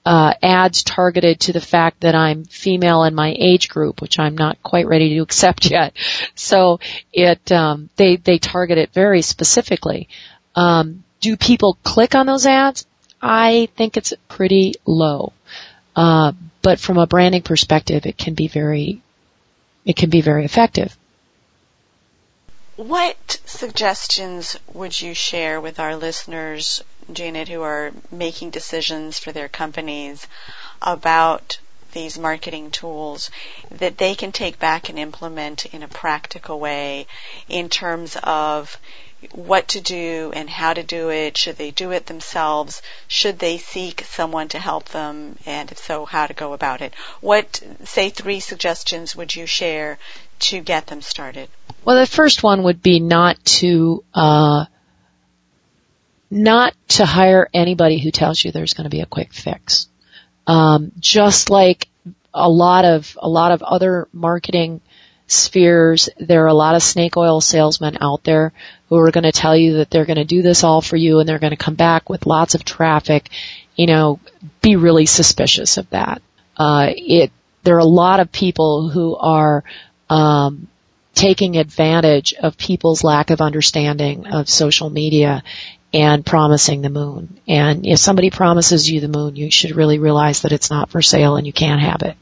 uh, 0.04 0.34
ads 0.42 0.84
targeted 0.84 1.40
to 1.40 1.52
the 1.52 1.60
fact 1.60 2.00
that 2.00 2.14
I'm 2.14 2.44
female 2.44 3.02
in 3.04 3.14
my 3.14 3.34
age 3.36 3.68
group, 3.68 4.00
which 4.00 4.18
I'm 4.18 4.36
not 4.36 4.62
quite 4.62 4.86
ready 4.86 5.16
to 5.16 5.22
accept 5.22 5.70
yet. 5.70 5.94
So 6.34 6.80
it 7.12 7.50
um, 7.52 7.90
they 7.96 8.16
they 8.16 8.38
target 8.38 8.78
it 8.78 8.92
very 8.92 9.22
specifically. 9.22 10.08
Um, 10.54 11.04
do 11.20 11.36
people 11.36 11.78
click 11.82 12.14
on 12.14 12.26
those 12.26 12.46
ads? 12.46 12.86
I 13.20 13.68
think 13.76 13.96
it's 13.96 14.14
pretty 14.28 14.74
low. 14.86 15.32
Uh, 15.94 16.32
but 16.66 16.80
from 16.80 16.98
a 16.98 17.06
branding 17.06 17.42
perspective, 17.42 18.06
it 18.06 18.18
can 18.18 18.34
be 18.34 18.48
very, 18.48 19.00
it 19.84 19.94
can 19.94 20.10
be 20.10 20.20
very 20.20 20.44
effective. 20.44 20.98
What 22.74 23.38
suggestions 23.46 24.58
would 24.74 25.00
you 25.00 25.14
share 25.14 25.60
with 25.60 25.78
our 25.78 25.94
listeners, 25.94 26.82
Janet, 27.12 27.46
who 27.46 27.62
are 27.62 27.92
making 28.10 28.50
decisions 28.50 29.16
for 29.16 29.30
their 29.30 29.46
companies 29.46 30.26
about 30.82 31.60
these 31.92 32.18
marketing 32.18 32.72
tools 32.72 33.30
that 33.70 33.96
they 33.96 34.16
can 34.16 34.32
take 34.32 34.58
back 34.58 34.88
and 34.88 34.98
implement 34.98 35.66
in 35.66 35.84
a 35.84 35.88
practical 36.02 36.58
way 36.58 37.06
in 37.48 37.68
terms 37.68 38.16
of 38.24 38.76
what 39.32 39.68
to 39.68 39.80
do 39.80 40.32
and 40.34 40.48
how 40.48 40.72
to 40.72 40.82
do 40.82 41.10
it. 41.10 41.36
Should 41.36 41.56
they 41.56 41.70
do 41.70 41.92
it 41.92 42.06
themselves? 42.06 42.82
Should 43.08 43.38
they 43.38 43.58
seek 43.58 44.02
someone 44.02 44.48
to 44.48 44.58
help 44.58 44.88
them? 44.90 45.36
And 45.46 45.70
if 45.70 45.78
so, 45.78 46.04
how 46.04 46.26
to 46.26 46.34
go 46.34 46.52
about 46.52 46.82
it? 46.82 46.94
What, 47.20 47.62
say, 47.84 48.10
three 48.10 48.40
suggestions 48.40 49.16
would 49.16 49.34
you 49.34 49.46
share 49.46 49.98
to 50.38 50.60
get 50.60 50.86
them 50.86 51.02
started? 51.02 51.48
Well, 51.84 51.98
the 51.98 52.06
first 52.06 52.42
one 52.42 52.64
would 52.64 52.82
be 52.82 53.00
not 53.00 53.42
to, 53.44 54.04
uh, 54.12 54.66
not 56.30 56.74
to 56.88 57.06
hire 57.06 57.48
anybody 57.54 57.98
who 57.98 58.10
tells 58.10 58.44
you 58.44 58.52
there's 58.52 58.74
going 58.74 58.84
to 58.84 58.90
be 58.90 59.00
a 59.00 59.06
quick 59.06 59.32
fix. 59.32 59.88
Um, 60.46 60.92
just 60.98 61.50
like 61.50 61.88
a 62.32 62.48
lot 62.48 62.84
of 62.84 63.16
a 63.20 63.28
lot 63.28 63.50
of 63.50 63.62
other 63.62 64.08
marketing 64.12 64.80
spheres. 65.26 66.08
There 66.18 66.44
are 66.44 66.48
a 66.48 66.54
lot 66.54 66.74
of 66.74 66.82
snake 66.82 67.16
oil 67.16 67.40
salesmen 67.40 67.98
out 68.00 68.24
there 68.24 68.52
who 68.88 68.96
are 68.96 69.10
going 69.10 69.24
to 69.24 69.32
tell 69.32 69.56
you 69.56 69.78
that 69.78 69.90
they're 69.90 70.04
going 70.04 70.16
to 70.16 70.24
do 70.24 70.42
this 70.42 70.64
all 70.64 70.80
for 70.80 70.96
you 70.96 71.18
and 71.18 71.28
they're 71.28 71.38
going 71.38 71.50
to 71.50 71.56
come 71.56 71.74
back 71.74 72.08
with 72.08 72.26
lots 72.26 72.54
of 72.54 72.64
traffic. 72.64 73.28
You 73.74 73.86
know, 73.86 74.20
be 74.62 74.76
really 74.76 75.06
suspicious 75.06 75.76
of 75.76 75.90
that. 75.90 76.22
Uh, 76.56 76.88
it, 76.90 77.32
there 77.64 77.76
are 77.76 77.80
a 77.80 77.84
lot 77.84 78.20
of 78.20 78.32
people 78.32 78.88
who 78.88 79.16
are, 79.16 79.64
um, 80.08 80.68
taking 81.16 81.56
advantage 81.56 82.34
of 82.34 82.58
people's 82.58 83.02
lack 83.02 83.30
of 83.30 83.40
understanding 83.40 84.26
of 84.26 84.50
social 84.50 84.90
media 84.90 85.42
and 85.92 86.26
promising 86.26 86.82
the 86.82 86.90
moon. 86.90 87.40
And 87.48 87.86
if 87.86 87.98
somebody 87.98 88.30
promises 88.30 88.88
you 88.88 89.00
the 89.00 89.08
moon, 89.08 89.34
you 89.34 89.50
should 89.50 89.74
really 89.74 89.98
realize 89.98 90.42
that 90.42 90.52
it's 90.52 90.68
not 90.68 90.90
for 90.90 91.00
sale 91.00 91.36
and 91.36 91.46
you 91.46 91.54
can't 91.54 91.80
have 91.80 92.02
it. 92.02 92.16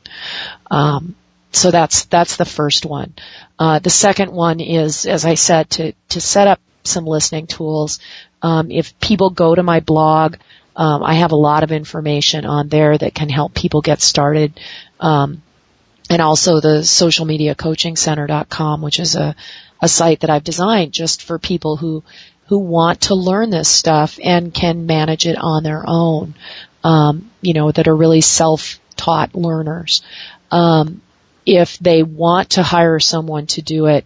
Um, 0.71 1.17
so 1.55 1.71
that's 1.71 2.05
that's 2.07 2.37
the 2.37 2.45
first 2.45 2.85
one. 2.85 3.15
Uh, 3.59 3.79
the 3.79 3.91
second 3.91 4.33
one 4.33 4.61
is, 4.61 5.07
as 5.07 5.25
I 5.25 5.35
said, 5.35 5.71
to 5.71 5.93
to 6.11 6.21
set 6.21 6.49
up 6.49 6.61
some 6.85 7.07
listening 7.07 7.47
tools. 7.47 7.99
Um, 8.43 8.71
if 8.71 8.99
people 9.01 9.31
go 9.31 9.55
to 9.55 9.63
my 9.63 9.81
blog, 9.81 10.37
um, 10.77 11.03
I 11.03 11.15
have 11.15 11.33
a 11.33 11.37
lot 11.37 11.63
of 11.63 11.73
information 11.73 12.45
on 12.45 12.69
there 12.69 12.97
that 12.97 13.15
can 13.15 13.29
help 13.29 13.55
people 13.55 13.81
get 13.81 14.01
started. 14.01 14.59
Um, 15.01 15.43
and 16.11 16.21
also 16.21 16.61
the 16.61 16.83
socialmediacoachingcenter.com, 16.83 18.83
which 18.83 19.01
is 19.01 19.17
a, 19.17 19.35
a 19.81 19.89
site 19.89 20.21
that 20.21 20.31
I've 20.31 20.45
designed 20.45 20.93
just 20.93 21.23
for 21.23 21.39
people 21.39 21.77
who 21.77 22.03
who 22.49 22.59
want 22.59 23.03
to 23.03 23.15
learn 23.15 23.49
this 23.49 23.71
stuff 23.71 24.19
and 24.23 24.53
can 24.53 24.85
manage 24.85 25.27
it 25.27 25.39
on 25.39 25.63
their 25.63 25.83
own. 25.87 26.35
Um, 26.83 27.31
you 27.41 27.55
know, 27.55 27.73
that 27.73 27.89
are 27.89 27.97
really 27.97 28.21
self-taught 28.21 29.35
learners. 29.35 30.03
Um, 30.51 31.01
if 31.47 31.79
they 31.79 32.03
want 32.03 32.51
to 32.51 32.63
hire 32.63 33.01
someone 33.01 33.47
to 33.49 33.63
do 33.63 33.87
it, 33.87 34.05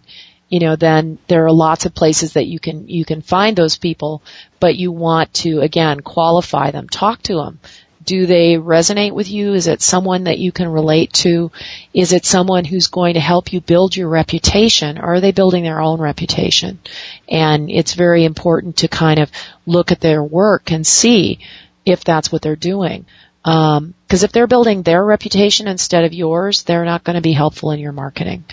you 0.49 0.59
know, 0.59 0.75
then 0.75 1.19
there 1.27 1.45
are 1.45 1.51
lots 1.51 1.85
of 1.85 1.93
places 1.93 2.33
that 2.33 2.47
you 2.47 2.59
can, 2.59 2.87
you 2.87 3.05
can 3.05 3.21
find 3.21 3.55
those 3.55 3.77
people, 3.77 4.23
but 4.59 4.75
you 4.75 4.91
want 4.91 5.33
to, 5.35 5.61
again, 5.61 5.99
qualify 5.99 6.71
them, 6.71 6.89
talk 6.89 7.21
to 7.23 7.35
them. 7.35 7.59
Do 8.03 8.25
they 8.25 8.55
resonate 8.55 9.13
with 9.13 9.29
you? 9.29 9.53
Is 9.53 9.67
it 9.67 9.83
someone 9.83 10.23
that 10.23 10.39
you 10.39 10.51
can 10.51 10.67
relate 10.69 11.13
to? 11.13 11.51
Is 11.93 12.11
it 12.11 12.25
someone 12.25 12.65
who's 12.65 12.87
going 12.87 13.13
to 13.13 13.19
help 13.19 13.53
you 13.53 13.61
build 13.61 13.95
your 13.95 14.09
reputation 14.09 14.97
or 14.97 15.13
are 15.15 15.21
they 15.21 15.31
building 15.31 15.63
their 15.63 15.79
own 15.79 16.01
reputation? 16.01 16.79
And 17.27 17.69
it's 17.69 17.93
very 17.93 18.25
important 18.25 18.77
to 18.77 18.87
kind 18.87 19.19
of 19.19 19.29
look 19.67 19.91
at 19.91 19.99
their 19.99 20.23
work 20.23 20.71
and 20.71 20.87
see 20.87 21.39
if 21.85 22.03
that's 22.03 22.31
what 22.31 22.41
they're 22.41 22.55
doing. 22.55 23.05
Because 23.49 24.23
um, 24.23 24.25
if 24.25 24.31
they're 24.31 24.45
building 24.45 24.83
their 24.83 25.03
reputation 25.03 25.67
instead 25.67 26.03
of 26.03 26.13
yours, 26.13 26.61
they're 26.63 26.85
not 26.85 27.03
going 27.03 27.15
to 27.15 27.21
be 27.21 27.33
helpful 27.33 27.71
in 27.71 27.79
your 27.79 27.91
marketing. 27.91 28.43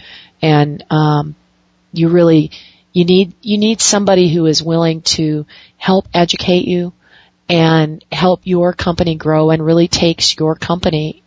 And 0.40 0.82
um, 0.88 1.36
you 1.92 2.08
really 2.08 2.50
you 2.94 3.04
need 3.04 3.34
you 3.42 3.58
need 3.58 3.82
somebody 3.82 4.32
who 4.32 4.46
is 4.46 4.62
willing 4.62 5.02
to 5.02 5.44
help 5.76 6.08
educate 6.14 6.66
you 6.66 6.94
and 7.46 8.02
help 8.10 8.40
your 8.44 8.72
company 8.72 9.16
grow 9.16 9.50
and 9.50 9.64
really 9.64 9.86
takes 9.86 10.34
your 10.38 10.54
company 10.54 11.22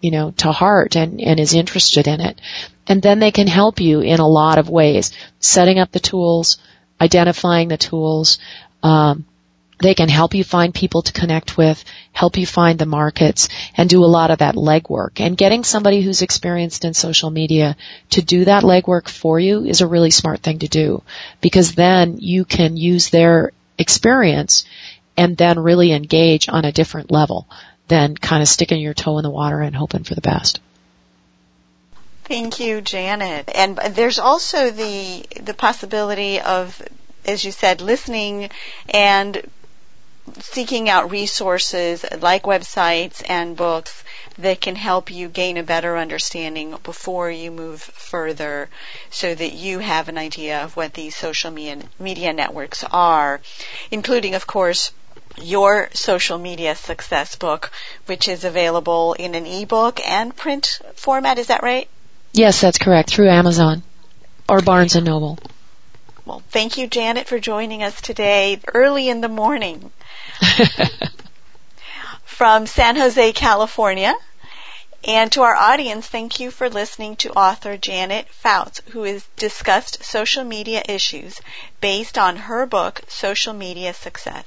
you 0.00 0.10
know 0.10 0.32
to 0.32 0.50
heart 0.50 0.96
and 0.96 1.20
and 1.20 1.38
is 1.38 1.54
interested 1.54 2.08
in 2.08 2.20
it 2.20 2.40
and 2.88 3.00
then 3.00 3.20
they 3.20 3.30
can 3.30 3.46
help 3.46 3.80
you 3.80 4.00
in 4.00 4.18
a 4.18 4.26
lot 4.26 4.58
of 4.58 4.68
ways 4.68 5.12
setting 5.38 5.78
up 5.78 5.92
the 5.92 6.00
tools 6.00 6.58
identifying 7.00 7.68
the 7.68 7.76
tools 7.76 8.38
um, 8.82 9.24
they 9.80 9.94
can 9.94 10.08
help 10.08 10.34
you 10.34 10.42
find 10.42 10.74
people 10.74 11.02
to 11.02 11.12
connect 11.12 11.56
with, 11.56 11.84
help 12.12 12.36
you 12.36 12.46
find 12.46 12.78
the 12.78 12.86
markets, 12.86 13.48
and 13.76 13.88
do 13.88 14.04
a 14.04 14.06
lot 14.06 14.30
of 14.30 14.38
that 14.38 14.56
legwork. 14.56 15.20
And 15.20 15.36
getting 15.36 15.64
somebody 15.64 16.02
who's 16.02 16.22
experienced 16.22 16.84
in 16.84 16.94
social 16.94 17.30
media 17.30 17.76
to 18.10 18.22
do 18.22 18.44
that 18.44 18.64
legwork 18.64 19.08
for 19.08 19.38
you 19.38 19.64
is 19.64 19.80
a 19.80 19.86
really 19.86 20.10
smart 20.10 20.40
thing 20.40 20.60
to 20.60 20.68
do. 20.68 21.02
Because 21.40 21.74
then 21.74 22.18
you 22.18 22.44
can 22.44 22.76
use 22.76 23.10
their 23.10 23.52
experience 23.78 24.64
and 25.16 25.36
then 25.36 25.58
really 25.58 25.92
engage 25.92 26.48
on 26.48 26.64
a 26.64 26.72
different 26.72 27.10
level 27.10 27.48
than 27.86 28.16
kind 28.16 28.42
of 28.42 28.48
sticking 28.48 28.80
your 28.80 28.94
toe 28.94 29.18
in 29.18 29.22
the 29.22 29.30
water 29.30 29.60
and 29.60 29.74
hoping 29.74 30.04
for 30.04 30.14
the 30.14 30.20
best. 30.20 30.60
Thank 32.24 32.60
you, 32.60 32.82
Janet. 32.82 33.48
And 33.54 33.78
there's 33.78 34.18
also 34.18 34.70
the 34.70 35.24
the 35.40 35.54
possibility 35.54 36.40
of 36.40 36.82
as 37.28 37.44
you 37.44 37.52
said, 37.52 37.80
listening 37.80 38.50
and 38.88 39.42
seeking 40.40 40.88
out 40.88 41.10
resources 41.10 42.04
like 42.20 42.44
websites 42.44 43.22
and 43.28 43.56
books 43.56 44.04
that 44.38 44.60
can 44.60 44.76
help 44.76 45.10
you 45.10 45.28
gain 45.28 45.56
a 45.56 45.62
better 45.62 45.96
understanding 45.96 46.76
before 46.84 47.30
you 47.30 47.50
move 47.50 47.80
further 47.82 48.68
so 49.10 49.34
that 49.34 49.52
you 49.52 49.80
have 49.80 50.08
an 50.08 50.16
idea 50.16 50.62
of 50.62 50.76
what 50.76 50.94
these 50.94 51.16
social 51.16 51.50
media 51.50 52.32
networks 52.32 52.84
are, 52.84 53.40
including, 53.90 54.34
of 54.34 54.46
course, 54.46 54.92
your 55.40 55.88
social 55.92 56.38
media 56.38 56.74
success 56.74 57.36
book, 57.36 57.70
which 58.06 58.28
is 58.28 58.44
available 58.44 59.14
in 59.14 59.34
an 59.34 59.46
ebook 59.46 60.00
and 60.06 60.36
print 60.36 60.80
format. 60.94 61.38
Is 61.38 61.48
that 61.48 61.62
right? 61.62 61.88
Yes, 62.32 62.60
that's 62.60 62.78
correct. 62.78 63.10
Through 63.10 63.28
Amazon 63.28 63.82
or 64.48 64.60
Barnes 64.60 64.94
and 64.94 65.06
Noble. 65.06 65.38
Well, 66.28 66.42
thank 66.50 66.76
you, 66.76 66.86
Janet, 66.86 67.26
for 67.26 67.38
joining 67.40 67.82
us 67.82 68.02
today 68.02 68.60
early 68.74 69.08
in 69.08 69.22
the 69.22 69.28
morning 69.30 69.90
from 72.24 72.66
San 72.66 72.96
Jose, 72.96 73.32
California. 73.32 74.14
And 75.04 75.32
to 75.32 75.42
our 75.42 75.54
audience, 75.56 76.06
thank 76.06 76.40
you 76.40 76.50
for 76.50 76.68
listening 76.70 77.16
to 77.16 77.32
author 77.32 77.76
Janet 77.76 78.28
Fouts, 78.30 78.80
who 78.90 79.04
has 79.04 79.24
discussed 79.36 80.04
social 80.04 80.44
media 80.44 80.82
issues 80.88 81.40
based 81.80 82.18
on 82.18 82.36
her 82.36 82.66
book, 82.66 83.02
Social 83.08 83.54
Media 83.54 83.94
Success. 83.94 84.46